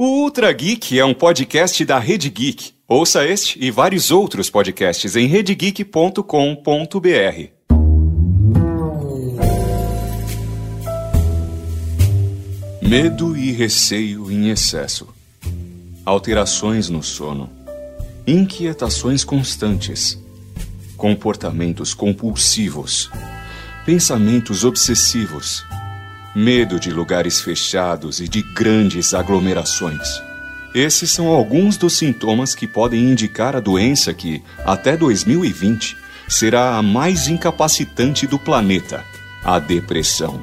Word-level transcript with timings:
O 0.00 0.22
Ultra 0.22 0.52
Geek 0.52 0.96
é 0.96 1.04
um 1.04 1.12
podcast 1.12 1.84
da 1.84 1.98
Rede 1.98 2.30
Geek. 2.30 2.72
Ouça 2.86 3.26
este 3.26 3.58
e 3.60 3.68
vários 3.68 4.12
outros 4.12 4.48
podcasts 4.48 5.16
em 5.16 5.26
redegeek.com.br. 5.26 6.22
Medo 12.80 13.36
e 13.36 13.50
receio 13.50 14.30
em 14.30 14.50
excesso. 14.50 15.08
Alterações 16.04 16.88
no 16.88 17.02
sono. 17.02 17.50
Inquietações 18.24 19.24
constantes. 19.24 20.16
Comportamentos 20.96 21.92
compulsivos. 21.92 23.10
Pensamentos 23.84 24.62
obsessivos. 24.62 25.64
Medo 26.40 26.78
de 26.78 26.92
lugares 26.92 27.40
fechados 27.40 28.20
e 28.20 28.28
de 28.28 28.42
grandes 28.42 29.12
aglomerações. 29.12 30.22
Esses 30.72 31.10
são 31.10 31.26
alguns 31.26 31.76
dos 31.76 31.94
sintomas 31.94 32.54
que 32.54 32.64
podem 32.64 33.10
indicar 33.10 33.56
a 33.56 33.60
doença 33.60 34.14
que, 34.14 34.40
até 34.64 34.96
2020, 34.96 35.96
será 36.28 36.76
a 36.76 36.82
mais 36.82 37.26
incapacitante 37.26 38.24
do 38.24 38.38
planeta 38.38 39.04
a 39.44 39.58
depressão. 39.58 40.40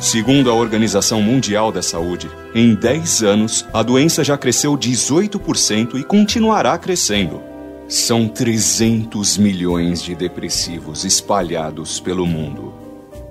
Segundo 0.00 0.50
a 0.50 0.54
Organização 0.54 1.22
Mundial 1.22 1.70
da 1.70 1.82
Saúde, 1.82 2.28
em 2.52 2.74
10 2.74 3.22
anos 3.22 3.64
a 3.72 3.80
doença 3.80 4.24
já 4.24 4.36
cresceu 4.36 4.76
18% 4.76 6.00
e 6.00 6.02
continuará 6.02 6.76
crescendo. 6.76 7.40
São 7.86 8.26
300 8.26 9.38
milhões 9.38 10.02
de 10.02 10.16
depressivos 10.16 11.04
espalhados 11.04 12.00
pelo 12.00 12.26
mundo. 12.26 12.74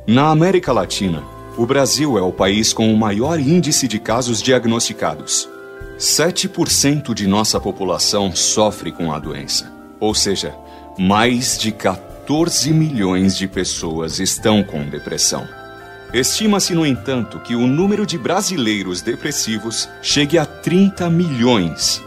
Na 0.07 0.29
América 0.29 0.71
Latina, 0.71 1.21
o 1.61 1.65
Brasil 1.67 2.17
é 2.17 2.21
o 2.23 2.31
país 2.31 2.73
com 2.73 2.91
o 2.91 2.97
maior 2.97 3.39
índice 3.39 3.87
de 3.87 3.99
casos 3.99 4.41
diagnosticados. 4.41 5.47
7% 5.95 7.13
de 7.13 7.27
nossa 7.27 7.59
população 7.59 8.35
sofre 8.35 8.91
com 8.91 9.13
a 9.13 9.19
doença, 9.19 9.71
ou 9.99 10.15
seja, 10.15 10.55
mais 10.97 11.59
de 11.59 11.71
14 11.71 12.73
milhões 12.73 13.37
de 13.37 13.47
pessoas 13.47 14.19
estão 14.19 14.63
com 14.63 14.89
depressão. 14.89 15.47
Estima-se, 16.11 16.73
no 16.73 16.83
entanto, 16.83 17.39
que 17.41 17.53
o 17.53 17.67
número 17.67 18.07
de 18.07 18.17
brasileiros 18.17 19.03
depressivos 19.03 19.87
chegue 20.01 20.39
a 20.39 20.47
30 20.47 21.11
milhões. 21.11 22.01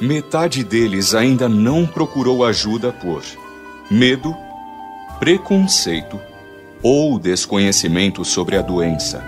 Metade 0.00 0.64
deles 0.64 1.14
ainda 1.14 1.46
não 1.46 1.86
procurou 1.86 2.42
ajuda 2.42 2.90
por 2.90 3.22
medo, 3.90 4.34
preconceito 5.18 6.18
ou 6.82 7.18
desconhecimento 7.18 8.24
sobre 8.24 8.56
a 8.56 8.62
doença. 8.62 9.22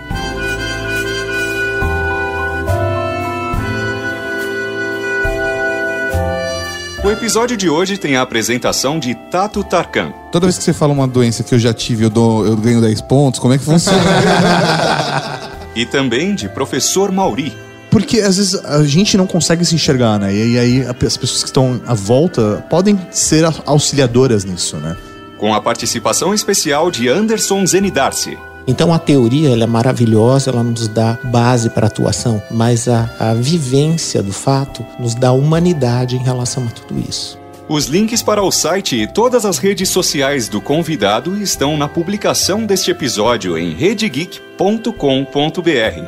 O 7.03 7.09
episódio 7.09 7.57
de 7.57 7.67
hoje 7.67 7.97
tem 7.97 8.15
a 8.15 8.21
apresentação 8.21 8.99
de 8.99 9.15
Tato 9.15 9.63
Tarkan. 9.63 10.13
Toda 10.31 10.45
vez 10.45 10.57
que 10.59 10.63
você 10.63 10.71
fala 10.71 10.93
uma 10.93 11.07
doença 11.07 11.43
que 11.43 11.55
eu 11.55 11.57
já 11.57 11.73
tive, 11.73 12.05
eu, 12.05 12.11
dou, 12.11 12.45
eu 12.45 12.55
ganho 12.55 12.79
10 12.79 13.01
pontos, 13.01 13.39
como 13.39 13.53
é 13.53 13.57
que 13.57 13.65
funciona? 13.65 13.99
e 15.75 15.83
também 15.83 16.35
de 16.35 16.47
Professor 16.47 17.11
Mauri. 17.11 17.57
Porque 17.89 18.19
às 18.19 18.37
vezes 18.37 18.53
a 18.63 18.83
gente 18.83 19.17
não 19.17 19.25
consegue 19.25 19.65
se 19.65 19.73
enxergar, 19.73 20.19
né? 20.19 20.33
E 20.33 20.57
aí 20.59 20.81
as 20.85 21.17
pessoas 21.17 21.41
que 21.41 21.49
estão 21.49 21.81
à 21.87 21.95
volta 21.95 22.63
podem 22.69 22.97
ser 23.09 23.43
auxiliadoras 23.65 24.45
nisso, 24.45 24.77
né? 24.77 24.95
Com 25.41 25.53
a 25.53 25.59
participação 25.59 26.33
especial 26.33 26.89
de 26.91 27.09
Anderson 27.09 27.65
Zenidarsi. 27.65 28.37
Então 28.67 28.93
a 28.93 28.99
teoria 28.99 29.49
ela 29.49 29.63
é 29.63 29.67
maravilhosa, 29.67 30.51
ela 30.51 30.61
nos 30.61 30.87
dá 30.87 31.17
base 31.23 31.71
para 31.71 31.87
atuação, 31.87 32.39
mas 32.51 32.87
a, 32.87 33.09
a 33.19 33.33
vivência 33.33 34.21
do 34.21 34.31
fato 34.31 34.85
nos 34.99 35.15
dá 35.15 35.31
humanidade 35.31 36.15
em 36.15 36.23
relação 36.23 36.63
a 36.65 36.67
tudo 36.67 37.03
isso. 37.09 37.39
Os 37.67 37.87
links 37.87 38.21
para 38.21 38.43
o 38.43 38.51
site 38.51 39.01
e 39.01 39.07
todas 39.07 39.43
as 39.43 39.57
redes 39.57 39.89
sociais 39.89 40.47
do 40.47 40.61
convidado 40.61 41.35
estão 41.41 41.75
na 41.75 41.87
publicação 41.87 42.63
deste 42.63 42.91
episódio 42.91 43.57
em 43.57 43.73
redegeek.com.br. 43.73 46.05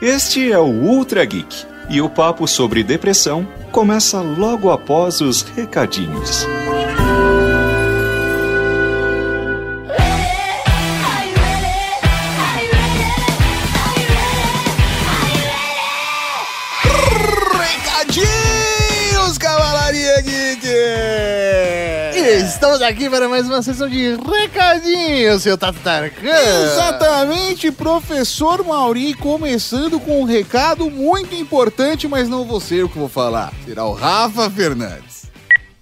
Este 0.00 0.52
é 0.52 0.58
o 0.60 0.66
Ultra 0.66 1.24
Geek 1.24 1.66
e 1.90 2.00
o 2.00 2.08
papo 2.08 2.46
sobre 2.46 2.84
depressão 2.84 3.48
começa 3.72 4.20
logo 4.20 4.70
após 4.70 5.20
os 5.20 5.42
recadinhos. 5.42 6.46
Aqui 22.86 23.10
para 23.10 23.28
mais 23.28 23.46
uma 23.46 23.60
sessão 23.62 23.88
de 23.88 24.14
recadinhos, 24.14 25.42
seu 25.42 25.58
Tato 25.58 25.80
Tarkan. 25.80 26.28
Exatamente, 26.28 27.72
professor 27.72 28.64
Mauri, 28.64 29.12
começando 29.14 29.98
com 29.98 30.20
um 30.20 30.24
recado 30.24 30.88
muito 30.88 31.34
importante, 31.34 32.06
mas 32.06 32.28
não 32.28 32.44
vou 32.44 32.60
ser 32.60 32.84
o 32.84 32.88
que 32.88 32.96
vou 32.96 33.08
falar. 33.08 33.52
Será 33.64 33.84
o 33.84 33.92
Rafa 33.92 34.48
Fernandes. 34.48 35.25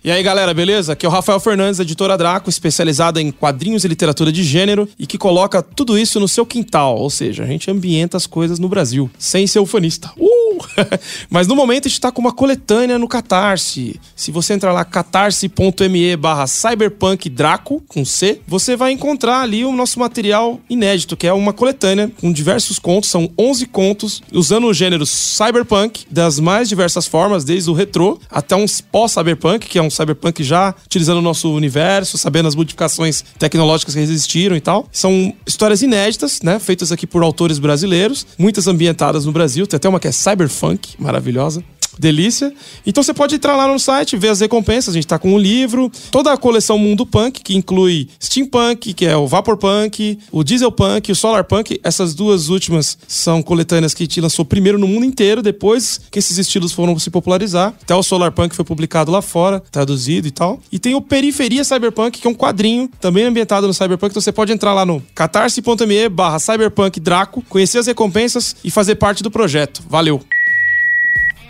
E 0.05 0.11
aí, 0.11 0.23
galera, 0.23 0.53
beleza? 0.53 0.93
Aqui 0.93 1.07
é 1.07 1.09
o 1.09 1.13
Rafael 1.13 1.41
Fernandes, 1.41 1.81
editora 1.81 2.19
Draco, 2.19 2.51
especializada 2.51 3.23
em 3.23 3.31
quadrinhos 3.31 3.87
e 3.87 3.89
literatura 3.89 4.31
de 4.31 4.45
gênero 4.45 4.87
e 4.99 5.07
que 5.07 5.17
coloca 5.17 5.63
tudo 5.63 5.99
isso 5.99 6.21
no 6.21 6.29
seu 6.29 6.45
quintal, 6.45 6.99
ou 6.99 7.09
seja, 7.09 7.43
a 7.43 7.47
gente 7.47 7.71
ambienta 7.71 8.15
as 8.15 8.27
coisas 8.27 8.59
no 8.59 8.69
Brasil, 8.69 9.11
sem 9.19 9.47
ser 9.47 9.61
ufanista. 9.61 10.13
Uh! 10.19 10.45
Mas 11.31 11.47
no 11.47 11.57
momento 11.57 11.87
a 11.87 11.89
gente 11.89 12.01
tá 12.01 12.13
com 12.13 12.21
uma 12.21 12.33
coletânea 12.33 12.99
no 12.99 13.09
Catarse. 13.09 14.01
Se 14.15 14.31
você 14.31 14.55
entrar 14.55 14.73
lá 14.73 14.85
catarse.me 14.85 16.17
barra 16.17 16.47
cyberpunk 16.47 17.29
Draco, 17.29 17.83
com 17.89 18.05
C, 18.05 18.41
você 18.47 18.77
vai 18.77 18.93
encontrar 18.93 19.41
ali 19.41 19.65
o 19.65 19.73
nosso 19.73 19.99
material 19.99 20.61
inédito, 20.69 21.17
que 21.17 21.27
é 21.27 21.33
uma 21.33 21.53
coletânea 21.53 22.11
com 22.21 22.33
diversos 22.33 22.79
contos, 22.79 23.11
são 23.11 23.31
11 23.39 23.67
contos, 23.67 24.23
usando 24.33 24.67
o 24.67 24.75
gênero 24.75 25.07
cyberpunk 25.07 26.07
das 26.11 26.39
mais 26.39 26.69
diversas 26.69 27.07
formas, 27.07 27.45
desde 27.45 27.71
o 27.71 27.75
retrô 27.75 28.19
até 28.31 28.55
um 28.55 28.67
pós-cyberpunk, 28.91 29.67
que 29.67 29.79
é 29.79 29.83
um 29.83 29.91
cyberpunk 29.95 30.43
já 30.43 30.75
utilizando 30.85 31.19
o 31.19 31.23
nosso 31.23 31.53
universo, 31.53 32.19
sabendo 32.19 32.49
as 32.49 32.55
modificações 32.55 33.25
tecnológicas 33.39 33.95
que 33.95 34.01
existiram 34.01 34.57
e 34.57 34.61
tal. 34.61 34.89
São 34.93 35.33
histórias 35.47 35.83
inéditas, 35.83 36.41
né? 36.43 36.59
Feitas 36.59 36.93
aqui 36.93 37.07
por 37.07 37.23
autores 37.23 37.59
brasileiros, 37.59 38.27
muitas 38.39 38.67
ambientadas 38.67 39.25
no 39.25 39.33
Brasil. 39.33 39.67
Tem 39.67 39.77
até 39.77 39.89
uma 39.89 40.01
que 40.01 40.09
é 40.09 40.13
cyberfunk, 40.13 40.95
maravilhosa. 40.99 41.63
Delícia. 41.99 42.53
Então 42.87 43.03
você 43.03 43.15
pode 43.15 43.35
entrar 43.35 43.57
lá 43.57 43.67
no 43.67 43.79
site, 43.79 44.17
ver 44.17 44.29
as 44.29 44.41
recompensas. 44.41 44.95
A 44.95 44.97
gente 44.97 45.07
tá 45.07 45.19
com 45.19 45.35
um 45.35 45.39
livro, 45.39 45.91
toda 46.11 46.33
a 46.33 46.37
coleção 46.37 46.79
Mundo 46.79 47.07
Punk, 47.07 47.43
que 47.43 47.57
inclui 47.57 48.09
Steampunk, 48.23 48.93
que 48.95 49.07
é 49.07 49.17
o 49.17 49.27
Vaporpunk, 49.27 50.19
o 50.31 50.43
Dieselpunk, 50.43 51.11
o 51.11 51.15
Solarpunk. 51.15 51.81
Essas 51.83 52.15
duas 52.15 52.49
últimas 52.49 52.99
são 53.07 53.43
coletâneas 53.43 53.95
que 53.95 54.03
a 54.03 54.07
gente 54.07 54.21
lançou 54.21 54.45
primeiro 54.45 54.79
no 54.79 54.87
mundo 54.87 55.05
inteiro, 55.05 55.43
depois 55.43 56.01
que 56.11 56.19
esses 56.19 56.39
estilos 56.39 56.73
foram 56.73 56.99
se 56.99 57.11
popularizar. 57.11 57.75
Até 57.83 57.95
o 57.95 58.03
Solarpunk 58.03 58.55
foi 58.55 58.65
publicado 58.65 59.11
lá 59.11 59.23
fora, 59.23 59.61
traduzido 59.71 60.29
e 60.29 60.31
tal. 60.31 60.61
E 60.71 60.79
tem 60.79 60.95
o 60.95 61.01
Periferia 61.01 61.65
Cyberpunk, 61.65 62.21
que 62.21 62.27
é 62.27 62.31
um 62.31 62.35
quadrinho 62.35 62.89
também 63.01 63.25
ambientado 63.25 63.67
no 63.67 63.75
Cyberpunk. 63.75 64.13
Então 64.13 64.23
você 64.23 64.33
pode 64.33 64.53
entrar 64.53 64.73
lá 64.73 64.85
no 64.85 65.03
catarse.me 65.15 66.09
barra 66.09 66.39
Cyberpunk 66.39 67.01
Draco, 67.01 67.43
conhecer 67.49 67.79
as 67.79 67.87
recompensas 67.87 68.57
e 68.65 68.71
fazer 68.71 68.97
parte 68.97 69.23
do 69.23 69.31
projeto. 69.31 69.83
Valeu! 69.89 70.34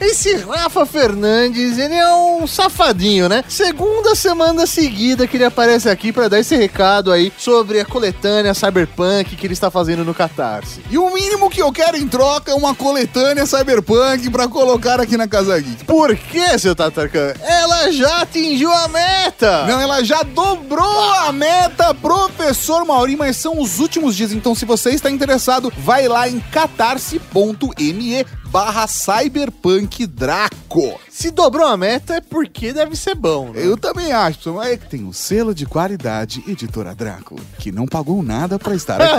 Esse 0.00 0.34
Rafa 0.36 0.84
Fernandes, 0.84 1.78
ele 1.78 1.94
é 1.94 2.14
um 2.14 2.46
safadinho, 2.46 3.28
né? 3.28 3.44
Segunda 3.48 4.14
semana 4.14 4.66
seguida 4.66 5.26
que 5.26 5.36
ele 5.36 5.44
aparece 5.44 5.88
aqui 5.88 6.12
para 6.12 6.28
dar 6.28 6.38
esse 6.40 6.56
recado 6.56 7.12
aí 7.12 7.32
sobre 7.38 7.80
a 7.80 7.84
coletânea 7.84 8.54
Cyberpunk 8.54 9.36
que 9.36 9.46
ele 9.46 9.54
está 9.54 9.70
fazendo 9.70 10.04
no 10.04 10.14
Catarse. 10.14 10.82
E 10.90 10.98
o 10.98 11.12
mínimo 11.12 11.48
que 11.48 11.62
eu 11.62 11.72
quero 11.72 11.96
em 11.96 12.08
troca 12.08 12.50
é 12.50 12.54
uma 12.54 12.74
coletânea 12.74 13.46
Cyberpunk 13.46 14.30
para 14.30 14.48
colocar 14.48 15.00
aqui 15.00 15.16
na 15.16 15.28
Casa 15.28 15.58
Geek. 15.58 15.84
Por 15.84 16.14
que, 16.16 16.58
seu 16.58 16.74
Tatarkan? 16.74 17.34
Ela 17.40 17.90
já 17.92 18.22
atingiu 18.22 18.72
a 18.72 18.88
meta! 18.88 19.66
Não, 19.66 19.80
ela 19.80 20.02
já 20.04 20.22
dobrou 20.22 21.02
a 21.14 21.32
meta, 21.32 21.94
professor 21.94 22.84
Mauri, 22.84 23.16
mas 23.16 23.36
são 23.36 23.60
os 23.60 23.78
últimos 23.78 24.16
dias, 24.16 24.32
então 24.32 24.54
se 24.54 24.64
você 24.64 24.90
está 24.90 25.10
interessado, 25.10 25.72
vai 25.78 26.08
lá 26.08 26.28
em 26.28 26.40
catarse.me 26.40 28.24
barra 28.54 28.86
Cyberpunk 28.86 30.06
Draco. 30.06 31.00
Se 31.10 31.32
dobrou 31.32 31.66
a 31.66 31.76
meta 31.76 32.14
é 32.14 32.20
porque 32.20 32.72
deve 32.72 32.94
ser 32.94 33.16
bom, 33.16 33.50
né? 33.50 33.66
Eu 33.66 33.76
também 33.76 34.12
acho, 34.12 34.54
mas 34.54 34.68
é 34.68 34.76
que 34.76 34.88
tem 34.88 35.04
o 35.04 35.12
selo 35.12 35.52
de 35.52 35.66
qualidade 35.66 36.44
Editora 36.46 36.94
Draco, 36.94 37.34
que 37.58 37.72
não 37.72 37.84
pagou 37.84 38.22
nada 38.22 38.56
pra 38.56 38.76
estar 38.76 39.00
aqui. 39.02 39.12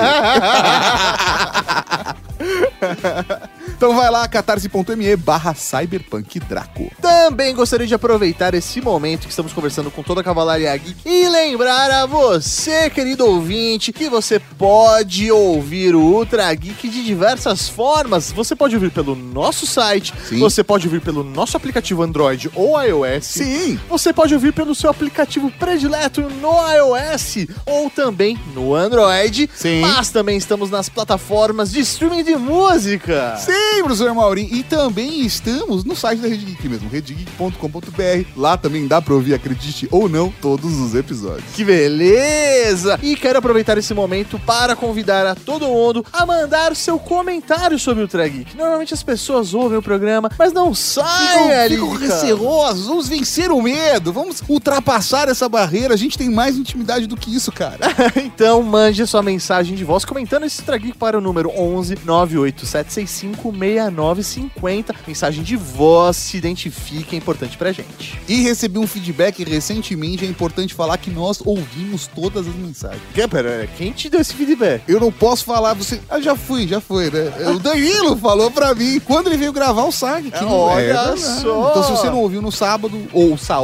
Então 3.76 3.94
vai 3.94 4.10
lá, 4.10 4.26
catarse.me 4.28 5.16
barra 5.18 5.54
cyberpunkdraco. 5.54 6.90
Também 7.02 7.54
gostaria 7.54 7.86
de 7.86 7.94
aproveitar 7.94 8.54
esse 8.54 8.80
momento 8.80 9.24
que 9.24 9.30
estamos 9.30 9.52
conversando 9.52 9.92
com 9.92 10.02
toda 10.02 10.22
a 10.22 10.24
Cavalaria 10.24 10.76
Geek 10.78 10.98
e 11.06 11.28
lembrar 11.28 11.92
a 11.92 12.06
você, 12.06 12.90
querido 12.90 13.26
ouvinte, 13.26 13.92
que 13.92 14.10
você 14.10 14.40
pode 14.40 15.30
ouvir 15.30 15.94
o 15.94 16.00
Ultra 16.00 16.54
Geek 16.54 16.88
de 16.88 17.04
diversas 17.04 17.68
formas. 17.68 18.32
Você 18.32 18.56
pode 18.56 18.76
ouvir 18.76 18.92
pelo 18.92 19.14
nosso 19.14 19.66
site, 19.66 20.14
Sim. 20.24 20.40
você 20.40 20.64
pode 20.64 20.88
ouvir 20.88 21.02
pelo 21.02 21.24
nosso 21.24 21.58
aplicativo 21.58 22.02
Android 22.02 22.50
ou 22.56 22.82
iOS. 22.82 23.26
Sim. 23.26 23.80
Você 23.90 24.14
pode 24.14 24.34
ouvir 24.34 24.54
pelo 24.54 24.74
seu 24.74 24.90
aplicativo 24.90 25.52
predileto 25.52 26.22
no 26.22 26.54
iOS 26.72 27.48
ou 27.66 27.90
também 27.90 28.40
no 28.54 28.74
Android. 28.74 29.50
Sim. 29.54 29.82
Mas 29.82 30.10
também 30.12 30.38
estamos 30.38 30.70
nas 30.70 30.88
plataformas 30.88 31.72
de 31.72 31.82
streaming 31.82 32.24
de 32.24 32.35
música. 32.38 33.36
Sim, 33.38 33.80
professor 33.80 34.14
Mauri. 34.14 34.48
E 34.52 34.64
também 34.64 35.22
estamos 35.26 35.84
no 35.84 35.96
site 35.96 36.20
da 36.20 36.28
Rede 36.28 36.46
Geek 36.46 36.68
mesmo, 36.70 36.90
redegeek.com.br. 36.90 38.30
Lá 38.36 38.58
também 38.58 38.88
dá 38.88 39.02
pra 39.02 39.14
ouvir, 39.14 39.34
acredite 39.34 39.88
ou 39.92 40.10
não, 40.10 40.34
todos 40.42 40.80
os 40.80 40.96
episódios. 40.96 41.54
Que 41.54 41.64
beleza! 41.64 43.00
E 43.02 43.16
quero 43.16 43.40
aproveitar 43.40 43.78
esse 43.78 43.94
momento 43.94 44.40
para 44.40 44.76
convidar 44.76 45.26
a 45.26 45.36
todo 45.36 45.68
mundo 45.68 46.06
a 46.12 46.26
mandar 46.26 46.76
seu 46.76 46.98
comentário 46.98 47.78
sobre 47.80 48.04
o 48.04 48.08
Trageek. 48.08 48.56
Normalmente 48.56 48.94
as 48.94 49.04
pessoas 49.04 49.54
ouvem 49.54 49.78
o 49.78 49.82
programa, 49.82 50.30
mas 50.38 50.54
não 50.54 50.74
saem 50.74 51.54
ali. 51.54 51.76
ficam 51.76 51.94
receosos, 51.96 52.88
vamos 52.88 53.08
vencer 53.08 53.52
o 53.52 53.62
medo, 53.62 54.12
vamos 54.12 54.42
ultrapassar 54.48 55.30
essa 55.30 55.48
barreira. 55.48 55.94
A 55.94 55.98
gente 55.98 56.18
tem 56.18 56.30
mais 56.30 56.58
intimidade 56.58 57.08
do 57.08 57.18
que 57.18 57.34
isso, 57.34 57.52
cara. 57.52 57.80
então 58.18 58.62
mande 58.64 59.02
a 59.02 59.08
sua 59.08 59.22
mensagem 59.22 59.76
de 59.76 59.84
voz 59.84 60.06
comentando 60.06 60.46
esse 60.46 60.62
Trageek 60.62 60.98
para 60.98 61.18
o 61.18 61.22
número 61.22 61.50
11 61.50 61.98
98765 62.06 62.25
6950. 62.26 64.96
Mensagem 65.08 65.44
de 65.44 65.56
voz, 65.56 66.18
se 66.18 66.38
identifique, 66.38 67.16
é 67.16 67.18
importante 67.18 67.58
pra 67.58 67.72
gente. 67.72 68.20
E 68.28 68.42
recebi 68.42 68.80
um 68.80 68.88
feedback 68.88 69.44
recentemente, 69.44 70.26
é 70.26 70.28
importante 70.28 70.74
falar 70.74 70.98
que 70.98 71.10
nós 71.10 71.42
ouvimos 71.44 72.08
todas 72.08 72.48
as 72.48 72.56
mensagens. 72.56 73.02
Que, 73.14 73.28
pera, 73.28 73.68
quem 73.78 73.92
te 73.92 74.10
deu 74.10 74.22
esse 74.22 74.34
feedback? 74.34 74.84
Eu 74.88 75.00
não 75.00 75.12
posso 75.12 75.46
falar, 75.46 75.74
você. 75.74 76.00
Ah, 76.10 76.20
já 76.20 76.36
fui, 76.36 76.68
já 76.68 76.80
foi, 76.80 77.10
né? 77.10 77.32
O 77.54 77.60
Danilo 77.60 78.18
falou 78.18 78.52
pra 78.52 78.74
mim 78.76 79.00
quando 79.00 79.28
ele 79.28 79.38
veio 79.38 79.54
gravar 79.54 79.84
o 79.84 79.92
SAG. 79.92 80.32
Que 80.32 80.42
não 80.42 80.52
Olha 80.52 80.82
é 80.82 80.86
verdade. 80.86 81.22
só. 81.22 81.70
Então, 81.72 81.84
se 81.84 81.92
você 81.92 82.10
não 82.10 82.20
ouviu 82.20 82.42
no 82.42 82.52
sábado 82.52 83.02
ou 83.14 83.38
sábado. 83.38 83.56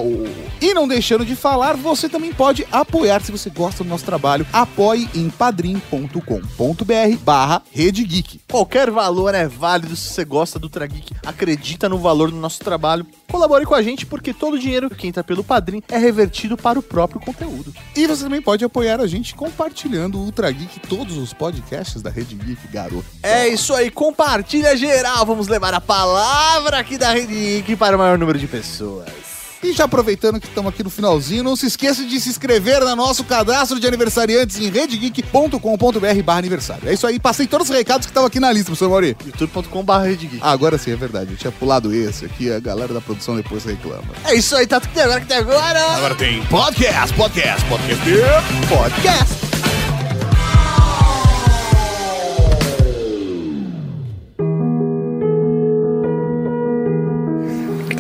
E 0.62 0.74
não 0.74 0.88
deixando 0.88 1.26
de 1.26 1.36
falar, 1.36 1.76
você 1.76 2.08
também 2.08 2.34
pode 2.34 2.66
apoiar 2.72 3.22
se 3.22 3.32
você 3.32 3.50
gosta 3.50 3.84
do 3.84 3.90
nosso 3.90 4.06
trabalho. 4.06 4.46
Apoie 4.54 5.10
em 5.14 5.30
padrim.com.br 5.30 7.18
barra 7.24 7.62
Rede 7.72 8.04
Geek. 8.04 8.40
Qualquer 8.52 8.92
valor 8.92 9.34
é 9.34 9.48
válido 9.48 9.96
se 9.96 10.10
você 10.10 10.26
gosta 10.26 10.60
do 10.60 10.68
Trageek, 10.68 11.16
acredita 11.26 11.88
no 11.88 11.98
valor 11.98 12.30
do 12.30 12.36
nosso 12.36 12.60
trabalho. 12.60 13.08
Colabore 13.32 13.66
com 13.66 13.74
a 13.74 13.82
gente 13.82 14.06
porque 14.06 14.34
todo 14.34 14.56
o 14.56 14.60
dinheiro 14.60 14.90
que 14.90 15.08
entra 15.08 15.24
pelo 15.24 15.42
Padrim 15.42 15.82
é 15.88 15.98
revertido 15.98 16.58
para 16.58 16.78
o 16.78 16.84
próprio 16.84 17.22
conteúdo. 17.22 17.74
E 17.96 18.06
você 18.06 18.26
também 18.26 18.42
pode 18.42 18.66
apoiar 18.66 19.00
a 19.00 19.08
gente 19.08 19.34
compartilhando 19.36 20.18
o 20.18 20.26
Ultra 20.26 20.52
Geek, 20.52 20.82
todos 20.82 21.16
os 21.16 21.32
podcasts 21.32 22.02
da 22.02 22.10
Rede 22.10 22.36
Geek, 22.36 22.68
garoto. 22.68 23.06
É 23.24 23.48
isso 23.48 23.74
aí, 23.74 23.90
compartilha 23.90 24.76
geral. 24.76 25.26
Vamos 25.26 25.48
levar 25.48 25.74
a 25.74 25.80
palavra 25.80 26.78
aqui 26.78 26.98
da 26.98 27.14
Rede 27.14 27.34
Geek 27.34 27.78
para 27.78 27.96
o 27.96 28.00
maior 28.00 28.18
número 28.18 28.38
de 28.38 28.48
pessoas. 28.48 29.41
E 29.64 29.74
já 29.74 29.84
aproveitando 29.86 30.40
que 30.40 30.48
estamos 30.48 30.74
aqui 30.74 30.84
no 30.84 30.90
finalzinho, 30.90 31.44
não 31.44 31.56
se 31.56 31.68
esqueça 31.68 32.04
de 32.04 32.20
se 32.20 32.30
inscrever 32.30 32.80
no 32.82 32.96
nosso 32.96 33.24
cadastro 33.24 33.80
de 33.80 33.88
aniversariantes 33.88 34.60
em 34.60 34.70
redegeek.com.br 34.70 36.24
barra 36.24 36.40
aniversário. 36.40 36.90
É 36.90 36.94
isso 36.94 37.06
aí, 37.06 37.20
passei 37.20 37.46
todos 37.46 37.70
os 37.70 37.76
recados 37.76 38.06
que 38.08 38.12
estavam 38.12 38.28
aqui 38.28 38.40
na 38.40 38.52
lista, 38.52 38.66
professor 38.66 38.90
Mauri. 38.90 39.16
youtube.com.br 39.26 39.94
Rede 40.04 40.28
Geek. 40.28 40.40
Ah, 40.42 40.52
agora 40.52 40.78
sim, 40.78 40.92
é 40.92 40.96
verdade. 40.96 41.32
Eu 41.32 41.38
tinha 41.38 41.52
pulado 41.52 41.94
esse 41.94 42.26
aqui, 42.26 42.52
a 42.52 42.60
galera 42.60 42.94
da 42.94 43.02
produção 43.02 43.36
depois 43.36 43.64
reclama. 43.64 44.04
É 44.26 44.34
isso 44.34 44.56
aí, 44.56 44.66
tá 44.66 44.80
tudo 44.80 44.90
que 44.90 44.96
tem 44.96 45.04
agora 45.04 45.22
que 45.22 45.28
tem 45.28 45.38
agora. 45.38 45.80
Agora 45.96 46.16
tem 46.16 46.44
podcast, 46.46 47.16
podcast, 47.16 47.66
podcast. 47.66 48.68
podcast. 48.68 49.41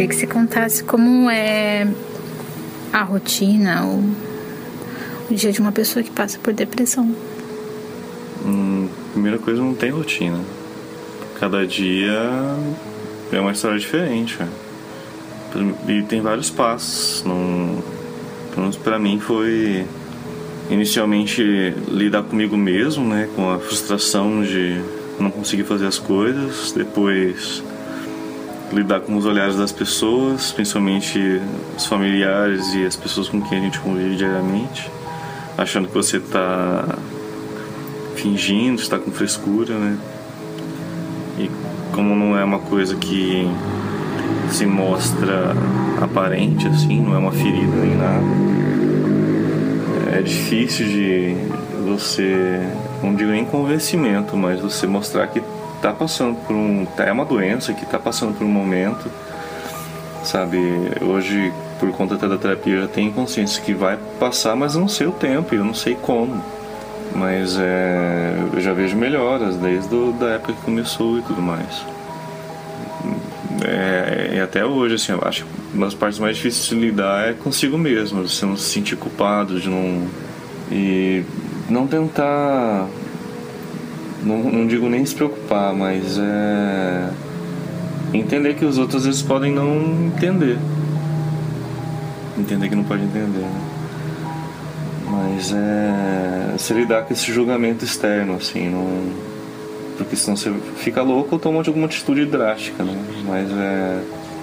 Queria 0.01 0.15
que 0.15 0.19
você 0.19 0.25
contasse 0.25 0.83
como 0.83 1.29
é 1.29 1.87
a 2.91 3.03
rotina, 3.03 3.85
o, 3.85 4.03
o 5.29 5.35
dia 5.35 5.51
de 5.51 5.61
uma 5.61 5.71
pessoa 5.71 6.01
que 6.01 6.09
passa 6.09 6.39
por 6.39 6.51
depressão. 6.53 7.15
Hum, 8.43 8.89
primeira 9.13 9.37
coisa, 9.37 9.61
não 9.61 9.75
tem 9.75 9.91
rotina. 9.91 10.39
Cada 11.39 11.67
dia 11.67 12.19
é 13.31 13.39
uma 13.39 13.51
história 13.51 13.77
diferente. 13.77 14.39
E 15.87 16.01
tem 16.01 16.19
vários 16.19 16.49
passos. 16.49 17.23
Não, 17.23 17.83
pelo 18.49 18.61
menos 18.61 18.77
pra 18.77 18.97
mim 18.97 19.19
foi 19.19 19.85
inicialmente 20.71 21.43
lidar 21.87 22.23
comigo 22.23 22.57
mesmo, 22.57 23.05
né, 23.05 23.29
com 23.35 23.51
a 23.51 23.59
frustração 23.59 24.41
de 24.41 24.81
não 25.19 25.29
conseguir 25.29 25.63
fazer 25.63 25.85
as 25.85 25.99
coisas, 25.99 26.71
depois 26.71 27.61
lidar 28.71 29.01
com 29.01 29.15
os 29.17 29.25
olhares 29.25 29.57
das 29.57 29.71
pessoas, 29.71 30.51
principalmente 30.51 31.41
os 31.77 31.85
familiares 31.85 32.73
e 32.73 32.85
as 32.85 32.95
pessoas 32.95 33.27
com 33.27 33.41
quem 33.41 33.59
a 33.59 33.61
gente 33.61 33.79
convive 33.79 34.15
diariamente, 34.15 34.89
achando 35.57 35.87
que 35.87 35.93
você 35.93 36.17
está 36.17 36.97
fingindo, 38.15 38.81
está 38.81 38.97
com 38.97 39.11
frescura, 39.11 39.77
né? 39.77 39.97
E 41.37 41.49
como 41.93 42.15
não 42.15 42.37
é 42.37 42.43
uma 42.43 42.59
coisa 42.59 42.95
que 42.95 43.47
se 44.49 44.65
mostra 44.65 45.53
aparente 46.01 46.67
assim, 46.67 47.01
não 47.01 47.15
é 47.15 47.17
uma 47.17 47.31
ferida 47.31 47.75
nem 47.75 47.95
nada, 47.95 48.25
é 50.17 50.21
difícil 50.21 50.85
de 50.87 51.35
você, 51.85 52.67
não 53.01 53.15
digo 53.15 53.31
nem 53.31 53.43
convencimento, 53.45 54.37
mas 54.37 54.59
você 54.59 54.85
mostrar 54.87 55.27
que 55.27 55.41
tá 55.81 55.91
passando 55.91 56.35
por 56.45 56.55
um, 56.55 56.85
é 56.97 57.11
uma 57.11 57.25
doença 57.25 57.73
que 57.73 57.85
tá 57.85 57.97
passando 57.97 58.37
por 58.37 58.45
um 58.45 58.49
momento, 58.49 59.09
sabe? 60.23 60.57
Hoje, 61.01 61.51
por 61.79 61.91
conta 61.91 62.15
da 62.15 62.37
terapia, 62.37 62.75
eu 62.75 62.81
já 62.81 62.87
tenho 62.87 63.11
consciência 63.11 63.61
que 63.61 63.73
vai 63.73 63.97
passar, 64.19 64.55
mas 64.55 64.75
não 64.75 64.87
sei 64.87 65.07
o 65.07 65.11
tempo, 65.11 65.55
eu 65.55 65.63
não 65.63 65.73
sei 65.73 65.95
como. 65.95 66.41
Mas 67.15 67.57
é, 67.59 68.35
eu 68.53 68.61
já 68.61 68.73
vejo 68.73 68.95
melhoras 68.95 69.57
desde 69.57 69.93
o, 69.93 70.13
da 70.13 70.29
época 70.31 70.53
que 70.53 70.61
começou 70.61 71.17
e 71.17 71.21
tudo 71.23 71.41
mais. 71.41 71.83
É, 73.63 74.35
e 74.35 74.39
até 74.39 74.65
hoje, 74.65 74.95
assim, 74.95 75.19
acho 75.21 75.43
que 75.43 75.49
uma 75.73 75.85
das 75.85 75.93
partes 75.95 76.19
mais 76.19 76.37
difíceis 76.37 76.67
de 76.67 76.75
lidar 76.75 77.29
é 77.29 77.33
consigo 77.33 77.77
mesmo, 77.77 78.27
você 78.27 78.45
não 78.45 78.55
se 78.55 78.69
sentir 78.69 78.95
culpado 78.95 79.59
de 79.59 79.69
não. 79.69 80.07
E 80.71 81.23
não 81.69 81.87
tentar. 81.87 82.87
Não, 84.23 84.37
não 84.37 84.67
digo 84.67 84.87
nem 84.87 85.05
se 85.05 85.15
preocupar, 85.15 85.73
mas 85.73 86.17
é. 86.19 87.09
Entender 88.13 88.55
que 88.55 88.65
os 88.65 88.77
outros 88.77 89.05
vezes 89.05 89.21
podem 89.21 89.51
não 89.51 90.05
entender. 90.07 90.57
Entender 92.37 92.69
que 92.69 92.75
não 92.75 92.83
pode 92.83 93.03
entender. 93.03 93.39
né? 93.39 93.61
Mas 95.09 95.51
é. 95.53 96.55
Se 96.57 96.73
lidar 96.73 97.03
com 97.03 97.13
esse 97.13 97.31
julgamento 97.31 97.83
externo, 97.83 98.35
assim, 98.35 98.69
não. 98.69 99.31
Porque 99.97 100.15
senão 100.15 100.35
você 100.35 100.51
fica 100.77 101.01
louco 101.01 101.35
ou 101.35 101.39
toma 101.39 101.63
alguma 101.65 101.85
atitude 101.85 102.25
drástica, 102.25 102.83
né? 102.83 102.97
Mas 103.27 103.49
é. 103.51 104.01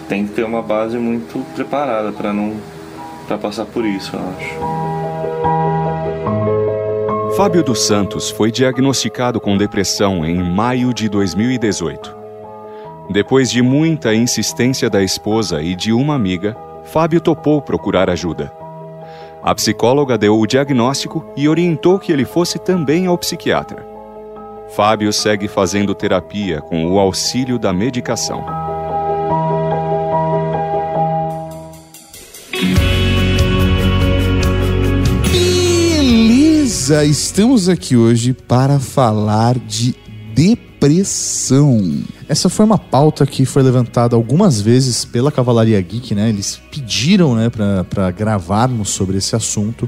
Tem 0.09 0.27
que 0.27 0.33
ter 0.33 0.45
uma 0.45 0.63
base 0.63 0.97
muito 0.97 1.45
preparada 1.55 2.11
para 2.13 2.33
não. 2.33 2.55
para 3.27 3.37
passar 3.37 3.67
por 3.67 3.85
isso, 3.85 4.17
eu 4.17 4.21
acho. 4.21 5.58
Fábio 7.39 7.63
dos 7.63 7.87
Santos 7.87 8.31
foi 8.31 8.51
diagnosticado 8.51 9.41
com 9.41 9.57
depressão 9.57 10.27
em 10.27 10.43
maio 10.43 10.93
de 10.93 11.09
2018. 11.09 12.13
Depois 13.11 13.49
de 13.49 13.63
muita 13.63 14.13
insistência 14.13 14.91
da 14.91 15.05
esposa 15.05 15.63
e 15.63 15.77
de 15.77 15.93
uma 15.93 16.17
amiga, 16.17 16.57
Fábio 16.83 17.21
topou 17.21 17.63
procurar 17.63 18.11
ajuda. 18.11 18.53
A 19.41 19.55
psicóloga 19.55 20.19
deu 20.19 20.37
o 20.37 20.49
diagnóstico 20.49 21.25
e 21.37 21.49
orientou 21.49 21.97
que 22.01 22.11
ele 22.11 22.25
fosse 22.25 22.59
também 22.59 23.07
ao 23.07 23.17
psiquiatra. 23.17 23.87
Fábio 24.71 25.13
segue 25.13 25.47
fazendo 25.47 25.95
terapia 25.95 26.61
com 26.61 26.91
o 26.91 26.99
auxílio 26.99 27.57
da 27.57 27.73
medicação. 27.73 28.45
Beleza, 36.89 37.05
estamos 37.05 37.69
aqui 37.69 37.99
hoje 37.99 38.33
para 38.33 38.79
falar 38.79 39.59
de 39.59 39.95
depressão. 40.35 42.03
Essa 42.27 42.49
foi 42.49 42.65
uma 42.65 42.79
pauta 42.79 43.27
que 43.27 43.45
foi 43.45 43.63
levantada 43.63 44.17
algumas 44.17 44.59
vezes 44.59 45.05
pela 45.05 45.31
Cavalaria 45.31 45.79
Geek, 45.83 46.15
né? 46.15 46.31
Eles 46.31 46.59
pediram, 46.71 47.35
né, 47.35 47.51
pra 47.51 48.11
gravarmos 48.11 48.89
sobre 48.89 49.19
esse 49.19 49.37
assunto. 49.37 49.87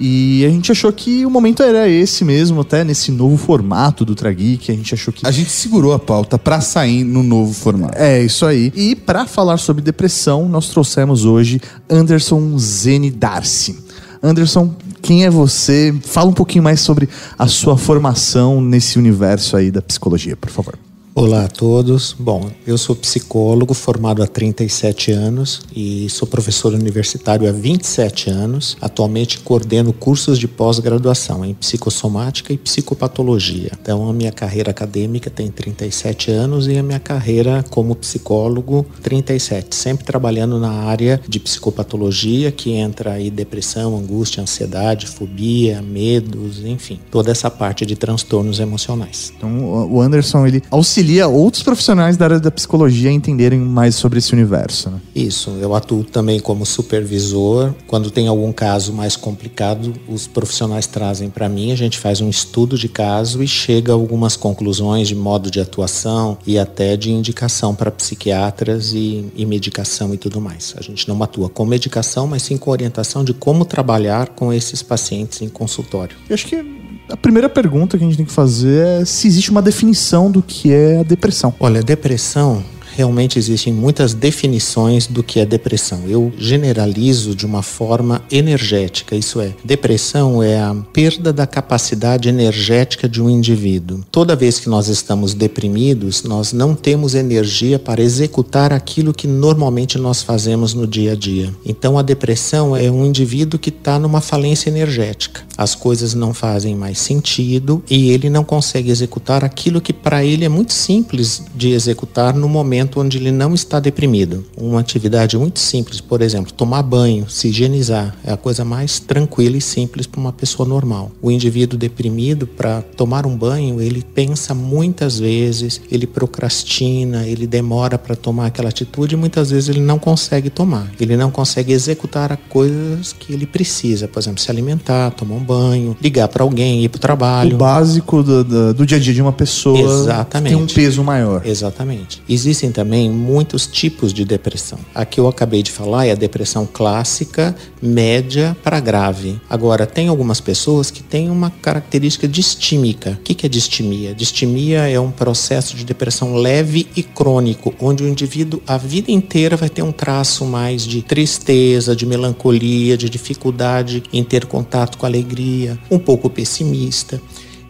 E 0.00 0.44
a 0.44 0.48
gente 0.48 0.72
achou 0.72 0.92
que 0.92 1.24
o 1.24 1.30
momento 1.30 1.62
era 1.62 1.88
esse 1.88 2.24
mesmo, 2.24 2.62
até 2.62 2.82
nesse 2.82 3.12
novo 3.12 3.36
formato 3.36 4.04
do 4.04 4.16
Trageek. 4.16 4.72
A 4.72 4.74
gente 4.74 4.92
achou 4.94 5.14
que. 5.14 5.24
A 5.24 5.30
gente 5.30 5.50
segurou 5.50 5.92
a 5.92 5.98
pauta 6.00 6.36
pra 6.40 6.60
sair 6.60 7.04
no 7.04 7.22
novo 7.22 7.52
formato. 7.52 7.96
É, 7.96 8.20
isso 8.20 8.44
aí. 8.44 8.72
E 8.74 8.96
para 8.96 9.26
falar 9.26 9.58
sobre 9.58 9.80
depressão, 9.80 10.48
nós 10.48 10.70
trouxemos 10.70 11.24
hoje 11.24 11.60
Anderson 11.88 12.58
Zene 12.58 13.12
Darcy. 13.12 13.91
Anderson, 14.22 14.72
quem 15.02 15.24
é 15.24 15.30
você? 15.30 15.92
Fala 16.04 16.30
um 16.30 16.34
pouquinho 16.34 16.62
mais 16.62 16.80
sobre 16.80 17.08
a 17.36 17.48
sua 17.48 17.76
formação 17.76 18.60
nesse 18.60 18.98
universo 18.98 19.56
aí 19.56 19.70
da 19.70 19.82
psicologia, 19.82 20.36
por 20.36 20.50
favor. 20.50 20.78
Olá 21.14 21.44
a 21.44 21.48
todos. 21.48 22.16
Bom, 22.18 22.50
eu 22.66 22.78
sou 22.78 22.96
psicólogo 22.96 23.74
formado 23.74 24.22
há 24.22 24.26
37 24.26 25.12
anos 25.12 25.60
e 25.76 26.08
sou 26.08 26.26
professor 26.26 26.72
universitário 26.72 27.46
há 27.46 27.52
27 27.52 28.30
anos. 28.30 28.78
Atualmente 28.80 29.40
coordeno 29.40 29.92
cursos 29.92 30.38
de 30.38 30.48
pós-graduação 30.48 31.44
em 31.44 31.52
psicossomática 31.52 32.54
e 32.54 32.56
psicopatologia. 32.56 33.72
Então, 33.78 34.08
a 34.08 34.12
minha 34.14 34.32
carreira 34.32 34.70
acadêmica 34.70 35.28
tem 35.28 35.50
37 35.50 36.30
anos 36.30 36.66
e 36.66 36.78
a 36.78 36.82
minha 36.82 36.98
carreira 36.98 37.62
como 37.68 37.94
psicólogo 37.94 38.86
37, 39.02 39.76
sempre 39.76 40.06
trabalhando 40.06 40.58
na 40.58 40.70
área 40.70 41.20
de 41.28 41.38
psicopatologia, 41.38 42.50
que 42.50 42.70
entra 42.72 43.12
aí 43.12 43.30
depressão, 43.30 43.98
angústia, 43.98 44.42
ansiedade, 44.42 45.06
fobia, 45.06 45.82
medos, 45.82 46.64
enfim, 46.64 46.98
toda 47.10 47.30
essa 47.30 47.50
parte 47.50 47.84
de 47.84 47.96
transtornos 47.96 48.58
emocionais. 48.60 49.30
Então, 49.36 49.92
o 49.92 50.00
Anderson 50.00 50.46
ele 50.46 50.62
auxilia 50.70 51.01
outros 51.26 51.62
profissionais 51.62 52.16
da 52.16 52.26
área 52.26 52.40
da 52.40 52.50
psicologia 52.50 53.10
a 53.10 53.12
entenderem 53.12 53.58
mais 53.58 53.94
sobre 53.94 54.18
esse 54.18 54.32
universo. 54.32 54.90
Né? 54.90 55.00
Isso, 55.14 55.50
eu 55.60 55.74
atuo 55.74 56.04
também 56.04 56.40
como 56.40 56.64
supervisor. 56.64 57.74
Quando 57.86 58.10
tem 58.10 58.28
algum 58.28 58.52
caso 58.52 58.92
mais 58.92 59.16
complicado, 59.16 59.92
os 60.08 60.26
profissionais 60.26 60.86
trazem 60.86 61.30
para 61.30 61.48
mim, 61.48 61.72
a 61.72 61.76
gente 61.76 61.98
faz 61.98 62.20
um 62.20 62.28
estudo 62.28 62.76
de 62.78 62.88
caso 62.88 63.42
e 63.42 63.48
chega 63.48 63.92
a 63.92 63.94
algumas 63.94 64.36
conclusões 64.36 65.08
de 65.08 65.14
modo 65.14 65.50
de 65.50 65.60
atuação 65.60 66.38
e 66.46 66.58
até 66.58 66.96
de 66.96 67.10
indicação 67.10 67.74
para 67.74 67.90
psiquiatras 67.90 68.92
e, 68.92 69.26
e 69.34 69.44
medicação 69.44 70.12
e 70.14 70.16
tudo 70.16 70.40
mais. 70.40 70.74
A 70.76 70.82
gente 70.82 71.08
não 71.08 71.20
atua 71.22 71.48
com 71.48 71.64
medicação, 71.64 72.26
mas 72.26 72.42
sim 72.42 72.56
com 72.56 72.70
orientação 72.70 73.24
de 73.24 73.34
como 73.34 73.64
trabalhar 73.64 74.28
com 74.28 74.52
esses 74.52 74.82
pacientes 74.82 75.42
em 75.42 75.48
consultório. 75.48 76.16
Eu 76.28 76.34
acho 76.34 76.46
que 76.46 76.82
a 77.08 77.16
primeira 77.16 77.48
pergunta 77.48 77.98
que 77.98 78.04
a 78.04 78.06
gente 78.06 78.16
tem 78.16 78.26
que 78.26 78.32
fazer 78.32 79.02
é 79.02 79.04
se 79.04 79.26
existe 79.26 79.50
uma 79.50 79.62
definição 79.62 80.30
do 80.30 80.42
que 80.42 80.72
é 80.72 81.00
a 81.00 81.02
depressão. 81.02 81.54
Olha, 81.60 81.82
depressão 81.82 82.64
realmente 82.94 83.38
existem 83.38 83.72
muitas 83.72 84.14
definições 84.14 85.06
do 85.06 85.22
que 85.22 85.40
é 85.40 85.46
depressão. 85.46 86.02
Eu 86.06 86.32
generalizo 86.38 87.34
de 87.34 87.46
uma 87.46 87.62
forma 87.62 88.22
energética, 88.30 89.16
isso 89.16 89.40
é, 89.40 89.54
depressão 89.64 90.42
é 90.42 90.60
a 90.60 90.74
perda 90.92 91.32
da 91.32 91.46
capacidade 91.46 92.28
energética 92.28 93.08
de 93.08 93.22
um 93.22 93.30
indivíduo. 93.30 94.04
Toda 94.10 94.36
vez 94.36 94.60
que 94.60 94.68
nós 94.68 94.88
estamos 94.88 95.34
deprimidos, 95.34 96.22
nós 96.22 96.52
não 96.52 96.74
temos 96.74 97.14
energia 97.14 97.78
para 97.78 98.02
executar 98.02 98.72
aquilo 98.72 99.14
que 99.14 99.26
normalmente 99.26 99.98
nós 99.98 100.22
fazemos 100.22 100.74
no 100.74 100.86
dia 100.86 101.12
a 101.12 101.16
dia. 101.16 101.52
Então 101.64 101.98
a 101.98 102.02
depressão 102.02 102.76
é 102.76 102.90
um 102.90 103.04
indivíduo 103.04 103.58
que 103.58 103.70
está 103.70 103.98
numa 103.98 104.20
falência 104.20 104.68
energética. 104.68 105.42
As 105.56 105.74
coisas 105.74 106.14
não 106.14 106.34
fazem 106.34 106.74
mais 106.74 106.98
sentido 106.98 107.82
e 107.88 108.10
ele 108.10 108.28
não 108.28 108.44
consegue 108.44 108.90
executar 108.90 109.44
aquilo 109.44 109.80
que 109.80 109.92
para 109.92 110.24
ele 110.24 110.44
é 110.44 110.48
muito 110.48 110.72
simples 110.72 111.42
de 111.54 111.70
executar 111.70 112.34
no 112.34 112.48
momento 112.48 112.81
momento 112.82 113.00
onde 113.00 113.18
ele 113.18 113.30
não 113.30 113.54
está 113.54 113.78
deprimido. 113.80 114.44
Uma 114.56 114.80
atividade 114.80 115.36
muito 115.38 115.60
simples, 115.60 116.00
por 116.00 116.20
exemplo, 116.20 116.52
tomar 116.52 116.82
banho, 116.82 117.28
se 117.28 117.48
higienizar, 117.48 118.14
é 118.24 118.32
a 118.32 118.36
coisa 118.36 118.64
mais 118.64 118.98
tranquila 118.98 119.56
e 119.56 119.60
simples 119.60 120.06
para 120.06 120.20
uma 120.20 120.32
pessoa 120.32 120.68
normal. 120.68 121.10
O 121.20 121.30
indivíduo 121.30 121.78
deprimido, 121.78 122.46
para 122.46 122.82
tomar 122.82 123.26
um 123.26 123.36
banho, 123.36 123.80
ele 123.80 124.02
pensa 124.14 124.54
muitas 124.54 125.18
vezes, 125.18 125.80
ele 125.90 126.06
procrastina, 126.06 127.26
ele 127.26 127.46
demora 127.46 127.98
para 127.98 128.16
tomar 128.16 128.46
aquela 128.46 128.68
atitude 128.68 129.14
e 129.14 129.18
muitas 129.18 129.50
vezes 129.50 129.68
ele 129.68 129.80
não 129.80 129.98
consegue 129.98 130.50
tomar. 130.50 130.90
Ele 131.00 131.16
não 131.16 131.30
consegue 131.30 131.72
executar 131.72 132.32
as 132.32 132.38
coisas 132.48 133.12
que 133.12 133.32
ele 133.32 133.46
precisa, 133.46 134.08
por 134.08 134.18
exemplo, 134.20 134.40
se 134.40 134.50
alimentar, 134.50 135.10
tomar 135.12 135.36
um 135.36 135.44
banho, 135.44 135.96
ligar 136.00 136.28
para 136.28 136.42
alguém, 136.42 136.84
ir 136.84 136.88
para 136.88 136.98
o 136.98 137.00
trabalho. 137.00 137.54
O 137.54 137.58
básico 137.58 138.22
do, 138.22 138.44
do, 138.44 138.74
do, 138.74 138.86
dia 138.86 138.98
a 138.98 139.00
dia 139.00 139.14
de 139.14 139.22
uma 139.22 139.32
pessoa 139.32 139.78
Exatamente. 139.78 140.54
tem 140.54 140.62
um 140.62 140.66
peso 140.66 141.02
maior. 141.04 141.42
Exatamente. 141.44 142.22
Existem 142.28 142.71
também 142.72 143.10
muitos 143.10 143.66
tipos 143.66 144.12
de 144.12 144.24
depressão. 144.24 144.78
A 144.94 145.04
que 145.04 145.20
eu 145.20 145.28
acabei 145.28 145.62
de 145.62 145.70
falar 145.70 146.06
é 146.06 146.12
a 146.12 146.16
depressão 146.16 146.66
clássica, 146.70 147.54
média 147.80 148.56
para 148.62 148.80
grave. 148.80 149.40
Agora, 149.48 149.86
tem 149.86 150.08
algumas 150.08 150.40
pessoas 150.40 150.90
que 150.90 151.02
têm 151.02 151.30
uma 151.30 151.50
característica 151.50 152.26
distímica. 152.26 153.12
O 153.12 153.16
que 153.22 153.46
é 153.46 153.48
distimia? 153.48 154.14
Distimia 154.14 154.88
é 154.88 154.98
um 154.98 155.10
processo 155.10 155.76
de 155.76 155.84
depressão 155.84 156.34
leve 156.34 156.88
e 156.96 157.02
crônico, 157.02 157.74
onde 157.80 158.02
o 158.02 158.08
indivíduo 158.08 158.62
a 158.66 158.76
vida 158.76 159.10
inteira 159.10 159.56
vai 159.56 159.68
ter 159.68 159.82
um 159.82 159.92
traço 159.92 160.44
mais 160.44 160.86
de 160.86 161.02
tristeza, 161.02 161.94
de 161.94 162.06
melancolia, 162.06 162.96
de 162.96 163.08
dificuldade 163.08 164.02
em 164.12 164.24
ter 164.24 164.46
contato 164.46 164.98
com 164.98 165.06
a 165.06 165.08
alegria, 165.08 165.78
um 165.90 165.98
pouco 165.98 166.30
pessimista. 166.30 167.20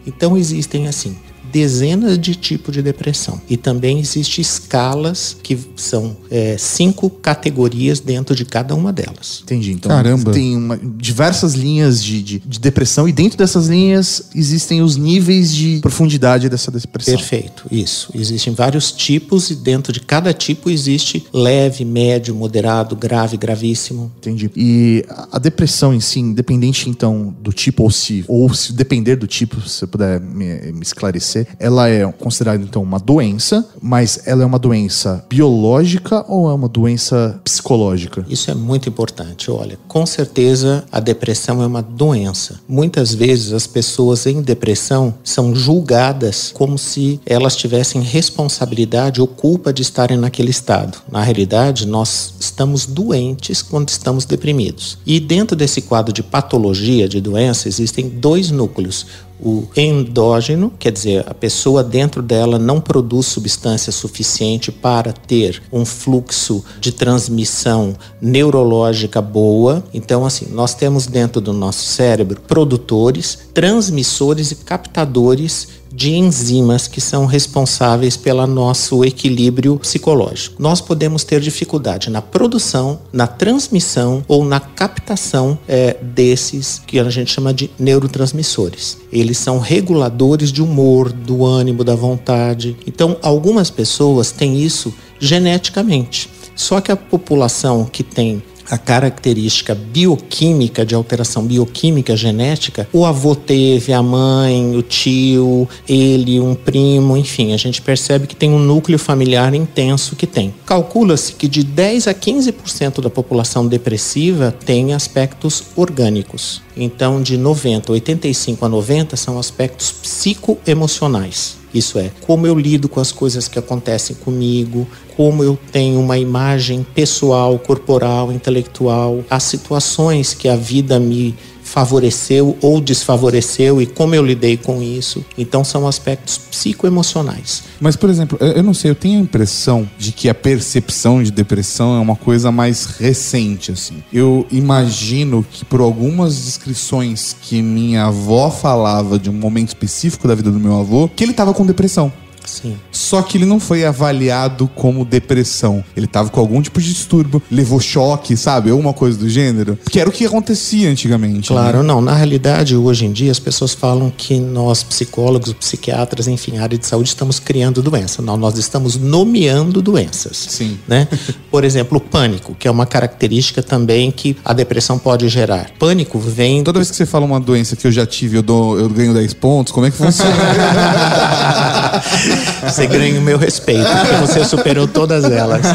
Então 0.05 0.37
existem 0.37 0.87
assim 0.87 1.15
dezenas 1.53 2.17
de 2.17 2.35
tipos 2.35 2.73
de 2.73 2.81
depressão. 2.81 3.39
E 3.47 3.55
também 3.55 3.99
existem 3.99 4.41
escalas 4.41 5.37
que 5.43 5.57
são 5.75 6.17
é, 6.31 6.57
cinco 6.57 7.11
categorias 7.11 7.99
dentro 7.99 8.35
de 8.35 8.43
cada 8.43 8.73
uma 8.73 8.91
delas. 8.91 9.41
Entendi. 9.43 9.71
Então 9.71 9.89
Caramba. 9.89 10.31
tem 10.31 10.57
uma, 10.57 10.77
diversas 10.77 11.53
linhas 11.53 12.03
de, 12.03 12.23
de, 12.23 12.39
de, 12.39 12.59
depressão 12.59 13.07
e 13.07 13.11
dentro 13.11 13.37
dessas 13.37 13.67
linhas 13.67 14.29
existem 14.33 14.81
os 14.81 14.97
níveis 14.97 15.53
de 15.53 15.77
profundidade 15.79 16.49
dessa 16.49 16.71
depressão. 16.71 17.15
Perfeito, 17.15 17.67
isso. 17.69 18.09
Existem 18.15 18.53
vários 18.53 18.91
tipos 18.91 19.51
e 19.51 19.55
dentro 19.55 19.93
de 19.93 19.99
cada 19.99 20.33
tipo 20.33 20.71
existe 20.71 21.23
leve, 21.31 21.85
médio, 21.85 22.33
moderado, 22.33 22.95
grave, 22.95 23.37
gravíssimo. 23.37 24.11
Entendi. 24.17 24.49
E 24.55 25.05
a 25.31 25.37
depressão 25.37 25.93
em 25.93 25.99
si, 25.99 26.19
independente 26.19 26.89
então 26.89 27.35
do 27.39 27.53
tipo 27.53 27.83
ou 27.83 27.91
se 27.91 28.25
ou 28.27 28.51
se 28.53 28.73
depender 28.73 29.17
do 29.17 29.27
tipo, 29.27 29.61
se 29.61 29.79
você 29.79 29.87
puder 29.87 30.19
me, 30.19 30.71
me 30.71 30.81
esclarecer, 30.81 31.42
ela 31.59 31.89
é 31.89 32.09
considerada 32.11 32.63
então 32.63 32.81
uma 32.81 32.99
doença, 32.99 33.67
mas 33.81 34.21
ela 34.25 34.43
é 34.43 34.45
uma 34.45 34.59
doença 34.59 35.25
biológica 35.29 36.25
ou 36.27 36.49
é 36.49 36.53
uma 36.53 36.67
doença 36.67 37.39
psicológica? 37.43 38.25
Isso 38.29 38.49
é 38.51 38.53
muito 38.53 38.89
importante. 38.89 39.49
Olha, 39.51 39.77
com 39.87 40.05
certeza 40.05 40.83
a 40.91 40.99
depressão 40.99 41.61
é 41.61 41.67
uma 41.67 41.81
doença. 41.81 42.59
Muitas 42.67 43.13
vezes 43.13 43.53
as 43.53 43.67
pessoas 43.67 44.25
em 44.25 44.41
depressão 44.41 45.13
são 45.23 45.55
julgadas 45.55 46.51
como 46.53 46.77
se 46.77 47.19
elas 47.25 47.55
tivessem 47.55 48.01
responsabilidade 48.01 49.21
ou 49.21 49.27
culpa 49.27 49.73
de 49.73 49.81
estarem 49.81 50.17
naquele 50.17 50.51
estado. 50.51 50.99
Na 51.11 51.21
realidade, 51.21 51.87
nós 51.87 52.33
estamos 52.39 52.85
doentes 52.85 53.61
quando 53.61 53.89
estamos 53.89 54.25
deprimidos. 54.25 54.97
E 55.05 55.19
dentro 55.19 55.55
desse 55.55 55.81
quadro 55.81 56.13
de 56.13 56.23
patologia, 56.23 57.07
de 57.07 57.19
doença, 57.19 57.67
existem 57.67 58.09
dois 58.09 58.51
núcleos 58.51 59.05
o 59.43 59.67
endógeno, 59.75 60.71
quer 60.79 60.91
dizer, 60.91 61.25
a 61.27 61.33
pessoa 61.33 61.83
dentro 61.83 62.21
dela 62.21 62.57
não 62.57 62.79
produz 62.79 63.25
substância 63.25 63.91
suficiente 63.91 64.71
para 64.71 65.11
ter 65.11 65.61
um 65.69 65.83
fluxo 65.83 66.63
de 66.79 66.93
transmissão 66.93 67.93
neurológica 68.21 69.21
boa. 69.21 69.83
Então, 69.93 70.25
assim, 70.25 70.47
nós 70.49 70.73
temos 70.73 71.07
dentro 71.07 71.41
do 71.41 71.51
nosso 71.51 71.83
cérebro 71.83 72.39
produtores, 72.47 73.37
transmissores 73.53 74.51
e 74.51 74.55
captadores 74.55 75.82
de 75.93 76.11
enzimas 76.15 76.87
que 76.87 76.99
são 76.99 77.25
responsáveis 77.25 78.17
pelo 78.17 78.45
nosso 78.47 79.05
equilíbrio 79.05 79.77
psicológico. 79.77 80.61
Nós 80.61 80.81
podemos 80.81 81.23
ter 81.23 81.39
dificuldade 81.39 82.09
na 82.09 82.21
produção, 82.21 82.99
na 83.11 83.27
transmissão 83.27 84.25
ou 84.27 84.43
na 84.43 84.59
captação 84.59 85.57
é, 85.67 85.95
desses 86.01 86.81
que 86.85 86.99
a 86.99 87.09
gente 87.09 87.31
chama 87.31 87.53
de 87.53 87.69
neurotransmissores. 87.77 88.97
Eles 89.11 89.37
são 89.37 89.59
reguladores 89.59 90.51
de 90.51 90.61
humor, 90.63 91.11
do 91.11 91.45
ânimo, 91.45 91.83
da 91.83 91.95
vontade. 91.95 92.75
Então, 92.87 93.17
algumas 93.21 93.69
pessoas 93.69 94.31
têm 94.31 94.59
isso 94.59 94.93
geneticamente. 95.19 96.29
Só 96.55 96.81
que 96.81 96.91
a 96.91 96.97
população 96.97 97.85
que 97.85 98.03
tem 98.03 98.41
a 98.73 98.77
característica 98.79 99.75
bioquímica 99.75 100.83
de 100.83 100.95
alteração 100.95 101.45
bioquímica 101.45 102.17
genética, 102.17 102.89
o 102.91 103.05
avô 103.05 103.35
teve, 103.35 103.93
a 103.93 104.01
mãe, 104.01 104.75
o 104.75 104.81
tio, 104.81 105.69
ele, 105.87 106.39
um 106.39 106.55
primo, 106.55 107.15
enfim, 107.15 107.53
a 107.53 107.57
gente 107.57 107.83
percebe 107.83 108.25
que 108.25 108.35
tem 108.35 108.49
um 108.49 108.57
núcleo 108.57 108.97
familiar 108.97 109.53
intenso 109.53 110.15
que 110.15 110.25
tem. 110.25 110.51
Calcula-se 110.65 111.33
que 111.33 111.47
de 111.47 111.63
10 111.63 112.07
a 112.07 112.15
15% 112.15 112.99
da 112.99 113.11
população 113.11 113.67
depressiva 113.67 114.51
tem 114.65 114.91
aspectos 114.91 115.65
orgânicos. 115.75 116.59
Então, 116.75 117.21
de 117.21 117.37
90, 117.37 117.91
85 117.91 118.65
a 118.65 118.69
90 118.69 119.15
são 119.15 119.37
aspectos 119.37 119.91
psicoemocionais. 119.91 121.62
Isso 121.73 121.97
é, 121.97 122.11
como 122.21 122.45
eu 122.45 122.57
lido 122.57 122.87
com 122.87 122.99
as 122.99 123.11
coisas 123.11 123.47
que 123.47 123.57
acontecem 123.57 124.15
comigo, 124.17 124.87
como 125.17 125.43
eu 125.43 125.57
tenho 125.71 125.99
uma 125.99 126.17
imagem 126.17 126.85
pessoal, 126.93 127.57
corporal, 127.57 128.31
intelectual, 128.31 129.23
as 129.29 129.43
situações 129.43 130.33
que 130.33 130.47
a 130.47 130.55
vida 130.55 130.99
me 130.99 131.35
favoreceu 131.73 132.55
ou 132.61 132.79
desfavoreceu 132.79 133.81
e 133.81 133.87
como 133.87 134.13
eu 134.13 134.23
lidei 134.23 134.55
com 134.55 134.79
isso. 134.79 135.25
Então 135.35 135.63
são 135.63 135.87
aspectos 135.87 136.37
psicoemocionais. 136.37 137.63
Mas, 137.81 137.95
por 137.95 138.11
exemplo, 138.11 138.37
eu 138.39 138.61
não 138.61 138.75
sei, 138.75 138.91
eu 138.91 138.95
tenho 138.95 139.17
a 139.17 139.23
impressão 139.23 139.89
de 139.97 140.11
que 140.11 140.29
a 140.29 140.35
percepção 140.35 141.23
de 141.23 141.31
depressão 141.31 141.95
é 141.95 141.99
uma 141.99 142.15
coisa 142.15 142.51
mais 142.51 142.85
recente, 142.85 143.71
assim. 143.71 144.03
Eu 144.13 144.45
imagino 144.51 145.43
que 145.51 145.65
por 145.65 145.81
algumas 145.81 146.45
descrições 146.45 147.35
que 147.41 147.59
minha 147.63 148.05
avó 148.05 148.51
falava 148.51 149.17
de 149.17 149.31
um 149.31 149.33
momento 149.33 149.69
específico 149.69 150.27
da 150.27 150.35
vida 150.35 150.51
do 150.51 150.59
meu 150.59 150.79
avô, 150.79 151.09
que 151.09 151.23
ele 151.23 151.33
tava 151.33 151.55
com 151.55 151.65
depressão. 151.65 152.13
Sim. 152.45 152.77
Só 152.91 153.21
que 153.21 153.37
ele 153.37 153.45
não 153.45 153.59
foi 153.59 153.85
avaliado 153.85 154.69
como 154.75 155.05
depressão. 155.05 155.83
Ele 155.95 156.07
tava 156.07 156.29
com 156.29 156.39
algum 156.39 156.61
tipo 156.61 156.81
de 156.81 156.87
distúrbio, 156.87 157.41
levou 157.49 157.79
choque, 157.79 158.35
sabe? 158.35 158.69
Alguma 158.69 158.93
coisa 158.93 159.17
do 159.17 159.29
gênero. 159.29 159.77
Que 159.89 159.99
era 159.99 160.09
o 160.09 160.11
que 160.11 160.25
acontecia 160.25 160.89
antigamente. 160.89 161.49
Claro, 161.49 161.79
né? 161.79 161.83
não. 161.83 162.01
Na 162.01 162.13
realidade, 162.13 162.75
hoje 162.75 163.05
em 163.05 163.11
dia, 163.11 163.31
as 163.31 163.39
pessoas 163.39 163.73
falam 163.73 164.11
que 164.15 164.39
nós, 164.39 164.83
psicólogos, 164.83 165.53
psiquiatras, 165.53 166.27
enfim, 166.27 166.57
área 166.57 166.77
de 166.77 166.85
saúde, 166.85 167.09
estamos 167.09 167.39
criando 167.39 167.81
doença. 167.81 168.21
Não, 168.21 168.37
nós 168.37 168.57
estamos 168.57 168.97
nomeando 168.97 169.81
doenças. 169.81 170.45
Sim. 170.49 170.77
Né? 170.87 171.07
Por 171.49 171.63
exemplo, 171.63 171.97
o 171.97 172.01
pânico, 172.01 172.55
que 172.57 172.67
é 172.67 172.71
uma 172.71 172.85
característica 172.85 173.61
também 173.61 174.11
que 174.11 174.35
a 174.43 174.53
depressão 174.53 174.97
pode 174.97 175.27
gerar. 175.29 175.71
Pânico 175.79 176.19
vem. 176.19 176.63
Toda 176.63 176.79
vez 176.79 176.89
que 176.89 176.97
você 176.97 177.05
fala 177.05 177.25
uma 177.25 177.39
doença 177.39 177.75
que 177.75 177.87
eu 177.87 177.91
já 177.91 178.05
tive, 178.05 178.37
eu, 178.37 178.43
dou, 178.43 178.79
eu 178.79 178.89
ganho 178.89 179.13
10 179.13 179.33
pontos, 179.35 179.71
como 179.71 179.85
é 179.85 179.91
que 179.91 179.97
funciona? 179.97 180.33
Você 182.63 182.87
ganha 182.87 183.19
o 183.19 183.23
meu 183.23 183.37
respeito, 183.37 183.85
porque 183.85 184.15
você 184.15 184.45
superou 184.45 184.87
todas 184.87 185.25
elas. 185.25 185.65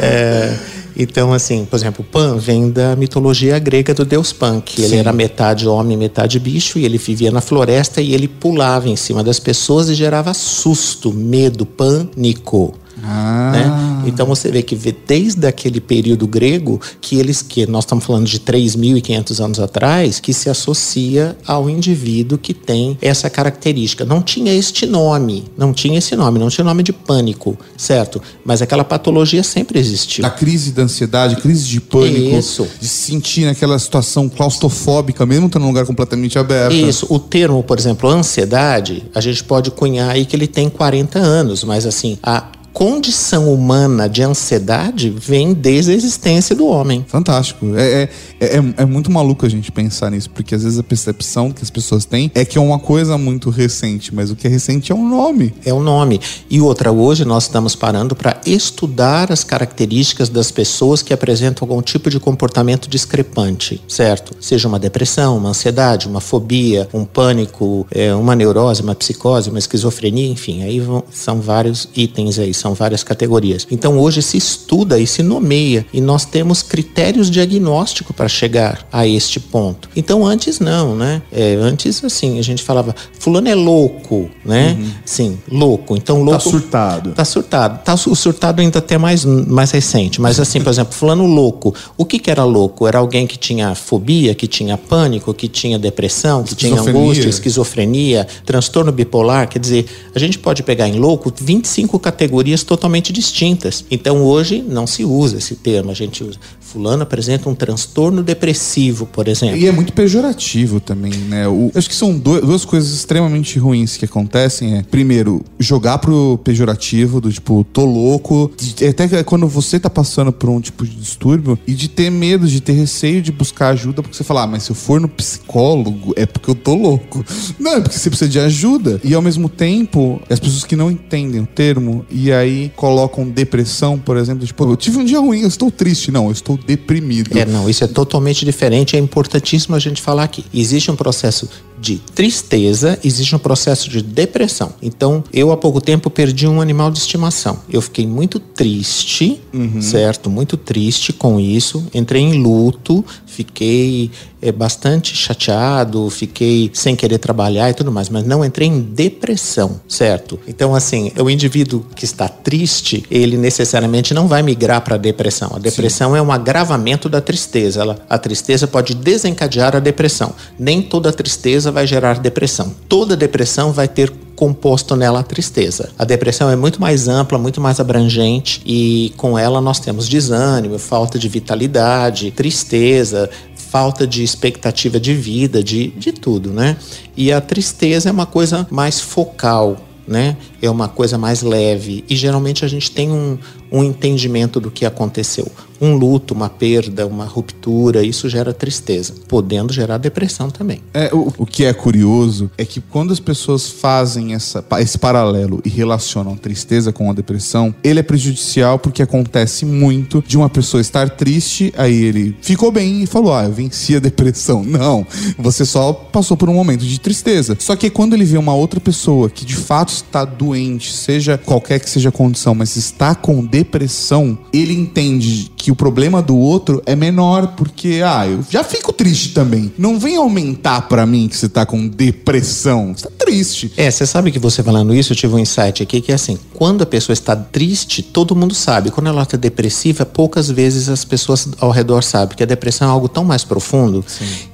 É, 0.00 0.54
então, 0.96 1.32
assim, 1.32 1.66
por 1.66 1.76
exemplo, 1.76 2.02
Pan 2.02 2.38
vem 2.38 2.70
da 2.70 2.96
mitologia 2.96 3.58
grega 3.58 3.92
do 3.92 4.04
deus 4.04 4.32
Pan, 4.32 4.60
que 4.64 4.80
ele 4.80 4.90
Sim. 4.90 4.98
era 4.98 5.12
metade 5.12 5.68
homem, 5.68 5.96
metade 5.96 6.38
bicho, 6.38 6.78
e 6.78 6.84
ele 6.84 6.96
vivia 6.96 7.30
na 7.30 7.42
floresta 7.42 8.00
e 8.00 8.14
ele 8.14 8.26
pulava 8.26 8.88
em 8.88 8.96
cima 8.96 9.22
das 9.22 9.38
pessoas 9.38 9.90
e 9.90 9.94
gerava 9.94 10.32
susto, 10.32 11.12
medo, 11.12 11.66
pânico. 11.66 12.74
Ah. 13.02 13.50
né? 13.52 14.08
Então 14.08 14.26
você 14.26 14.50
vê 14.50 14.62
que 14.62 14.76
desde 15.06 15.46
aquele 15.46 15.80
período 15.80 16.26
grego 16.26 16.80
que 17.00 17.16
eles 17.16 17.42
que 17.42 17.66
nós 17.66 17.84
estamos 17.84 18.04
falando 18.04 18.26
de 18.26 18.38
3.500 18.40 19.44
anos 19.44 19.60
atrás 19.60 20.20
que 20.20 20.32
se 20.32 20.48
associa 20.48 21.36
ao 21.46 21.68
indivíduo 21.68 22.38
que 22.38 22.54
tem 22.54 22.96
essa 23.02 23.28
característica. 23.28 24.04
Não 24.04 24.22
tinha 24.22 24.52
este 24.52 24.86
nome, 24.86 25.44
não 25.56 25.72
tinha 25.72 25.98
esse 25.98 26.14
nome, 26.14 26.38
não 26.38 26.48
tinha 26.48 26.64
nome 26.64 26.82
de 26.82 26.92
pânico, 26.92 27.58
certo? 27.76 28.22
Mas 28.44 28.62
aquela 28.62 28.84
patologia 28.84 29.42
sempre 29.42 29.78
existiu. 29.78 30.22
Da 30.22 30.30
crise 30.30 30.72
da 30.72 30.82
ansiedade, 30.82 31.36
crise 31.36 31.66
de 31.66 31.80
pânico. 31.80 32.36
Isso. 32.36 32.66
De 32.80 32.86
se 32.86 33.06
sentir 33.06 33.44
naquela 33.44 33.78
situação 33.78 34.28
claustrofóbica, 34.28 35.26
mesmo 35.26 35.46
estando 35.46 35.62
num 35.62 35.68
lugar 35.68 35.86
completamente 35.86 36.38
aberto. 36.38 36.74
Isso, 36.74 37.06
o 37.10 37.18
termo, 37.18 37.62
por 37.62 37.78
exemplo, 37.78 38.08
ansiedade, 38.08 39.04
a 39.14 39.20
gente 39.20 39.42
pode 39.44 39.70
cunhar 39.70 40.10
aí 40.10 40.24
que 40.24 40.36
ele 40.36 40.46
tem 40.46 40.68
40 40.68 41.18
anos, 41.18 41.64
mas 41.64 41.86
assim, 41.86 42.18
a 42.22 42.55
condição 42.76 43.50
humana 43.54 44.06
de 44.06 44.22
ansiedade 44.22 45.08
vem 45.08 45.54
desde 45.54 45.92
a 45.92 45.94
existência 45.94 46.54
do 46.54 46.66
homem. 46.66 47.02
Fantástico. 47.08 47.74
É, 47.74 48.02
é, 48.38 48.56
é, 48.58 48.62
é 48.76 48.84
muito 48.84 49.10
maluco 49.10 49.46
a 49.46 49.48
gente 49.48 49.72
pensar 49.72 50.10
nisso, 50.10 50.28
porque 50.28 50.54
às 50.54 50.62
vezes 50.62 50.78
a 50.78 50.82
percepção 50.82 51.50
que 51.50 51.62
as 51.62 51.70
pessoas 51.70 52.04
têm 52.04 52.30
é 52.34 52.44
que 52.44 52.58
é 52.58 52.60
uma 52.60 52.78
coisa 52.78 53.16
muito 53.16 53.48
recente, 53.48 54.14
mas 54.14 54.30
o 54.30 54.36
que 54.36 54.46
é 54.46 54.50
recente 54.50 54.92
é 54.92 54.94
um 54.94 55.08
nome. 55.08 55.54
É 55.64 55.72
o 55.72 55.80
nome. 55.80 56.20
E 56.50 56.60
outra, 56.60 56.92
hoje 56.92 57.24
nós 57.24 57.44
estamos 57.44 57.74
parando 57.74 58.14
para 58.14 58.38
estudar 58.44 59.32
as 59.32 59.42
características 59.42 60.28
das 60.28 60.50
pessoas 60.50 61.00
que 61.00 61.14
apresentam 61.14 61.66
algum 61.66 61.80
tipo 61.80 62.10
de 62.10 62.20
comportamento 62.20 62.90
discrepante, 62.90 63.82
certo? 63.88 64.36
Seja 64.38 64.68
uma 64.68 64.78
depressão, 64.78 65.38
uma 65.38 65.48
ansiedade, 65.48 66.06
uma 66.06 66.20
fobia, 66.20 66.86
um 66.92 67.06
pânico, 67.06 67.86
é, 67.90 68.14
uma 68.14 68.36
neurose, 68.36 68.82
uma 68.82 68.94
psicose, 68.94 69.48
uma 69.48 69.58
esquizofrenia, 69.58 70.28
enfim, 70.28 70.62
aí 70.62 70.78
vão- 70.78 71.02
são 71.10 71.40
vários 71.40 71.88
itens 71.96 72.38
aí, 72.38 72.52
são 72.52 72.65
várias 72.74 73.02
categorias. 73.02 73.66
Então 73.70 73.98
hoje 73.98 74.22
se 74.22 74.36
estuda 74.36 74.98
e 74.98 75.06
se 75.06 75.22
nomeia 75.22 75.86
e 75.92 76.00
nós 76.00 76.24
temos 76.24 76.62
critérios 76.62 77.30
diagnósticos 77.30 78.14
para 78.14 78.28
chegar 78.28 78.86
a 78.92 79.06
este 79.06 79.40
ponto. 79.40 79.88
Então 79.94 80.26
antes 80.26 80.60
não, 80.60 80.94
né? 80.94 81.22
É, 81.32 81.54
antes 81.54 82.04
assim 82.04 82.38
a 82.38 82.42
gente 82.42 82.62
falava 82.62 82.94
fulano 83.18 83.48
é 83.48 83.54
louco, 83.54 84.30
né? 84.44 84.76
Sim, 85.04 85.38
louco. 85.50 85.96
Então 85.96 86.22
louco 86.22 86.40
surtado. 86.40 87.12
Tá 87.12 87.24
surtado. 87.24 87.84
Tá, 87.84 87.94
o 87.94 88.14
surtado 88.14 88.60
ainda 88.60 88.78
até 88.78 88.98
mais, 88.98 89.24
mais 89.24 89.70
recente. 89.70 90.20
Mas 90.20 90.38
assim, 90.38 90.60
por 90.60 90.70
exemplo, 90.70 90.94
fulano 90.94 91.26
louco. 91.26 91.74
O 91.96 92.04
que 92.04 92.18
que 92.18 92.30
era 92.30 92.44
louco? 92.44 92.86
Era 92.86 92.98
alguém 92.98 93.26
que 93.26 93.36
tinha 93.36 93.74
fobia, 93.74 94.34
que 94.34 94.46
tinha 94.46 94.76
pânico, 94.76 95.32
que 95.34 95.48
tinha 95.48 95.78
depressão, 95.78 96.42
que 96.42 96.54
tinha 96.54 96.80
angústia, 96.80 97.28
esquizofrenia, 97.28 98.26
transtorno 98.44 98.92
bipolar. 98.92 99.48
Quer 99.48 99.58
dizer, 99.58 99.86
a 100.14 100.18
gente 100.18 100.38
pode 100.38 100.62
pegar 100.62 100.88
em 100.88 100.98
louco 100.98 101.32
25 101.36 101.98
categorias 101.98 102.55
totalmente 102.62 103.12
distintas. 103.12 103.84
Então 103.90 104.22
hoje 104.22 104.62
não 104.62 104.86
se 104.86 105.04
usa 105.04 105.38
esse 105.38 105.56
termo. 105.56 105.90
A 105.90 105.94
gente 105.94 106.22
usa. 106.22 106.38
Fulano 106.66 107.02
apresenta 107.02 107.48
um 107.48 107.54
transtorno 107.54 108.22
depressivo, 108.22 109.06
por 109.06 109.28
exemplo. 109.28 109.56
E 109.56 109.66
é 109.66 109.72
muito 109.72 109.92
pejorativo 109.92 110.80
também, 110.80 111.12
né? 111.12 111.46
O- 111.48 111.70
acho 111.74 111.88
que 111.88 111.94
são 111.94 112.16
do- 112.18 112.40
duas 112.40 112.64
coisas 112.64 112.92
extremamente 112.92 113.58
ruins 113.58 113.96
que 113.96 114.04
acontecem. 114.04 114.76
É, 114.78 114.82
primeiro, 114.82 115.44
jogar 115.58 115.98
pro 115.98 116.38
pejorativo, 116.44 117.20
do 117.20 117.32
tipo, 117.32 117.64
tô 117.72 117.84
louco. 117.84 118.50
de- 118.56 118.84
até 118.86 119.06
que 119.08 119.22
quando 119.24 119.46
você 119.48 119.78
tá 119.78 119.88
passando 119.88 120.32
por 120.32 120.48
um 120.50 120.60
tipo 120.60 120.84
de 120.84 120.94
distúrbio 120.96 121.58
e 121.66 121.72
de 121.74 121.88
ter 121.88 122.10
medo, 122.10 122.46
de 122.46 122.60
ter 122.60 122.72
receio 122.72 123.22
de 123.22 123.30
buscar 123.32 123.68
ajuda, 123.68 124.02
porque 124.02 124.16
você 124.16 124.24
fala, 124.24 124.42
ah, 124.42 124.46
mas 124.46 124.64
se 124.64 124.70
eu 124.70 124.76
for 124.76 125.00
no 125.00 125.08
psicólogo, 125.08 126.12
é 126.16 126.26
porque 126.26 126.50
eu 126.50 126.54
tô 126.54 126.74
louco. 126.74 127.24
Não, 127.58 127.76
é 127.76 127.80
porque 127.80 127.96
você 127.98 128.10
precisa 128.10 128.28
de 128.30 128.38
ajuda. 128.38 129.00
E 129.04 129.14
ao 129.14 129.22
mesmo 129.22 129.48
tempo, 129.48 130.20
as 130.28 130.40
pessoas 130.40 130.64
que 130.64 130.74
não 130.76 130.90
entendem 130.90 131.40
o 131.42 131.46
termo 131.46 132.04
e 132.10 132.32
aí 132.32 132.70
colocam 132.76 133.28
depressão, 133.28 133.98
por 133.98 134.16
exemplo, 134.16 134.46
tipo, 134.46 134.64
eu 134.64 134.76
tive 134.76 134.98
um 134.98 135.04
dia 135.04 135.18
ruim, 135.20 135.40
eu 135.40 135.48
estou 135.48 135.70
triste. 135.70 136.10
Não, 136.10 136.26
eu 136.26 136.32
estou 136.32 136.55
deprimido. 136.56 137.36
É, 137.38 137.44
não, 137.44 137.68
isso 137.68 137.84
é 137.84 137.86
totalmente 137.86 138.44
diferente. 138.44 138.96
É 138.96 138.98
importantíssimo 138.98 139.74
a 139.74 139.78
gente 139.78 140.00
falar 140.00 140.24
aqui. 140.24 140.44
Existe 140.52 140.90
um 140.90 140.96
processo 140.96 141.48
de 141.78 141.98
tristeza, 142.14 142.98
existe 143.04 143.34
um 143.34 143.38
processo 143.38 143.88
de 143.90 144.02
depressão. 144.02 144.72
Então, 144.82 145.22
eu 145.32 145.52
há 145.52 145.56
pouco 145.56 145.80
tempo 145.80 146.10
perdi 146.10 146.46
um 146.46 146.60
animal 146.60 146.90
de 146.90 146.98
estimação. 146.98 147.60
Eu 147.70 147.82
fiquei 147.82 148.06
muito 148.06 148.38
triste, 148.38 149.40
certo? 149.80 150.30
Muito 150.30 150.56
triste 150.56 151.12
com 151.12 151.38
isso. 151.38 151.86
Entrei 151.92 152.22
em 152.22 152.42
luto, 152.42 153.04
fiquei 153.26 154.10
é, 154.40 154.52
bastante 154.52 155.16
chateado, 155.16 156.08
fiquei 156.10 156.70
sem 156.72 156.94
querer 156.94 157.18
trabalhar 157.18 157.70
e 157.70 157.74
tudo 157.74 157.90
mais, 157.90 158.08
mas 158.08 158.24
não 158.24 158.44
entrei 158.44 158.68
em 158.68 158.80
depressão, 158.80 159.80
certo? 159.88 160.38
Então, 160.46 160.74
assim, 160.74 161.12
o 161.18 161.28
indivíduo 161.28 161.84
que 161.94 162.04
está 162.04 162.28
triste, 162.28 163.04
ele 163.10 163.36
necessariamente 163.36 164.14
não 164.14 164.28
vai 164.28 164.42
migrar 164.42 164.80
para 164.82 164.94
a 164.94 164.98
depressão. 164.98 165.52
A 165.54 165.58
depressão 165.58 166.14
é 166.14 166.22
um 166.22 166.30
agravamento 166.30 167.08
da 167.08 167.20
tristeza. 167.20 167.80
Ela, 167.80 167.98
a 168.08 168.18
tristeza 168.18 168.66
pode 168.66 168.94
desencadear 168.94 169.74
a 169.74 169.80
depressão. 169.80 170.34
Nem 170.58 170.80
toda 170.80 171.12
tristeza 171.12 171.65
vai 171.70 171.86
gerar 171.86 172.18
depressão. 172.18 172.74
Toda 172.88 173.16
depressão 173.16 173.72
vai 173.72 173.88
ter 173.88 174.12
composto 174.34 174.94
nela 174.94 175.20
a 175.20 175.22
tristeza. 175.22 175.90
A 175.98 176.04
depressão 176.04 176.50
é 176.50 176.56
muito 176.56 176.80
mais 176.80 177.08
ampla, 177.08 177.38
muito 177.38 177.60
mais 177.60 177.80
abrangente 177.80 178.60
e 178.66 179.12
com 179.16 179.38
ela 179.38 179.60
nós 179.60 179.80
temos 179.80 180.08
desânimo, 180.08 180.78
falta 180.78 181.18
de 181.18 181.28
vitalidade, 181.28 182.30
tristeza, 182.30 183.30
falta 183.56 184.06
de 184.06 184.22
expectativa 184.22 185.00
de 185.00 185.14
vida, 185.14 185.62
de, 185.62 185.88
de 185.88 186.12
tudo, 186.12 186.50
né? 186.50 186.76
E 187.16 187.32
a 187.32 187.40
tristeza 187.40 188.08
é 188.08 188.12
uma 188.12 188.26
coisa 188.26 188.66
mais 188.70 189.00
focal, 189.00 189.78
né? 190.06 190.36
É 190.60 190.70
uma 190.70 190.88
coisa 190.88 191.18
mais 191.18 191.42
leve 191.42 192.04
e 192.08 192.16
geralmente 192.16 192.64
a 192.64 192.68
gente 192.68 192.90
tem 192.90 193.10
um, 193.10 193.38
um 193.70 193.84
entendimento 193.84 194.60
do 194.60 194.70
que 194.70 194.84
aconteceu. 194.84 195.50
Um 195.78 195.94
luto, 195.94 196.32
uma 196.32 196.48
perda, 196.48 197.06
uma 197.06 197.26
ruptura, 197.26 198.02
isso 198.02 198.30
gera 198.30 198.54
tristeza, 198.54 199.12
podendo 199.28 199.74
gerar 199.74 199.98
depressão 199.98 200.48
também. 200.48 200.80
É, 200.94 201.10
o, 201.12 201.30
o 201.36 201.44
que 201.44 201.64
é 201.66 201.74
curioso 201.74 202.50
é 202.56 202.64
que 202.64 202.80
quando 202.80 203.12
as 203.12 203.20
pessoas 203.20 203.68
fazem 203.68 204.32
essa, 204.32 204.64
esse 204.78 204.96
paralelo 204.96 205.60
e 205.64 205.68
relacionam 205.68 206.34
tristeza 206.34 206.92
com 206.92 207.10
a 207.10 207.12
depressão, 207.12 207.74
ele 207.84 208.00
é 208.00 208.02
prejudicial 208.02 208.78
porque 208.78 209.02
acontece 209.02 209.66
muito 209.66 210.24
de 210.26 210.38
uma 210.38 210.48
pessoa 210.48 210.80
estar 210.80 211.10
triste, 211.10 211.72
aí 211.76 212.04
ele 212.04 212.34
ficou 212.40 212.72
bem 212.72 213.02
e 213.02 213.06
falou: 213.06 213.34
Ah, 213.34 213.44
eu 213.44 213.52
venci 213.52 213.96
a 213.96 213.98
depressão. 213.98 214.64
Não, 214.64 215.06
você 215.38 215.66
só 215.66 215.92
passou 215.92 216.38
por 216.38 216.48
um 216.48 216.54
momento 216.54 216.86
de 216.86 216.98
tristeza. 216.98 217.56
Só 217.58 217.76
que 217.76 217.90
quando 217.90 218.14
ele 218.14 218.24
vê 218.24 218.38
uma 218.38 218.54
outra 218.54 218.80
pessoa 218.80 219.28
que 219.28 219.44
de 219.44 219.56
fato 219.56 219.90
está 219.90 220.24
doente, 220.24 220.45
seja 220.92 221.38
qualquer 221.38 221.80
que 221.80 221.88
seja 221.88 222.10
a 222.10 222.12
condição, 222.12 222.54
mas 222.54 222.76
está 222.76 223.14
com 223.14 223.44
depressão, 223.44 224.38
ele 224.52 224.74
entende 224.74 225.50
que 225.66 225.72
o 225.72 225.74
problema 225.74 226.22
do 226.22 226.38
outro 226.38 226.80
é 226.86 226.94
menor, 226.94 227.48
porque, 227.56 228.00
ah, 228.04 228.24
eu 228.24 228.38
já 228.48 228.62
fico 228.62 228.92
triste 228.92 229.30
também. 229.30 229.72
Não 229.76 229.98
vem 229.98 230.14
aumentar 230.14 230.82
pra 230.82 231.04
mim 231.04 231.26
que 231.26 231.36
você 231.36 231.48
tá 231.48 231.66
com 231.66 231.88
depressão. 231.88 232.94
Você 232.96 233.08
tá 233.08 233.10
triste. 233.18 233.72
É, 233.76 233.90
você 233.90 234.06
sabe 234.06 234.30
que 234.30 234.38
você 234.38 234.62
falando 234.62 234.94
isso, 234.94 235.12
eu 235.12 235.16
tive 235.16 235.34
um 235.34 235.40
insight 235.40 235.82
aqui 235.82 236.00
que 236.00 236.12
é 236.12 236.14
assim: 236.14 236.38
quando 236.54 236.82
a 236.82 236.86
pessoa 236.86 237.12
está 237.12 237.34
triste, 237.34 238.00
todo 238.00 238.36
mundo 238.36 238.54
sabe. 238.54 238.92
Quando 238.92 239.08
ela 239.08 239.24
está 239.24 239.36
depressiva, 239.36 240.06
poucas 240.06 240.48
vezes 240.48 240.88
as 240.88 241.04
pessoas 241.04 241.48
ao 241.58 241.72
redor 241.72 242.04
sabem 242.04 242.36
que 242.36 242.44
a 242.44 242.46
depressão 242.46 242.86
é 242.86 242.90
algo 242.92 243.08
tão 243.08 243.24
mais 243.24 243.42
profundo 243.42 244.04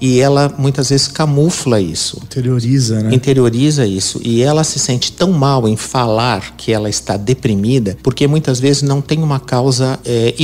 e 0.01 0.19
ela 0.19 0.55
muitas 0.57 0.89
vezes 0.89 1.09
camufla 1.09 1.79
isso. 1.79 2.23
Interioriza, 2.25 3.03
né? 3.03 3.15
interioriza 3.15 3.85
isso 3.85 4.19
e 4.25 4.41
ela 4.41 4.65
se 4.65 4.79
sente 4.79 5.13
tão 5.13 5.31
mal 5.31 5.69
em 5.69 5.77
falar 5.77 6.57
que 6.57 6.73
ela 6.73 6.89
está 6.89 7.19
deprimida 7.19 7.99
porque 8.03 8.27
muitas 8.27 8.59
vezes 8.59 8.81
não 8.81 9.03
tem 9.03 9.23
uma 9.23 9.39
causa 9.39 10.01
é, 10.07 10.35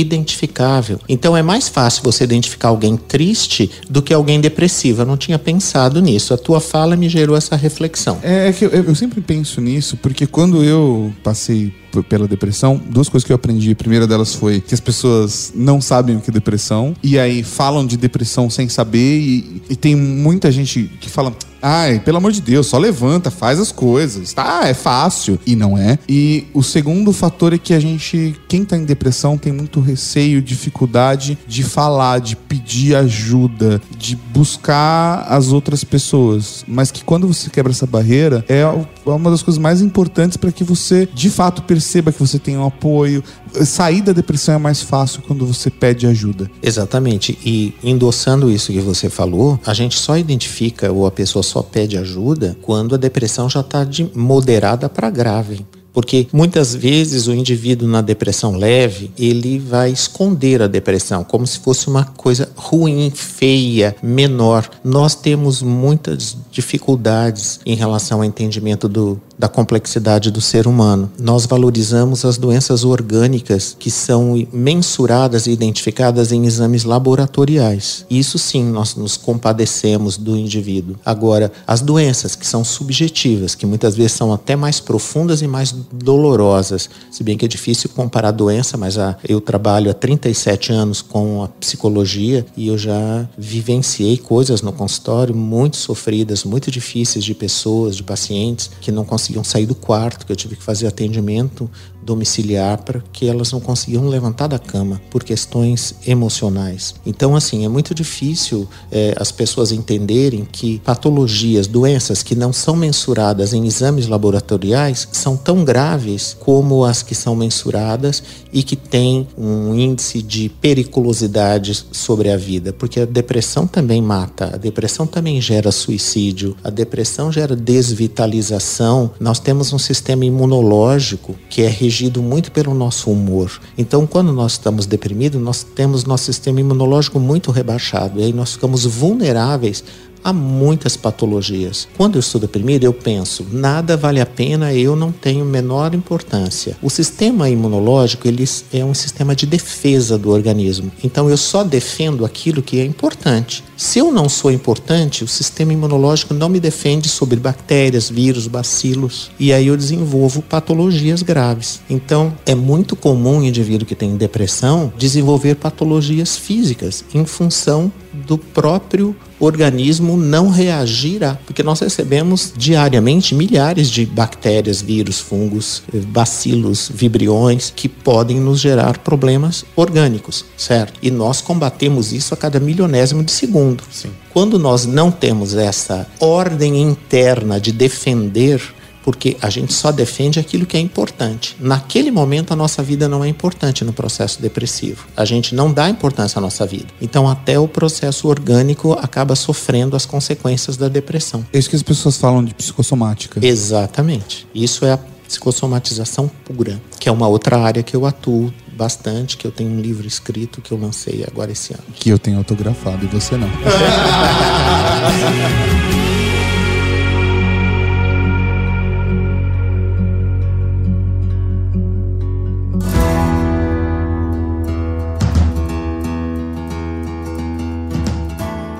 identificável. 0.59 0.99
Então 1.07 1.35
é 1.35 1.41
mais 1.41 1.69
fácil 1.69 2.03
você 2.03 2.23
identificar 2.23 2.69
alguém 2.69 2.97
triste 2.97 3.71
do 3.89 4.01
que 4.01 4.13
alguém 4.13 4.41
depressivo. 4.41 5.01
Eu 5.01 5.05
não 5.05 5.17
tinha 5.17 5.39
pensado 5.39 6.01
nisso. 6.01 6.33
A 6.33 6.37
tua 6.37 6.59
fala 6.59 6.95
me 6.95 7.07
gerou 7.07 7.35
essa 7.35 7.55
reflexão. 7.55 8.19
É, 8.21 8.49
é 8.49 8.53
que 8.53 8.65
eu, 8.65 8.69
eu 8.69 8.95
sempre 8.95 9.21
penso 9.21 9.61
nisso, 9.61 9.97
porque 9.97 10.27
quando 10.27 10.63
eu 10.63 11.13
passei 11.23 11.73
pela 12.07 12.27
depressão, 12.27 12.79
duas 12.89 13.09
coisas 13.09 13.25
que 13.25 13.31
eu 13.31 13.35
aprendi. 13.35 13.71
A 13.71 13.75
primeira 13.75 14.07
delas 14.07 14.35
foi 14.35 14.61
que 14.61 14.73
as 14.73 14.79
pessoas 14.79 15.51
não 15.55 15.81
sabem 15.81 16.15
o 16.15 16.21
que 16.21 16.29
é 16.29 16.33
depressão, 16.33 16.95
e 17.03 17.17
aí 17.17 17.43
falam 17.43 17.85
de 17.85 17.97
depressão 17.97 18.49
sem 18.49 18.69
saber, 18.69 19.19
e, 19.19 19.61
e 19.69 19.75
tem 19.75 19.95
muita 19.95 20.51
gente 20.51 20.89
que 20.99 21.09
fala. 21.09 21.33
Ai, 21.61 21.99
pelo 21.99 22.15
amor 22.15 22.31
de 22.31 22.39
Deus, 22.39 22.67
só 22.67 22.77
levanta, 22.77 23.29
faz 23.29 23.59
as 23.59 23.69
coisas. 23.69 24.31
Tá, 24.31 24.61
é 24.63 24.73
fácil. 24.73 25.37
E 25.45 25.57
não 25.57 25.77
é. 25.77 25.99
E 26.07 26.47
o 26.53 26.63
segundo 26.63 27.11
fator 27.11 27.51
é 27.51 27.57
que 27.57 27.73
a 27.73 27.79
gente, 27.81 28.33
quem 28.47 28.63
tá 28.63 28.77
em 28.77 28.85
depressão, 28.85 29.37
tem 29.37 29.51
muito 29.51 29.81
receio, 29.81 30.41
dificuldade 30.41 31.37
de 31.45 31.61
falar, 31.61 32.19
de 32.19 32.37
pedir 32.37 32.95
ajuda, 32.95 33.81
de 33.97 34.15
buscar 34.15 35.25
as 35.27 35.51
outras 35.51 35.83
pessoas. 35.83 36.63
Mas 36.65 36.91
que 36.91 37.03
quando 37.03 37.27
você 37.27 37.49
quebra 37.49 37.73
essa 37.73 37.85
barreira, 37.85 38.45
é 38.47 38.59
é 39.05 39.15
uma 39.15 39.31
das 39.31 39.41
coisas 39.41 39.59
mais 39.59 39.81
importantes 39.81 40.37
para 40.37 40.51
que 40.51 40.63
você 40.63 41.07
de 41.13 41.29
fato 41.29 41.63
perceba 41.63 41.78
que 42.11 42.19
você 42.19 42.39
tem 42.39 42.57
um 42.57 42.65
apoio. 42.65 43.23
Sair 43.65 44.01
da 44.01 44.11
depressão 44.11 44.55
é 44.55 44.57
mais 44.57 44.81
fácil 44.81 45.21
quando 45.21 45.45
você 45.45 45.69
pede 45.69 46.05
ajuda. 46.07 46.49
Exatamente. 46.61 47.37
E 47.43 47.73
endossando 47.83 48.49
isso 48.49 48.71
que 48.71 48.79
você 48.79 49.09
falou, 49.09 49.59
a 49.65 49.73
gente 49.73 49.97
só 49.97 50.17
identifica 50.17 50.91
ou 50.91 51.05
a 51.05 51.11
pessoa 51.11 51.43
só 51.43 51.61
pede 51.61 51.97
ajuda 51.97 52.57
quando 52.61 52.95
a 52.95 52.97
depressão 52.97 53.49
já 53.49 53.61
está 53.61 53.83
de 53.83 54.09
moderada 54.15 54.89
para 54.89 55.09
grave. 55.09 55.65
Porque 55.99 56.27
muitas 56.31 56.73
vezes 56.73 57.27
o 57.27 57.33
indivíduo 57.33 57.85
na 57.85 57.99
depressão 57.99 58.55
leve, 58.55 59.11
ele 59.19 59.59
vai 59.59 59.91
esconder 59.91 60.61
a 60.61 60.67
depressão 60.67 61.25
como 61.25 61.45
se 61.45 61.59
fosse 61.59 61.89
uma 61.89 62.05
coisa 62.05 62.49
ruim, 62.55 63.11
feia, 63.13 63.93
menor. 64.01 64.69
Nós 64.81 65.13
temos 65.13 65.61
muitas 65.61 66.37
dificuldades 66.49 67.59
em 67.65 67.75
relação 67.75 68.19
ao 68.19 68.23
entendimento 68.23 68.87
do, 68.87 69.19
da 69.37 69.47
complexidade 69.47 70.31
do 70.31 70.41
ser 70.41 70.67
humano. 70.67 71.09
Nós 71.17 71.45
valorizamos 71.45 72.25
as 72.25 72.37
doenças 72.37 72.83
orgânicas 72.83 73.75
que 73.79 73.89
são 73.91 74.45
mensuradas 74.51 75.47
e 75.47 75.51
identificadas 75.51 76.31
em 76.31 76.45
exames 76.45 76.83
laboratoriais. 76.83 78.05
Isso 78.09 78.37
sim, 78.37 78.63
nós 78.63 78.95
nos 78.95 79.15
compadecemos 79.15 80.17
do 80.17 80.35
indivíduo. 80.35 80.95
Agora, 81.05 81.51
as 81.67 81.81
doenças 81.81 82.35
que 82.35 82.47
são 82.47 82.63
subjetivas, 82.63 83.55
que 83.55 83.65
muitas 83.65 83.95
vezes 83.95 84.13
são 84.13 84.33
até 84.33 84.55
mais 84.55 84.79
profundas 84.79 85.41
e 85.41 85.47
mais 85.47 85.73
dolorosas, 85.91 86.89
se 87.11 87.23
bem 87.23 87.37
que 87.37 87.45
é 87.45 87.47
difícil 87.47 87.89
comparar 87.89 88.31
doença, 88.31 88.77
mas 88.77 88.97
ah, 88.97 89.17
eu 89.27 89.41
trabalho 89.41 89.89
há 89.89 89.93
37 89.93 90.71
anos 90.71 91.01
com 91.01 91.43
a 91.43 91.47
psicologia 91.47 92.45
e 92.55 92.67
eu 92.67 92.77
já 92.77 93.27
vivenciei 93.37 94.17
coisas 94.17 94.61
no 94.61 94.71
consultório 94.71 95.35
muito 95.35 95.77
sofridas, 95.77 96.43
muito 96.43 96.71
difíceis 96.71 97.23
de 97.25 97.33
pessoas, 97.33 97.95
de 97.95 98.03
pacientes 98.03 98.69
que 98.81 98.91
não 98.91 99.05
conseguiam 99.05 99.43
sair 99.43 99.65
do 99.65 99.75
quarto, 99.75 100.25
que 100.25 100.31
eu 100.31 100.35
tive 100.35 100.55
que 100.55 100.63
fazer 100.63 100.87
atendimento 100.87 101.69
domiciliar 102.09 102.81
para 102.83 103.03
que 103.13 103.27
elas 103.27 103.51
não 103.51 103.59
conseguiam 103.59 104.07
levantar 104.07 104.47
da 104.47 104.57
cama 104.57 104.99
por 105.11 105.23
questões 105.23 105.93
emocionais. 106.05 106.95
Então, 107.05 107.35
assim, 107.35 107.65
é 107.65 107.69
muito 107.69 107.93
difícil 107.93 108.67
eh, 108.91 109.13
as 109.17 109.31
pessoas 109.31 109.71
entenderem 109.71 110.47
que 110.51 110.79
patologias, 110.79 111.67
doenças 111.67 112.23
que 112.23 112.35
não 112.35 112.51
são 112.51 112.75
mensuradas 112.75 113.53
em 113.53 113.65
exames 113.65 114.07
laboratoriais 114.07 115.07
são 115.11 115.37
tão 115.37 115.63
graves 115.63 116.35
como 116.39 116.83
as 116.83 117.03
que 117.03 117.13
são 117.13 117.35
mensuradas 117.35 118.23
e 118.51 118.63
que 118.63 118.75
têm 118.75 119.27
um 119.37 119.75
índice 119.75 120.23
de 120.23 120.49
periculosidade 120.49 121.85
sobre 121.91 122.31
a 122.31 122.37
vida, 122.37 122.73
porque 122.73 123.01
a 123.01 123.05
depressão 123.05 123.67
também 123.67 124.01
mata, 124.01 124.51
a 124.55 124.57
depressão 124.57 125.05
também 125.05 125.39
gera 125.39 125.71
suicídio, 125.71 126.55
a 126.63 126.71
depressão 126.71 127.31
gera 127.31 127.55
desvitalização. 127.55 129.11
Nós 129.19 129.39
temos 129.39 129.71
um 129.71 129.77
sistema 129.77 130.25
imunológico 130.25 131.35
que 131.49 131.61
é 131.61 131.67
regido 131.67 131.98
muito 132.21 132.51
pelo 132.51 132.73
nosso 132.73 133.11
humor. 133.11 133.59
Então, 133.77 134.07
quando 134.07 134.31
nós 134.31 134.53
estamos 134.53 134.85
deprimidos, 134.85 135.41
nós 135.41 135.63
temos 135.63 136.05
nosso 136.05 136.25
sistema 136.25 136.59
imunológico 136.61 137.19
muito 137.19 137.51
rebaixado 137.51 138.19
e 138.19 138.23
aí 138.23 138.33
nós 138.33 138.53
ficamos 138.53 138.85
vulneráveis 138.85 139.83
a 140.23 140.33
muitas 140.33 140.95
patologias. 140.95 141.87
Quando 141.97 142.15
eu 142.15 142.19
estou 142.19 142.39
deprimido, 142.39 142.83
eu 142.83 142.93
penso, 142.93 143.45
nada 143.51 143.97
vale 143.97 144.19
a 144.19 144.25
pena, 144.25 144.73
eu 144.73 144.95
não 144.95 145.11
tenho 145.11 145.45
menor 145.45 145.93
importância. 145.93 146.77
O 146.81 146.89
sistema 146.89 147.49
imunológico, 147.49 148.27
ele 148.27 148.45
é 148.73 148.83
um 148.83 148.93
sistema 148.93 149.35
de 149.35 149.45
defesa 149.45 150.17
do 150.17 150.29
organismo. 150.29 150.91
Então 151.03 151.29
eu 151.29 151.37
só 151.37 151.63
defendo 151.63 152.25
aquilo 152.25 152.61
que 152.61 152.79
é 152.79 152.85
importante. 152.85 153.63
Se 153.75 153.99
eu 153.99 154.11
não 154.11 154.27
sou 154.27 154.51
importante, 154.51 155.23
o 155.23 155.27
sistema 155.27 155.71
imunológico 155.71 156.33
não 156.33 156.49
me 156.49 156.59
defende 156.59 157.07
sobre 157.07 157.39
bactérias, 157.39 158.09
vírus, 158.09 158.45
bacilos, 158.45 159.31
e 159.39 159.53
aí 159.53 159.67
eu 159.67 159.77
desenvolvo 159.77 160.41
patologias 160.41 161.21
graves. 161.21 161.79
Então, 161.89 162.33
é 162.45 162.53
muito 162.53 162.95
comum 162.95 163.37
um 163.37 163.43
indivíduo 163.43 163.87
que 163.87 163.95
tem 163.95 164.17
depressão 164.17 164.91
desenvolver 164.97 165.55
patologias 165.55 166.37
físicas 166.37 167.05
em 167.13 167.25
função 167.25 167.91
do 168.27 168.37
próprio 168.37 169.15
organismo 169.39 170.17
não 170.17 170.49
reagir 170.49 171.23
a. 171.23 171.35
Porque 171.45 171.63
nós 171.63 171.79
recebemos 171.79 172.53
diariamente 172.55 173.33
milhares 173.33 173.89
de 173.89 174.05
bactérias, 174.05 174.81
vírus, 174.81 175.19
fungos, 175.19 175.83
eh, 175.93 175.97
bacilos, 175.97 176.91
vibriões 176.93 177.71
que 177.75 177.87
podem 177.87 178.39
nos 178.39 178.59
gerar 178.59 178.97
problemas 178.99 179.65
orgânicos, 179.75 180.45
certo? 180.57 180.99
E 181.01 181.09
nós 181.09 181.41
combatemos 181.41 182.11
isso 182.11 182.33
a 182.33 182.37
cada 182.37 182.59
milionésimo 182.59 183.23
de 183.23 183.31
segundo. 183.31 183.83
Quando 184.31 184.59
nós 184.59 184.85
não 184.85 185.11
temos 185.11 185.55
essa 185.55 186.07
ordem 186.19 186.81
interna 186.81 187.59
de 187.59 187.71
defender 187.71 188.61
porque 189.03 189.37
a 189.41 189.49
gente 189.49 189.73
só 189.73 189.91
defende 189.91 190.39
aquilo 190.39 190.65
que 190.65 190.77
é 190.77 190.79
importante. 190.79 191.55
Naquele 191.59 192.11
momento, 192.11 192.51
a 192.51 192.55
nossa 192.55 192.83
vida 192.83 193.07
não 193.07 193.23
é 193.23 193.27
importante 193.27 193.83
no 193.83 193.93
processo 193.93 194.41
depressivo. 194.41 195.07
A 195.15 195.25
gente 195.25 195.55
não 195.55 195.71
dá 195.71 195.89
importância 195.89 196.39
à 196.39 196.41
nossa 196.41 196.65
vida. 196.65 196.87
Então, 197.01 197.27
até 197.27 197.59
o 197.59 197.67
processo 197.67 198.27
orgânico 198.27 198.93
acaba 198.93 199.35
sofrendo 199.35 199.95
as 199.95 200.05
consequências 200.05 200.77
da 200.77 200.87
depressão. 200.87 201.45
É 201.51 201.59
isso 201.59 201.69
que 201.69 201.75
as 201.75 201.83
pessoas 201.83 202.17
falam 202.17 202.43
de 202.43 202.53
psicossomática. 202.53 203.45
Exatamente. 203.45 204.47
Isso 204.53 204.85
é 204.85 204.93
a 204.93 204.99
psicossomatização 205.27 206.29
pura, 206.43 206.81
que 206.99 207.07
é 207.07 207.11
uma 207.11 207.27
outra 207.27 207.59
área 207.59 207.83
que 207.83 207.95
eu 207.95 208.05
atuo 208.05 208.51
bastante, 208.75 209.37
que 209.37 209.45
eu 209.45 209.51
tenho 209.51 209.69
um 209.69 209.79
livro 209.79 210.07
escrito 210.07 210.61
que 210.61 210.71
eu 210.71 210.79
lancei 210.79 211.23
agora 211.27 211.51
esse 211.51 211.73
ano. 211.73 211.83
Que 211.93 212.09
eu 212.09 212.17
tenho 212.17 212.37
autografado 212.37 213.05
e 213.05 213.07
você 213.07 213.37
não. 213.37 213.49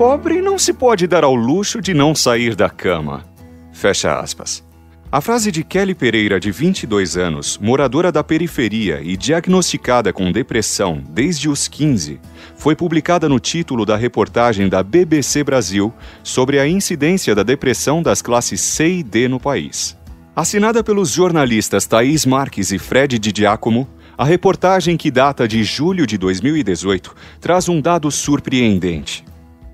Pobre 0.00 0.40
não 0.40 0.58
se 0.58 0.72
pode 0.72 1.06
dar 1.06 1.24
ao 1.24 1.34
luxo 1.34 1.78
de 1.78 1.92
não 1.92 2.14
sair 2.14 2.54
da 2.54 2.70
cama. 2.70 3.22
Fecha 3.70 4.18
aspas. 4.18 4.64
A 5.12 5.20
frase 5.20 5.52
de 5.52 5.62
Kelly 5.62 5.94
Pereira, 5.94 6.40
de 6.40 6.50
22 6.50 7.18
anos, 7.18 7.58
moradora 7.58 8.10
da 8.10 8.24
periferia 8.24 9.02
e 9.02 9.14
diagnosticada 9.14 10.10
com 10.10 10.32
depressão 10.32 11.04
desde 11.10 11.50
os 11.50 11.68
15, 11.68 12.18
foi 12.56 12.74
publicada 12.74 13.28
no 13.28 13.38
título 13.38 13.84
da 13.84 13.94
reportagem 13.94 14.70
da 14.70 14.82
BBC 14.82 15.44
Brasil 15.44 15.92
sobre 16.22 16.58
a 16.58 16.66
incidência 16.66 17.34
da 17.34 17.42
depressão 17.42 18.02
das 18.02 18.22
classes 18.22 18.62
C 18.62 18.88
e 18.88 19.02
D 19.02 19.28
no 19.28 19.38
país. 19.38 19.98
Assinada 20.34 20.82
pelos 20.82 21.10
jornalistas 21.10 21.84
Thaís 21.84 22.24
Marques 22.24 22.72
e 22.72 22.78
Fred 22.78 23.18
Di 23.18 23.34
Giacomo, 23.36 23.86
a 24.16 24.24
reportagem 24.24 24.96
que 24.96 25.10
data 25.10 25.46
de 25.46 25.62
julho 25.62 26.06
de 26.06 26.16
2018 26.16 27.14
traz 27.38 27.68
um 27.68 27.82
dado 27.82 28.10
surpreendente. 28.10 29.28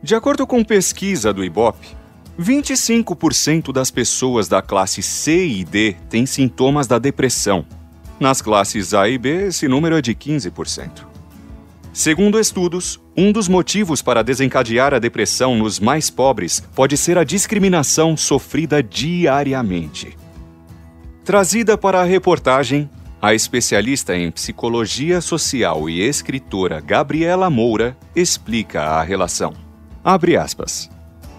De 0.06 0.14
acordo 0.14 0.46
com 0.46 0.62
pesquisa 0.62 1.32
do 1.32 1.44
Ibope, 1.44 1.88
25% 2.38 3.72
das 3.72 3.90
pessoas 3.90 4.46
da 4.46 4.62
classe 4.62 5.02
C 5.02 5.44
e 5.44 5.64
D 5.64 5.96
têm 6.08 6.24
sintomas 6.24 6.86
da 6.86 6.96
depressão. 6.96 7.66
Nas 8.20 8.40
classes 8.40 8.94
A 8.94 9.08
e 9.08 9.18
B, 9.18 9.48
esse 9.48 9.66
número 9.66 9.96
é 9.96 10.00
de 10.00 10.14
15%. 10.14 11.04
Segundo 11.92 12.38
estudos, 12.38 13.00
um 13.16 13.32
dos 13.32 13.48
motivos 13.48 14.00
para 14.00 14.22
desencadear 14.22 14.94
a 14.94 15.00
depressão 15.00 15.56
nos 15.56 15.80
mais 15.80 16.08
pobres 16.08 16.62
pode 16.72 16.96
ser 16.96 17.18
a 17.18 17.24
discriminação 17.24 18.16
sofrida 18.16 18.80
diariamente. 18.80 20.16
Trazida 21.24 21.76
para 21.76 22.00
a 22.00 22.04
reportagem, 22.04 22.88
a 23.20 23.34
especialista 23.34 24.16
em 24.16 24.30
psicologia 24.30 25.20
social 25.20 25.90
e 25.90 26.00
escritora 26.00 26.80
Gabriela 26.80 27.50
Moura 27.50 27.98
explica 28.14 28.82
a 28.82 29.02
relação. 29.02 29.65
Abre 30.06 30.36
aspas. 30.36 30.88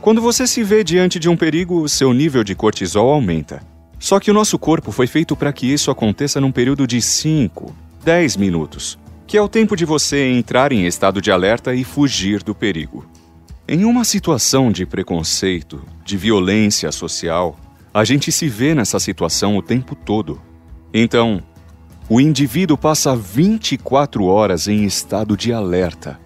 Quando 0.01 0.21
você 0.21 0.45
se 0.45 0.62
vê 0.62 0.84
diante 0.84 1.19
de 1.19 1.30
um 1.30 1.38
perigo, 1.38 1.88
seu 1.88 2.12
nível 2.13 2.43
de 2.43 2.53
cortisol 2.53 3.10
aumenta. 3.10 3.62
Só 3.97 4.19
que 4.19 4.30
o 4.30 4.34
nosso 4.34 4.60
corpo 4.60 4.91
foi 4.91 5.08
feito 5.08 5.38
para 5.38 5.53
que 5.53 5.65
isso 5.65 5.89
aconteça 5.89 6.41
num 6.41 6.51
período 6.51 6.86
de 6.86 7.01
5, 7.01 7.73
10 8.03 8.36
minutos, 8.36 8.99
que 9.25 9.38
é 9.38 9.41
o 9.41 9.47
tempo 9.47 9.73
de 9.73 9.86
você 9.86 10.30
entrar 10.32 10.73
em 10.73 10.86
estado 10.86 11.21
de 11.21 11.32
alerta 11.32 11.73
e 11.73 11.86
fugir 11.86 12.43
do 12.43 12.53
perigo. 12.53 13.06
Em 13.65 13.86
uma 13.86 14.03
situação 14.03 14.69
de 14.69 14.86
preconceito, 14.86 15.82
de 16.03 16.17
violência 16.17 16.91
social, 16.91 17.56
a 17.93 18.03
gente 18.03 18.34
se 18.34 18.49
vê 18.49 18.75
nessa 18.75 18.99
situação 18.99 19.56
o 19.56 19.62
tempo 19.62 19.95
todo. 19.95 20.41
Então, 20.93 21.41
o 22.10 22.19
indivíduo 22.19 22.77
passa 22.77 23.15
24 23.15 24.25
horas 24.25 24.67
em 24.67 24.84
estado 24.84 25.38
de 25.38 25.53
alerta, 25.53 26.19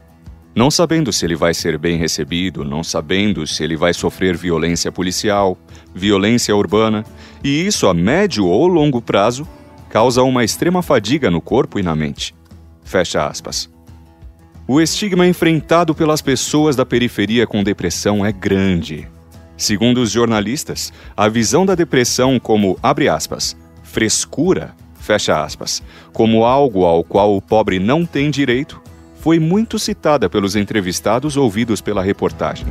não 0.53 0.69
sabendo 0.69 1.13
se 1.13 1.25
ele 1.25 1.35
vai 1.35 1.53
ser 1.53 1.77
bem 1.77 1.97
recebido, 1.97 2.63
não 2.63 2.83
sabendo 2.83 3.45
se 3.47 3.63
ele 3.63 3.77
vai 3.77 3.93
sofrer 3.93 4.35
violência 4.35 4.91
policial, 4.91 5.57
violência 5.95 6.55
urbana, 6.55 7.05
e 7.43 7.65
isso 7.65 7.87
a 7.87 7.93
médio 7.93 8.45
ou 8.45 8.67
longo 8.67 9.01
prazo 9.01 9.47
causa 9.89 10.23
uma 10.23 10.43
extrema 10.43 10.81
fadiga 10.81 11.31
no 11.31 11.41
corpo 11.41 11.79
e 11.79 11.83
na 11.83 11.95
mente. 11.95 12.35
Fecha 12.83 13.25
aspas. 13.25 13.69
O 14.67 14.79
estigma 14.79 15.27
enfrentado 15.27 15.93
pelas 15.93 16.21
pessoas 16.21 16.75
da 16.75 16.85
periferia 16.85 17.47
com 17.47 17.63
depressão 17.63 18.25
é 18.25 18.31
grande. 18.31 19.07
Segundo 19.57 20.01
os 20.01 20.11
jornalistas, 20.11 20.91
a 21.15 21.27
visão 21.27 21.65
da 21.65 21.75
depressão 21.75 22.39
como, 22.39 22.77
abre 22.81 23.07
aspas, 23.07 23.55
frescura, 23.83 24.73
fecha 24.95 25.43
aspas, 25.43 25.83
como 26.13 26.45
algo 26.45 26.85
ao 26.85 27.03
qual 27.03 27.35
o 27.35 27.41
pobre 27.41 27.79
não 27.79 28.05
tem 28.05 28.31
direito, 28.31 28.80
foi 29.21 29.37
muito 29.37 29.77
citada 29.77 30.27
pelos 30.27 30.55
entrevistados 30.55 31.37
ouvidos 31.37 31.79
pela 31.79 32.01
reportagem. 32.01 32.65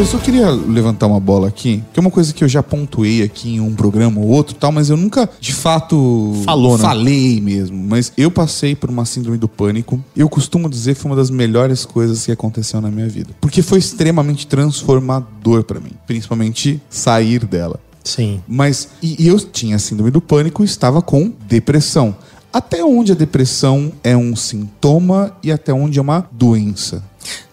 Eu 0.00 0.06
só 0.06 0.16
queria 0.16 0.48
levantar 0.48 1.06
uma 1.06 1.20
bola 1.20 1.48
aqui, 1.48 1.84
que 1.92 2.00
é 2.00 2.00
uma 2.00 2.10
coisa 2.10 2.32
que 2.32 2.42
eu 2.42 2.48
já 2.48 2.62
pontuei 2.62 3.22
aqui 3.22 3.56
em 3.56 3.60
um 3.60 3.74
programa 3.74 4.18
ou 4.18 4.28
outro 4.28 4.54
tal, 4.54 4.72
mas 4.72 4.88
eu 4.88 4.96
nunca 4.96 5.28
de 5.38 5.52
fato 5.52 6.32
Falou, 6.42 6.78
né? 6.78 6.82
falei 6.82 7.38
mesmo. 7.38 7.76
Mas 7.76 8.10
eu 8.16 8.30
passei 8.30 8.74
por 8.74 8.88
uma 8.88 9.04
síndrome 9.04 9.36
do 9.36 9.46
pânico. 9.46 10.02
Eu 10.16 10.26
costumo 10.26 10.70
dizer 10.70 10.94
que 10.94 11.02
foi 11.02 11.10
uma 11.10 11.16
das 11.18 11.28
melhores 11.28 11.84
coisas 11.84 12.24
que 12.24 12.32
aconteceu 12.32 12.80
na 12.80 12.90
minha 12.90 13.10
vida. 13.10 13.34
Porque 13.42 13.60
foi 13.60 13.78
extremamente 13.78 14.46
transformador 14.46 15.64
pra 15.64 15.78
mim. 15.78 15.92
Principalmente 16.06 16.80
sair 16.88 17.44
dela. 17.44 17.78
Sim. 18.02 18.42
Mas 18.48 18.88
e 19.02 19.28
eu 19.28 19.38
tinha 19.38 19.78
síndrome 19.78 20.10
do 20.10 20.22
pânico 20.22 20.62
e 20.62 20.64
estava 20.64 21.02
com 21.02 21.30
depressão. 21.46 22.16
Até 22.50 22.82
onde 22.82 23.12
a 23.12 23.14
depressão 23.14 23.92
é 24.02 24.16
um 24.16 24.34
sintoma 24.34 25.36
e 25.42 25.52
até 25.52 25.74
onde 25.74 25.98
é 25.98 26.02
uma 26.02 26.26
doença? 26.32 27.04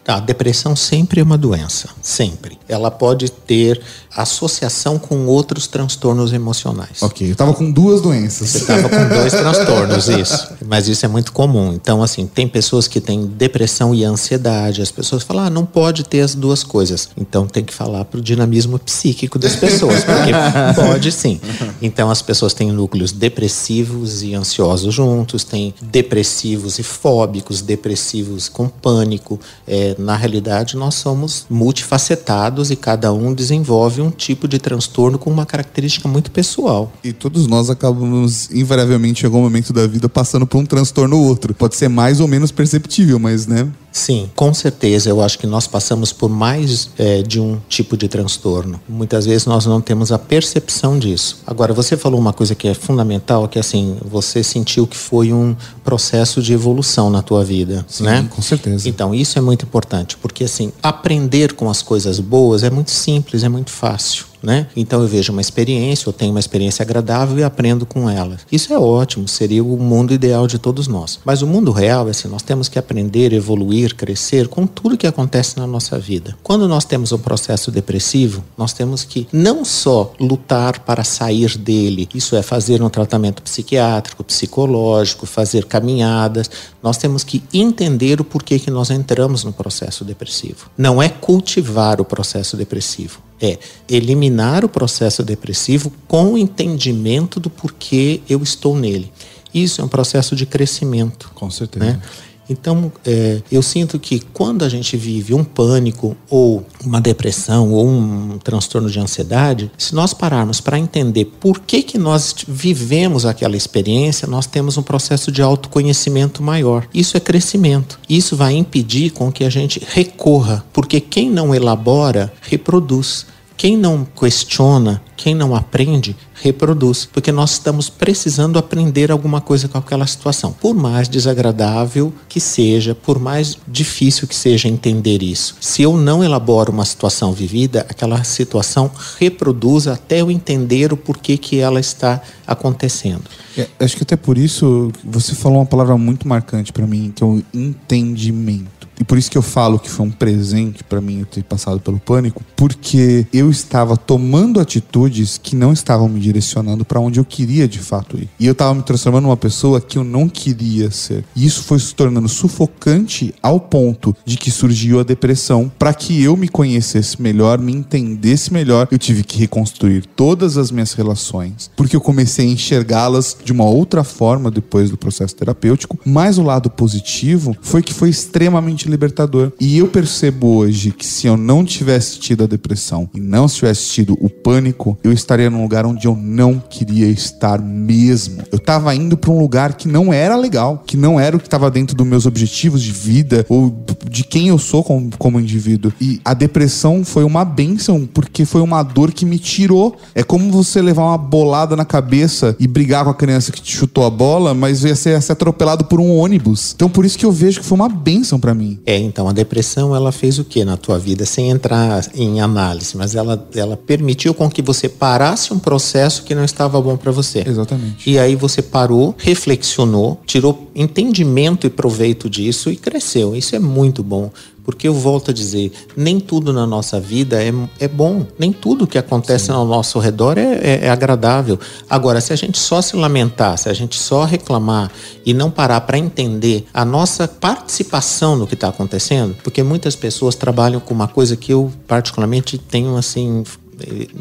A 0.08 0.22
depressão 0.22 0.74
sempre 0.74 1.20
é 1.20 1.24
uma 1.24 1.38
doença, 1.38 1.90
sempre. 2.02 2.58
Ela 2.70 2.90
pode 2.90 3.30
ter 3.30 3.82
associação 4.16 4.98
com 4.98 5.26
outros 5.26 5.68
transtornos 5.68 6.32
emocionais. 6.32 7.04
Ok, 7.04 7.30
eu 7.30 7.36
tava 7.36 7.54
com 7.54 7.70
duas 7.70 8.00
doenças. 8.00 8.50
Você 8.50 8.60
estava 8.60 8.88
com 8.88 9.10
dois 9.10 9.34
transtornos, 9.34 10.08
isso. 10.10 10.48
Mas 10.66 10.88
isso 10.88 11.06
é 11.06 11.10
muito 11.10 11.34
comum. 11.34 11.74
Então, 11.74 12.02
assim, 12.02 12.26
tem 12.26 12.48
pessoas 12.48 12.88
que 12.88 13.02
têm 13.02 13.26
depressão 13.26 13.94
e 13.94 14.06
ansiedade. 14.06 14.82
As 14.82 14.92
pessoas 14.92 15.24
falam, 15.24 15.44
ah, 15.44 15.50
não 15.50 15.66
pode 15.66 16.06
ter 16.06 16.22
as 16.22 16.34
duas 16.34 16.64
coisas. 16.64 17.10
Então, 17.18 17.46
tem 17.46 17.66
que 17.66 17.74
falar 17.74 18.06
pro 18.06 18.22
dinamismo 18.22 18.80
psíquico 18.80 19.38
das 19.38 19.58
pessoas, 19.58 20.06
porque 20.06 20.32
pode 20.74 21.12
sim. 21.12 21.42
Então, 21.82 22.10
as 22.10 22.22
pessoas 22.22 22.54
têm 22.54 22.72
núcleos 22.72 23.12
depressivos 23.12 24.24
e 24.24 24.34
ansiosos 24.34 24.94
juntos, 24.94 25.44
têm 25.44 25.74
depressivos 25.82 26.80
e 26.80 26.84
fóbicos, 26.84 27.62
depressivos 27.62 28.48
com 28.48 28.70
pânico. 28.70 29.38
É, 29.68 29.97
na 29.98 30.16
realidade, 30.16 30.76
nós 30.76 30.96
somos 30.96 31.46
multifacetados 31.50 32.72
e 32.72 32.76
cada 32.76 33.12
um 33.14 33.34
desenvolve 33.34 34.02
um 34.02 34.10
tipo 34.10 34.48
de 34.48 34.60
transtorno 34.60 35.18
com 35.18 35.30
uma 35.30 35.46
característica 35.46 36.08
muito 36.08 36.32
pessoal. 36.32 36.92
E 37.04 37.14
todos 37.14 37.48
nós 37.48 37.70
acabamos, 37.70 38.50
invariavelmente, 38.52 39.24
em 39.24 39.26
algum 39.26 39.42
momento 39.42 39.74
da 39.74 39.88
vida, 39.88 40.08
passando 40.10 40.46
por 40.46 40.58
um 40.58 40.66
transtorno 40.66 41.18
ou 41.18 41.26
outro. 41.26 41.54
Pode 41.54 41.76
ser 41.76 41.88
mais 41.88 42.20
ou 42.20 42.28
menos 42.28 42.52
perceptível, 42.52 43.20
mas, 43.20 43.48
né? 43.48 43.68
Sim, 43.98 44.30
com 44.36 44.54
certeza. 44.54 45.10
Eu 45.10 45.22
acho 45.22 45.40
que 45.40 45.48
nós 45.48 45.66
passamos 45.66 46.14
por 46.14 46.30
mais 46.30 46.90
é, 46.98 47.24
de 47.24 47.40
um 47.40 47.58
tipo 47.68 47.98
de 47.98 48.08
transtorno. 48.08 48.80
Muitas 48.88 49.26
vezes 49.26 49.48
nós 49.48 49.66
não 49.66 49.82
temos 49.82 50.12
a 50.12 50.20
percepção 50.20 51.00
disso. 51.00 51.40
Agora, 51.48 51.74
você 51.74 51.98
falou 51.98 52.20
uma 52.20 52.32
coisa 52.32 52.54
que 52.54 52.68
é 52.68 52.74
fundamental, 52.76 53.48
que 53.48 53.58
assim, 53.58 53.98
você 54.06 54.44
sentiu 54.44 54.86
que 54.86 54.96
foi 54.96 55.34
um 55.34 55.56
processo 55.84 56.42
de 56.42 56.54
evolução 56.54 57.10
na 57.10 57.24
tua 57.24 57.44
vida, 57.44 57.84
Sim, 57.88 58.04
né? 58.04 58.30
com 58.30 58.42
certeza. 58.42 58.88
Então, 58.88 59.16
isso 59.16 59.40
é 59.40 59.42
muito 59.42 59.66
importante, 59.66 59.87
porque 60.18 60.44
assim, 60.44 60.72
aprender 60.82 61.54
com 61.54 61.70
as 61.70 61.82
coisas 61.82 62.20
boas 62.20 62.64
é 62.64 62.70
muito 62.70 62.92
simples, 62.92 63.44
é 63.44 63.50
muito 63.50 63.72
fácil. 63.72 64.26
Né? 64.48 64.66
Então 64.78 65.02
eu 65.02 65.08
vejo 65.10 65.34
uma 65.34 65.42
experiência, 65.42 66.08
eu 66.08 66.14
tenho 66.14 66.32
uma 66.32 66.40
experiência 66.40 66.82
agradável 66.82 67.38
e 67.38 67.44
aprendo 67.44 67.86
com 67.86 68.10
ela. 68.10 68.38
Isso 68.50 68.72
é 68.72 68.80
ótimo, 68.80 69.28
seria 69.28 69.62
o 69.62 69.76
mundo 69.76 70.14
ideal 70.14 70.48
de 70.48 70.58
todos 70.58 70.88
nós. 70.88 71.20
Mas 71.26 71.42
o 71.42 71.46
mundo 71.46 71.70
real 71.74 72.08
é 72.08 72.12
assim, 72.12 72.30
nós 72.30 72.44
temos 72.44 72.70
que 72.70 72.80
aprender, 72.80 73.34
evoluir, 73.34 73.94
crescer 73.94 74.48
com 74.48 74.66
tudo 74.66 74.98
que 74.98 75.06
acontece 75.06 75.58
na 75.58 75.68
nossa 75.68 76.00
vida. 76.00 76.34
Quando 76.42 76.66
nós 76.66 76.86
temos 76.86 77.12
um 77.12 77.18
processo 77.18 77.70
depressivo, 77.70 78.42
nós 78.58 78.72
temos 78.72 79.04
que 79.04 79.28
não 79.34 79.66
só 79.66 80.14
lutar 80.18 80.80
para 80.80 81.04
sair 81.04 81.58
dele, 81.58 82.08
isso 82.16 82.34
é 82.34 82.42
fazer 82.42 82.82
um 82.82 82.88
tratamento 82.88 83.42
psiquiátrico, 83.42 84.24
psicológico, 84.24 85.26
fazer 85.26 85.66
caminhadas, 85.66 86.50
nós 86.82 86.96
temos 86.96 87.22
que 87.26 87.44
entender 87.54 88.22
o 88.22 88.24
porquê 88.24 88.58
que 88.60 88.72
nós 88.72 88.92
entramos 88.92 89.44
no 89.44 89.52
processo 89.52 90.06
depressivo. 90.06 90.70
Não 90.78 91.04
é 91.04 91.10
cultivar 91.10 92.00
o 92.00 92.06
processo 92.06 92.56
depressivo 92.56 93.27
é 93.42 93.58
eliminar 93.88 94.66
o 94.66 94.70
processo 94.70 95.24
depressivo 95.24 95.92
com 96.08 96.34
o 96.34 96.38
entendimento 96.38 97.40
do 97.40 97.50
porquê 97.50 98.22
eu 98.30 98.42
estou 98.42 98.78
nele. 98.78 99.12
Isso 99.54 99.82
é 99.82 99.84
um 99.84 99.88
processo 99.88 100.36
de 100.36 100.46
crescimento. 100.46 101.32
Com 101.34 101.50
certeza. 101.50 101.86
Né? 101.86 102.02
Então, 102.50 102.92
é, 103.06 103.42
eu 103.52 103.62
sinto 103.62 104.00
que 104.00 104.20
quando 104.34 104.64
a 104.64 104.70
gente 104.70 104.96
vive 104.96 105.34
um 105.34 105.44
pânico 105.44 106.16
ou 106.30 106.66
uma 106.84 107.02
depressão 107.02 107.72
ou 107.72 107.88
um 107.88 108.38
transtorno 108.38 108.90
de 108.90 109.00
ansiedade, 109.00 109.72
se 109.78 109.94
nós 109.94 110.14
pararmos 110.14 110.62
para 110.62 110.80
entender 110.80 111.26
por 111.40 111.60
que, 111.60 111.82
que 111.82 111.98
nós 111.98 112.36
vivemos 112.48 113.26
aquela 113.26 113.58
experiência, 113.58 114.28
nós 114.28 114.46
temos 114.46 114.78
um 114.78 114.84
processo 114.84 115.32
de 115.32 115.42
autoconhecimento 115.42 116.42
maior. 116.42 116.88
Isso 116.94 117.18
é 117.18 117.20
crescimento. 117.20 118.00
Isso 118.10 118.36
vai 118.36 118.54
impedir 118.54 119.12
com 119.12 119.32
que 119.32 119.44
a 119.44 119.50
gente 119.50 119.82
recorra, 119.88 120.64
porque 120.72 121.00
quem 121.00 121.30
não 121.30 121.54
elabora, 121.54 122.32
reproduz. 122.42 123.26
Quem 123.58 123.76
não 123.76 124.06
questiona, 124.06 125.02
quem 125.16 125.34
não 125.34 125.56
aprende, 125.56 126.16
reproduz, 126.44 127.10
porque 127.12 127.32
nós 127.32 127.54
estamos 127.54 127.90
precisando 127.90 128.60
aprender 128.60 129.12
alguma 129.12 129.42
coisa 129.42 129.68
com 129.68 129.80
aquela 129.80 130.06
situação. 130.06 130.54
Por 130.54 130.76
mais 130.76 131.10
desagradável 131.10 132.14
que 132.30 132.40
seja, 132.40 132.94
por 132.94 133.18
mais 133.18 133.58
difícil 133.68 134.28
que 134.28 134.36
seja 134.36 134.68
entender 134.68 135.24
isso. 135.24 135.56
Se 135.60 135.82
eu 135.82 135.98
não 135.98 136.24
elaboro 136.24 136.72
uma 136.72 136.86
situação 136.86 137.34
vivida, 137.34 137.84
aquela 137.90 138.24
situação 138.24 138.92
reproduz 139.20 139.88
até 139.88 140.22
eu 140.22 140.30
entender 140.30 140.94
o 140.94 140.98
porquê 140.98 141.36
que 141.36 141.58
ela 141.58 141.80
está 141.80 142.22
acontecendo. 142.46 143.24
É, 143.58 143.68
acho 143.80 143.98
que 143.98 144.04
até 144.04 144.16
por 144.16 144.38
isso 144.38 144.92
você 145.04 145.34
falou 145.34 145.58
uma 145.58 145.66
palavra 145.66 145.98
muito 145.98 146.28
marcante 146.28 146.72
para 146.72 146.86
mim, 146.86 147.12
que 147.16 147.24
é 147.24 147.26
o 147.26 147.42
entendimento. 147.52 148.77
E 149.00 149.04
por 149.04 149.18
isso 149.18 149.30
que 149.30 149.38
eu 149.38 149.42
falo 149.42 149.80
que 149.80 149.90
foi 149.90 150.06
um 150.06 150.12
presente 150.12 150.84
para 150.84 151.02
mim 151.02 151.20
eu 151.20 151.26
ter 151.26 151.44
passado 151.44 151.80
pelo 151.80 152.00
pânico, 152.00 152.44
porque 152.56 153.26
eu 153.32 153.50
estava 153.50 153.96
tomando 153.96 154.60
atitudes 154.60 155.38
que 155.38 155.56
não 155.56 155.72
estavam 155.72 156.10
me 156.10 156.20
direcionando 156.20 156.84
para 156.84 157.00
onde 157.00 157.20
eu 157.20 157.26
queria 157.26 157.68
de 157.68 157.80
fato 157.80 158.18
ir. 158.18 158.30
E 158.40 158.46
eu 158.46 158.54
estava 158.54 158.74
me 158.74 158.82
transformando 158.82 159.24
numa 159.26 159.38
pessoa 159.38 159.80
que 159.80 159.98
eu 159.98 160.04
não 160.04 160.28
queria 160.28 160.90
ser. 160.92 161.24
E 161.36 161.46
isso 161.46 161.64
foi 161.64 161.80
se 161.80 161.94
tornando 161.94 162.28
sufocante 162.28 163.34
ao 163.42 163.60
ponto 163.60 164.16
de 164.26 164.38
que 164.38 164.50
surgiu 164.52 165.00
a 165.00 165.04
depressão. 165.04 165.72
Para 165.78 165.94
que 165.94 166.22
eu 166.24 166.36
me 166.36 166.48
conhecesse 166.48 167.22
melhor, 167.22 167.60
me 167.60 167.74
entendesse 167.74 168.52
melhor, 168.52 168.88
eu 168.92 168.98
tive 168.98 169.24
que 169.24 169.38
reconstruir 169.38 170.06
todas 170.16 170.58
as 170.58 170.72
minhas 170.72 170.94
relações, 170.94 171.70
porque 171.76 171.96
eu 171.96 172.02
comecei 172.02 172.48
a 172.48 172.52
enxergá-las 172.52 173.38
de 173.44 173.52
uma 173.52 173.66
outra 173.66 174.04
forma 174.04 174.50
depois 174.50 174.90
do 174.90 174.98
processo 174.98 175.36
terapêutico. 175.36 176.00
Mas 176.06 176.38
o 176.38 176.44
lado 176.44 176.70
positivo 176.70 177.56
foi 177.62 177.82
que 177.82 177.94
foi 177.94 178.10
extremamente 178.10 178.87
libertador. 178.90 179.52
E 179.60 179.78
eu 179.78 179.88
percebo 179.88 180.48
hoje 180.48 180.92
que 180.92 181.06
se 181.06 181.28
eu 181.28 181.38
não 181.38 181.64
tivesse 181.64 182.20
tido 182.20 182.44
a 182.44 182.48
depressão 182.48 183.10
e 183.14 183.20
não 183.20 183.48
tivesse 183.48 183.90
tido 183.90 184.18
o 184.22 184.30
pânico, 184.30 184.98
eu 185.04 185.12
estaria 185.12 185.50
num 185.50 185.62
lugar 185.62 185.86
onde 185.86 186.08
eu 186.08 186.16
não 186.16 186.60
queria 186.60 187.08
estar 187.08 187.62
mesmo. 187.62 188.44
Eu 188.52 188.58
estava 188.58 188.94
indo 188.96 189.18
para 189.18 189.32
um 189.32 189.40
lugar 189.40 189.74
que 189.74 189.88
não 189.88 190.14
era 190.14 190.36
legal, 190.36 190.84
que 190.86 190.98
não 190.98 191.20
era 191.20 191.36
o 191.36 191.40
que 191.40 191.48
estava 191.48 191.70
dentro 191.72 191.96
dos 191.96 192.06
meus 192.06 192.26
objetivos 192.26 192.82
de 192.82 192.92
vida 192.92 193.46
ou 193.50 193.76
de 194.10 194.24
quem 194.24 194.50
eu 194.50 194.58
sou 194.58 194.84
como, 194.84 195.10
como 195.18 195.40
indivíduo. 195.40 195.92
E 196.00 196.20
a 196.24 196.34
depressão 196.34 197.04
foi 197.04 197.24
uma 197.24 197.44
benção 197.46 198.08
porque 198.12 198.46
foi 198.46 198.62
uma 198.62 198.84
dor 198.84 199.12
que 199.12 199.26
me 199.26 199.40
tirou. 199.40 199.98
É 200.14 200.24
como 200.24 200.52
você 200.52 200.82
levar 200.82 201.04
uma 201.04 201.18
bolada 201.18 201.76
na 201.76 201.86
cabeça 201.86 202.56
e 202.60 202.68
brigar 202.68 203.04
com 203.04 203.12
a 203.12 203.16
criança 203.16 203.52
que 203.52 203.62
te 203.62 203.76
chutou 203.76 204.06
a 204.06 204.10
bola, 204.10 204.54
mas 204.54 204.84
ia 204.84 204.96
ser, 204.96 205.12
ia 205.12 205.22
ser 205.22 205.34
atropelado 205.34 205.86
por 205.86 206.00
um 206.00 206.16
ônibus. 206.16 206.74
Então 206.76 206.90
por 206.90 207.06
isso 207.06 207.18
que 207.18 207.26
eu 207.26 207.32
vejo 207.32 207.60
que 207.60 207.66
foi 207.66 207.76
uma 207.76 207.90
benção 207.90 208.40
para 208.40 208.54
mim. 208.54 208.77
É, 208.86 208.98
então 208.98 209.28
a 209.28 209.34
depressão 209.34 209.96
ela 209.96 210.12
fez 210.12 210.40
o 210.40 210.44
que 210.44 210.64
na 210.64 210.78
tua 210.78 210.98
vida 210.98 211.26
sem 211.26 211.50
entrar 211.50 212.06
em 212.16 212.40
análise, 212.42 212.96
mas 212.96 213.16
ela, 213.16 213.48
ela 213.54 213.78
permitiu 213.78 214.34
com 214.34 214.50
que 214.50 214.62
você 214.62 214.88
parasse 214.88 215.54
um 215.54 215.60
processo 215.60 216.24
que 216.24 216.34
não 216.34 216.44
estava 216.44 216.82
bom 216.82 216.96
para 216.96 217.12
você. 217.12 217.44
Exatamente. 217.46 218.10
E 218.10 218.18
aí 218.18 218.36
você 218.36 218.62
parou, 218.62 219.16
reflexionou, 219.18 220.22
tirou 220.26 220.70
entendimento 220.76 221.68
e 221.68 221.70
proveito 221.70 222.30
disso 222.30 222.72
e 222.72 222.76
cresceu. 222.76 223.36
Isso 223.36 223.56
é 223.56 223.60
muito 223.60 224.04
bom. 224.04 224.32
Porque 224.68 224.86
eu 224.86 224.94
volto 224.94 225.32
a 225.32 225.34
dizer, 225.34 225.72
nem 225.96 226.20
tudo 226.20 226.52
na 226.52 226.68
nossa 226.68 227.00
vida 227.00 227.42
é, 227.42 227.54
é 227.80 227.88
bom, 227.88 228.28
nem 228.38 228.52
tudo 228.52 228.86
que 228.86 228.98
acontece 228.98 229.46
Sim. 229.46 229.54
ao 229.54 229.66
nosso 229.66 229.98
redor 229.98 230.38
é, 230.38 230.56
é, 230.56 230.80
é, 230.84 230.90
agradável. 230.90 231.58
Agora, 231.90 232.20
se 232.20 232.34
a 232.34 232.36
gente 232.36 232.58
só 232.58 232.82
se 232.82 232.98
lamentar, 232.98 233.58
se 233.58 233.70
a 233.70 233.74
gente 233.74 233.98
só 233.98 234.26
reclamar 234.26 234.92
e 235.26 235.34
não 235.34 235.50
parar 235.50 235.80
para 235.80 235.98
entender 235.98 236.68
a 236.74 236.84
nossa 236.84 237.30
participação 237.30 238.36
no 238.36 238.46
que 238.46 238.56
está 238.56 238.68
acontecendo, 238.68 239.38
porque 239.42 239.64
muitas 239.64 239.96
pessoas 239.96 240.36
trabalham 240.36 240.82
com 240.82 240.94
uma 240.94 241.08
coisa 241.08 241.38
que 241.38 241.54
eu 241.54 241.72
particularmente 241.88 242.58
tenho 242.58 242.98
assim, 242.98 243.46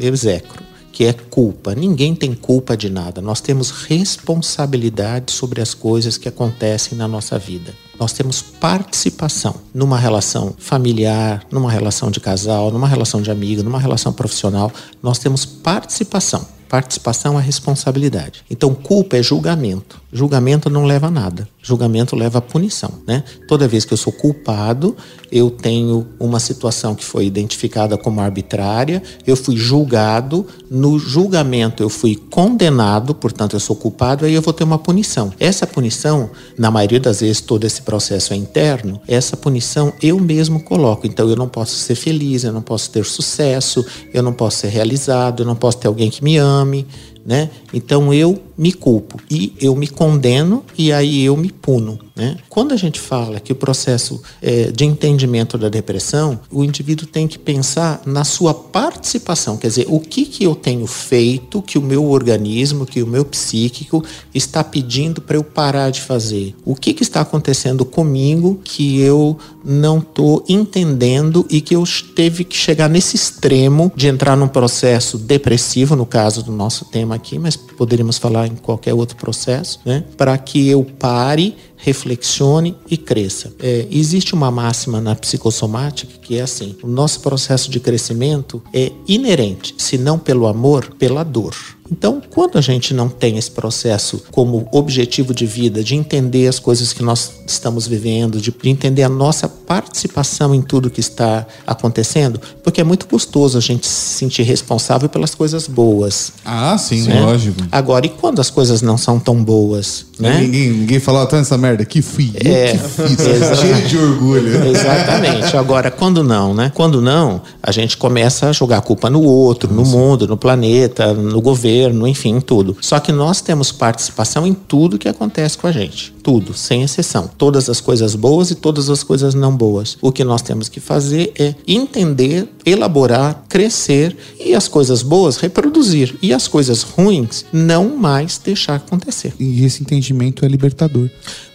execro 0.00 0.75
que 0.96 1.04
é 1.04 1.12
culpa. 1.12 1.74
Ninguém 1.74 2.14
tem 2.14 2.32
culpa 2.32 2.74
de 2.74 2.88
nada. 2.88 3.20
Nós 3.20 3.42
temos 3.42 3.70
responsabilidade 3.70 5.30
sobre 5.30 5.60
as 5.60 5.74
coisas 5.74 6.16
que 6.16 6.26
acontecem 6.26 6.96
na 6.96 7.06
nossa 7.06 7.38
vida. 7.38 7.74
Nós 8.00 8.14
temos 8.14 8.40
participação 8.40 9.56
numa 9.74 9.98
relação 9.98 10.54
familiar, 10.56 11.44
numa 11.52 11.70
relação 11.70 12.10
de 12.10 12.18
casal, 12.18 12.70
numa 12.70 12.88
relação 12.88 13.20
de 13.20 13.30
amigo, 13.30 13.62
numa 13.62 13.78
relação 13.78 14.10
profissional. 14.10 14.72
Nós 15.02 15.18
temos 15.18 15.44
participação. 15.44 16.48
Participação 16.66 17.38
é 17.38 17.42
responsabilidade. 17.42 18.42
Então, 18.50 18.74
culpa 18.74 19.18
é 19.18 19.22
julgamento. 19.22 20.00
Julgamento 20.16 20.70
não 20.70 20.86
leva 20.86 21.08
a 21.08 21.10
nada. 21.10 21.46
Julgamento 21.60 22.16
leva 22.16 22.38
a 22.38 22.40
punição, 22.40 22.90
né? 23.06 23.22
Toda 23.46 23.68
vez 23.68 23.84
que 23.84 23.92
eu 23.92 23.98
sou 23.98 24.10
culpado, 24.10 24.96
eu 25.30 25.50
tenho 25.50 26.06
uma 26.18 26.40
situação 26.40 26.94
que 26.94 27.04
foi 27.04 27.26
identificada 27.26 27.98
como 27.98 28.22
arbitrária, 28.22 29.02
eu 29.26 29.36
fui 29.36 29.58
julgado, 29.58 30.46
no 30.70 30.98
julgamento 30.98 31.82
eu 31.82 31.90
fui 31.90 32.16
condenado, 32.16 33.14
portanto 33.14 33.56
eu 33.56 33.60
sou 33.60 33.76
culpado, 33.76 34.24
aí 34.24 34.32
eu 34.32 34.40
vou 34.40 34.54
ter 34.54 34.64
uma 34.64 34.78
punição. 34.78 35.34
Essa 35.38 35.66
punição, 35.66 36.30
na 36.56 36.70
maioria 36.70 36.98
das 36.98 37.20
vezes 37.20 37.42
todo 37.42 37.66
esse 37.66 37.82
processo 37.82 38.32
é 38.32 38.36
interno, 38.36 38.98
essa 39.06 39.36
punição 39.36 39.92
eu 40.00 40.18
mesmo 40.18 40.60
coloco. 40.60 41.06
Então 41.06 41.28
eu 41.28 41.36
não 41.36 41.46
posso 41.46 41.76
ser 41.76 41.94
feliz, 41.94 42.42
eu 42.42 42.54
não 42.54 42.62
posso 42.62 42.88
ter 42.90 43.04
sucesso, 43.04 43.84
eu 44.14 44.22
não 44.22 44.32
posso 44.32 44.60
ser 44.60 44.68
realizado, 44.68 45.42
eu 45.42 45.46
não 45.46 45.56
posso 45.56 45.76
ter 45.76 45.88
alguém 45.88 46.08
que 46.08 46.24
me 46.24 46.38
ame, 46.38 46.86
né? 47.26 47.50
Então 47.74 48.14
eu 48.14 48.40
me 48.56 48.72
culpo 48.72 49.20
e 49.30 49.52
eu 49.60 49.74
me 49.74 49.86
condeno 49.86 50.64
e 50.76 50.92
aí 50.92 51.24
eu 51.24 51.36
me 51.36 51.50
puno. 51.50 51.98
Né? 52.16 52.38
Quando 52.48 52.72
a 52.72 52.76
gente 52.76 52.98
fala 52.98 53.38
que 53.38 53.52
o 53.52 53.54
processo 53.54 54.22
é, 54.40 54.70
de 54.70 54.86
entendimento 54.86 55.58
da 55.58 55.68
depressão, 55.68 56.40
o 56.50 56.64
indivíduo 56.64 57.06
tem 57.06 57.28
que 57.28 57.38
pensar 57.38 58.00
na 58.06 58.24
sua 58.24 58.54
participação, 58.54 59.58
quer 59.58 59.68
dizer, 59.68 59.86
o 59.90 60.00
que, 60.00 60.24
que 60.24 60.42
eu 60.42 60.54
tenho 60.54 60.86
feito 60.86 61.60
que 61.60 61.76
o 61.76 61.82
meu 61.82 62.06
organismo, 62.06 62.86
que 62.86 63.02
o 63.02 63.06
meu 63.06 63.24
psíquico 63.24 64.02
está 64.34 64.64
pedindo 64.64 65.20
para 65.20 65.36
eu 65.36 65.44
parar 65.44 65.90
de 65.90 66.00
fazer? 66.00 66.54
O 66.64 66.74
que, 66.74 66.94
que 66.94 67.02
está 67.02 67.20
acontecendo 67.20 67.84
comigo 67.84 68.58
que 68.64 68.98
eu 69.00 69.36
não 69.62 69.98
estou 69.98 70.42
entendendo 70.48 71.44
e 71.50 71.60
que 71.60 71.76
eu 71.76 71.84
teve 72.14 72.44
que 72.44 72.56
chegar 72.56 72.88
nesse 72.88 73.16
extremo 73.16 73.92
de 73.94 74.06
entrar 74.06 74.36
num 74.36 74.48
processo 74.48 75.18
depressivo, 75.18 75.94
no 75.94 76.06
caso 76.06 76.42
do 76.42 76.52
nosso 76.52 76.86
tema 76.86 77.14
aqui, 77.14 77.38
mas 77.38 77.56
poderíamos 77.56 78.16
falar 78.16 78.45
em 78.46 78.56
qualquer 78.56 78.94
outro 78.94 79.16
processo, 79.16 79.80
né? 79.84 80.04
para 80.16 80.36
que 80.38 80.68
eu 80.68 80.84
pare 80.84 81.56
reflexione 81.86 82.76
e 82.90 82.96
cresça. 82.96 83.52
É, 83.60 83.86
existe 83.92 84.34
uma 84.34 84.50
máxima 84.50 85.00
na 85.00 85.14
psicossomática 85.14 86.12
que 86.20 86.36
é 86.36 86.42
assim: 86.42 86.74
o 86.82 86.88
nosso 86.88 87.20
processo 87.20 87.70
de 87.70 87.78
crescimento 87.78 88.60
é 88.74 88.90
inerente, 89.06 89.72
se 89.78 89.96
não 89.96 90.18
pelo 90.18 90.48
amor, 90.48 90.92
pela 90.98 91.22
dor. 91.22 91.54
Então, 91.90 92.20
quando 92.30 92.58
a 92.58 92.60
gente 92.60 92.92
não 92.92 93.08
tem 93.08 93.38
esse 93.38 93.50
processo 93.50 94.22
como 94.30 94.68
objetivo 94.72 95.32
de 95.32 95.46
vida, 95.46 95.82
de 95.82 95.94
entender 95.94 96.48
as 96.48 96.58
coisas 96.58 96.92
que 96.92 97.02
nós 97.02 97.32
estamos 97.46 97.86
vivendo, 97.86 98.40
de 98.40 98.52
entender 98.64 99.02
a 99.02 99.08
nossa 99.08 99.48
participação 99.48 100.54
em 100.54 100.62
tudo 100.62 100.90
que 100.90 101.00
está 101.00 101.46
acontecendo, 101.66 102.40
porque 102.62 102.80
é 102.80 102.84
muito 102.84 103.06
custoso 103.06 103.56
a 103.56 103.60
gente 103.60 103.86
se 103.86 104.18
sentir 104.18 104.42
responsável 104.42 105.08
pelas 105.08 105.34
coisas 105.34 105.66
boas. 105.66 106.32
Ah, 106.44 106.76
sim, 106.78 107.02
né? 107.02 107.20
lógico. 107.20 107.62
Agora, 107.70 108.06
e 108.06 108.08
quando 108.08 108.40
as 108.40 108.50
coisas 108.50 108.82
não 108.82 108.98
são 108.98 109.18
tão 109.18 109.42
boas? 109.42 110.06
Né? 110.18 110.40
Ninguém, 110.40 110.70
ninguém 110.70 111.00
fala, 111.00 111.26
tá 111.26 111.36
nessa 111.36 111.56
merda 111.58 111.75
aqui, 111.82 112.02
fui 112.02 112.32
eu 112.42 112.52
é, 112.52 112.72
que 112.72 112.78
fiz. 112.78 113.16
Cheio 113.58 113.88
de 113.88 113.98
orgulho. 113.98 114.66
Exatamente. 114.66 115.56
Agora, 115.56 115.90
quando 115.90 116.22
não, 116.22 116.54
né? 116.54 116.72
Quando 116.74 117.00
não, 117.00 117.42
a 117.62 117.72
gente 117.72 117.96
começa 117.96 118.48
a 118.48 118.52
jogar 118.52 118.78
a 118.78 118.80
culpa 118.80 119.10
no 119.10 119.22
outro, 119.22 119.72
no 119.72 119.84
mundo, 119.84 120.26
no 120.26 120.36
planeta, 120.36 121.12
no 121.12 121.40
governo, 121.40 122.06
enfim, 122.06 122.36
em 122.36 122.40
tudo. 122.40 122.76
Só 122.80 122.98
que 123.00 123.12
nós 123.12 123.40
temos 123.40 123.72
participação 123.72 124.46
em 124.46 124.54
tudo 124.54 124.98
que 124.98 125.08
acontece 125.08 125.58
com 125.58 125.66
a 125.66 125.72
gente. 125.72 126.14
Tudo, 126.22 126.54
sem 126.54 126.82
exceção. 126.82 127.30
Todas 127.38 127.68
as 127.70 127.80
coisas 127.80 128.14
boas 128.14 128.50
e 128.50 128.54
todas 128.54 128.90
as 128.90 129.02
coisas 129.02 129.34
não 129.34 129.56
boas. 129.56 129.96
O 130.00 130.10
que 130.10 130.24
nós 130.24 130.42
temos 130.42 130.68
que 130.68 130.80
fazer 130.80 131.32
é 131.38 131.54
entender, 131.66 132.48
elaborar, 132.64 133.44
crescer 133.48 134.16
e 134.44 134.54
as 134.54 134.68
coisas 134.68 135.02
boas 135.02 135.36
reproduzir. 135.36 136.16
E 136.20 136.32
as 136.32 136.48
coisas 136.48 136.82
ruins 136.82 137.44
não 137.52 137.96
mais 137.96 138.38
deixar 138.38 138.76
acontecer. 138.76 139.34
E 139.38 139.64
esse 139.64 139.82
entendimento 139.82 140.44
é 140.44 140.48
libertador. 140.48 141.08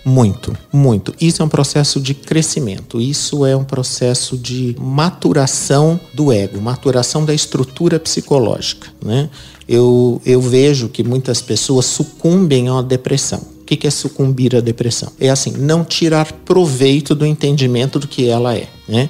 Muito, 0.03 0.57
muito. 0.73 1.13
Isso 1.21 1.41
é 1.41 1.45
um 1.45 1.49
processo 1.49 1.99
de 1.99 2.13
crescimento, 2.13 2.99
isso 2.99 3.45
é 3.45 3.55
um 3.55 3.63
processo 3.63 4.35
de 4.37 4.75
maturação 4.79 5.99
do 6.13 6.31
ego, 6.31 6.59
maturação 6.59 7.23
da 7.23 7.33
estrutura 7.33 7.99
psicológica. 7.99 8.87
Né? 9.03 9.29
Eu, 9.67 10.19
eu 10.25 10.41
vejo 10.41 10.89
que 10.89 11.03
muitas 11.03 11.41
pessoas 11.41 11.85
sucumbem 11.85 12.69
uma 12.69 12.81
depressão. 12.81 13.39
O 13.61 13.63
que 13.63 13.87
é 13.87 13.91
sucumbir 13.91 14.55
à 14.55 14.59
depressão? 14.59 15.11
É 15.19 15.29
assim, 15.29 15.51
não 15.51 15.85
tirar 15.85 16.29
proveito 16.31 17.15
do 17.15 17.25
entendimento 17.25 17.99
do 17.99 18.07
que 18.07 18.27
ela 18.27 18.53
é. 18.55 18.67
Né? 18.87 19.09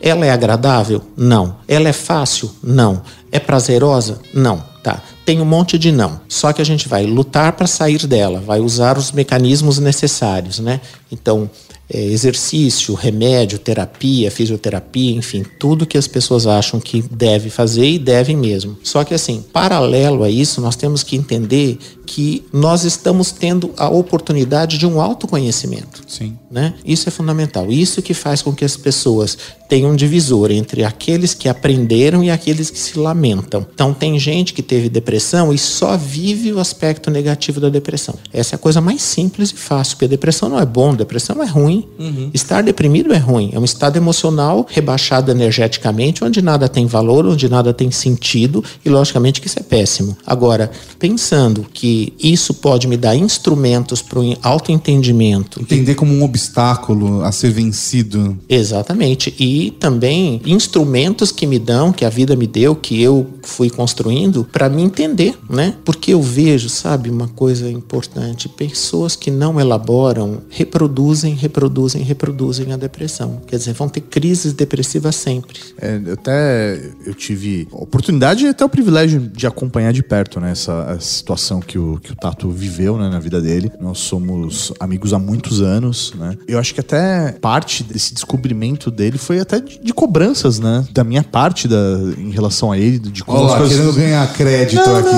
Ela 0.00 0.26
é 0.26 0.30
agradável? 0.30 1.02
Não. 1.16 1.56
Ela 1.68 1.90
é 1.90 1.92
fácil? 1.92 2.50
Não. 2.62 3.02
É 3.30 3.38
prazerosa? 3.38 4.20
Não. 4.32 4.64
Tá. 4.82 5.02
Tem 5.30 5.40
um 5.40 5.44
monte 5.44 5.78
de 5.78 5.92
não. 5.92 6.20
Só 6.28 6.52
que 6.52 6.60
a 6.60 6.64
gente 6.64 6.88
vai 6.88 7.06
lutar 7.06 7.52
para 7.52 7.68
sair 7.68 8.04
dela, 8.04 8.40
vai 8.40 8.58
usar 8.58 8.98
os 8.98 9.12
mecanismos 9.12 9.78
necessários, 9.78 10.58
né? 10.58 10.80
Então, 11.12 11.48
é, 11.88 12.02
exercício, 12.04 12.94
remédio, 12.94 13.56
terapia, 13.56 14.28
fisioterapia, 14.28 15.14
enfim, 15.14 15.44
tudo 15.56 15.86
que 15.86 15.96
as 15.96 16.08
pessoas 16.08 16.48
acham 16.48 16.80
que 16.80 17.00
deve 17.02 17.48
fazer 17.48 17.88
e 17.88 17.96
devem 17.96 18.36
mesmo. 18.36 18.76
Só 18.82 19.04
que 19.04 19.14
assim, 19.14 19.44
paralelo 19.52 20.24
a 20.24 20.28
isso, 20.28 20.60
nós 20.60 20.74
temos 20.74 21.04
que 21.04 21.14
entender 21.14 21.78
que 22.12 22.44
nós 22.52 22.82
estamos 22.82 23.30
tendo 23.30 23.70
a 23.76 23.88
oportunidade 23.88 24.78
de 24.78 24.84
um 24.84 25.00
autoconhecimento. 25.00 26.02
Sim. 26.08 26.36
Né? 26.50 26.74
Isso 26.84 27.08
é 27.08 27.12
fundamental. 27.12 27.70
Isso 27.70 28.02
que 28.02 28.12
faz 28.12 28.42
com 28.42 28.52
que 28.52 28.64
as 28.64 28.76
pessoas 28.76 29.38
tenham 29.68 29.92
um 29.92 29.94
divisor 29.94 30.50
entre 30.50 30.82
aqueles 30.82 31.32
que 31.32 31.48
aprenderam 31.48 32.24
e 32.24 32.28
aqueles 32.28 32.68
que 32.68 32.78
se 32.80 32.98
lamentam. 32.98 33.64
Então, 33.72 33.94
tem 33.94 34.18
gente 34.18 34.52
que 34.52 34.60
teve 34.60 34.88
depressão 34.88 35.54
e 35.54 35.58
só 35.58 35.96
vive 35.96 36.52
o 36.52 36.58
aspecto 36.58 37.08
negativo 37.08 37.60
da 37.60 37.68
depressão. 37.68 38.16
Essa 38.32 38.54
é 38.54 38.56
a 38.56 38.58
coisa 38.58 38.80
mais 38.80 39.00
simples 39.00 39.50
e 39.50 39.54
fácil, 39.54 39.94
porque 39.94 40.06
a 40.06 40.08
depressão 40.08 40.48
não 40.48 40.58
é 40.58 40.66
bom, 40.66 40.92
depressão 40.92 41.40
é 41.40 41.46
ruim. 41.46 41.86
Estar 42.34 42.64
deprimido 42.64 43.14
é 43.14 43.18
ruim. 43.18 43.50
É 43.52 43.60
um 43.60 43.64
estado 43.64 43.96
emocional 43.96 44.66
rebaixado 44.68 45.30
energeticamente, 45.30 46.24
onde 46.24 46.42
nada 46.42 46.68
tem 46.68 46.86
valor, 46.86 47.24
onde 47.24 47.48
nada 47.48 47.72
tem 47.72 47.92
sentido, 47.92 48.64
e 48.84 48.88
logicamente 48.88 49.40
que 49.40 49.46
isso 49.46 49.60
é 49.60 49.62
péssimo. 49.62 50.16
Agora, 50.26 50.68
pensando 50.98 51.64
que 51.72 51.99
isso 52.18 52.54
pode 52.54 52.86
me 52.86 52.96
dar 52.96 53.16
instrumentos 53.16 54.02
para 54.02 54.18
o 54.18 54.36
autoentendimento. 54.42 55.60
Entender 55.60 55.94
como 55.94 56.12
um 56.12 56.22
obstáculo 56.22 57.22
a 57.22 57.32
ser 57.32 57.50
vencido. 57.50 58.38
Exatamente. 58.48 59.34
E 59.38 59.70
também 59.72 60.40
instrumentos 60.44 61.32
que 61.32 61.46
me 61.46 61.58
dão, 61.58 61.92
que 61.92 62.04
a 62.04 62.10
vida 62.10 62.36
me 62.36 62.46
deu, 62.46 62.74
que 62.74 63.00
eu 63.00 63.26
fui 63.42 63.70
construindo 63.70 64.46
para 64.50 64.68
me 64.68 64.82
entender, 64.82 65.36
né? 65.48 65.74
Porque 65.84 66.12
eu 66.12 66.22
vejo, 66.22 66.68
sabe, 66.68 67.10
uma 67.10 67.28
coisa 67.28 67.70
importante, 67.70 68.48
pessoas 68.48 69.16
que 69.16 69.30
não 69.30 69.60
elaboram 69.60 70.42
reproduzem, 70.50 71.34
reproduzem, 71.34 72.02
reproduzem 72.02 72.72
a 72.72 72.76
depressão. 72.76 73.40
Quer 73.46 73.56
dizer, 73.56 73.72
vão 73.72 73.88
ter 73.88 74.02
crises 74.02 74.52
depressivas 74.52 75.16
sempre. 75.16 75.58
É, 75.78 76.00
eu 76.04 76.14
até 76.14 76.90
eu 77.04 77.14
tive 77.14 77.66
a 77.72 77.76
oportunidade 77.76 78.44
e 78.44 78.48
até 78.48 78.64
o 78.64 78.68
privilégio 78.68 79.20
de 79.20 79.46
acompanhar 79.46 79.92
de 79.92 80.02
perto 80.02 80.40
né, 80.40 80.52
essa, 80.52 80.94
essa 80.96 81.00
situação 81.00 81.60
que 81.60 81.78
o, 81.78 81.89
que 81.98 82.12
o 82.12 82.14
Tato 82.16 82.50
viveu 82.50 82.96
né, 82.98 83.08
na 83.08 83.18
vida 83.18 83.40
dele. 83.40 83.70
Nós 83.80 83.98
somos 83.98 84.72
amigos 84.78 85.12
há 85.12 85.18
muitos 85.18 85.60
anos, 85.62 86.12
né? 86.16 86.36
Eu 86.46 86.58
acho 86.58 86.74
que 86.74 86.80
até 86.80 87.32
parte 87.40 87.82
desse 87.82 88.12
descobrimento 88.14 88.90
dele 88.90 89.18
foi 89.18 89.40
até 89.40 89.58
de, 89.60 89.78
de 89.82 89.92
cobranças, 89.92 90.58
né? 90.58 90.86
Da 90.92 91.02
minha 91.02 91.22
parte 91.24 91.66
da, 91.66 91.76
em 92.18 92.30
relação 92.30 92.70
a 92.72 92.78
ele, 92.78 92.98
de 92.98 93.24
como 93.24 93.38
Olha 93.38 93.46
as 93.46 93.52
lá, 93.52 93.58
coisas- 93.58 93.76
querendo 93.78 93.94
ganhar 93.94 94.32
crédito 94.34 94.76
Não, 94.86 94.96
aqui. 94.96 95.10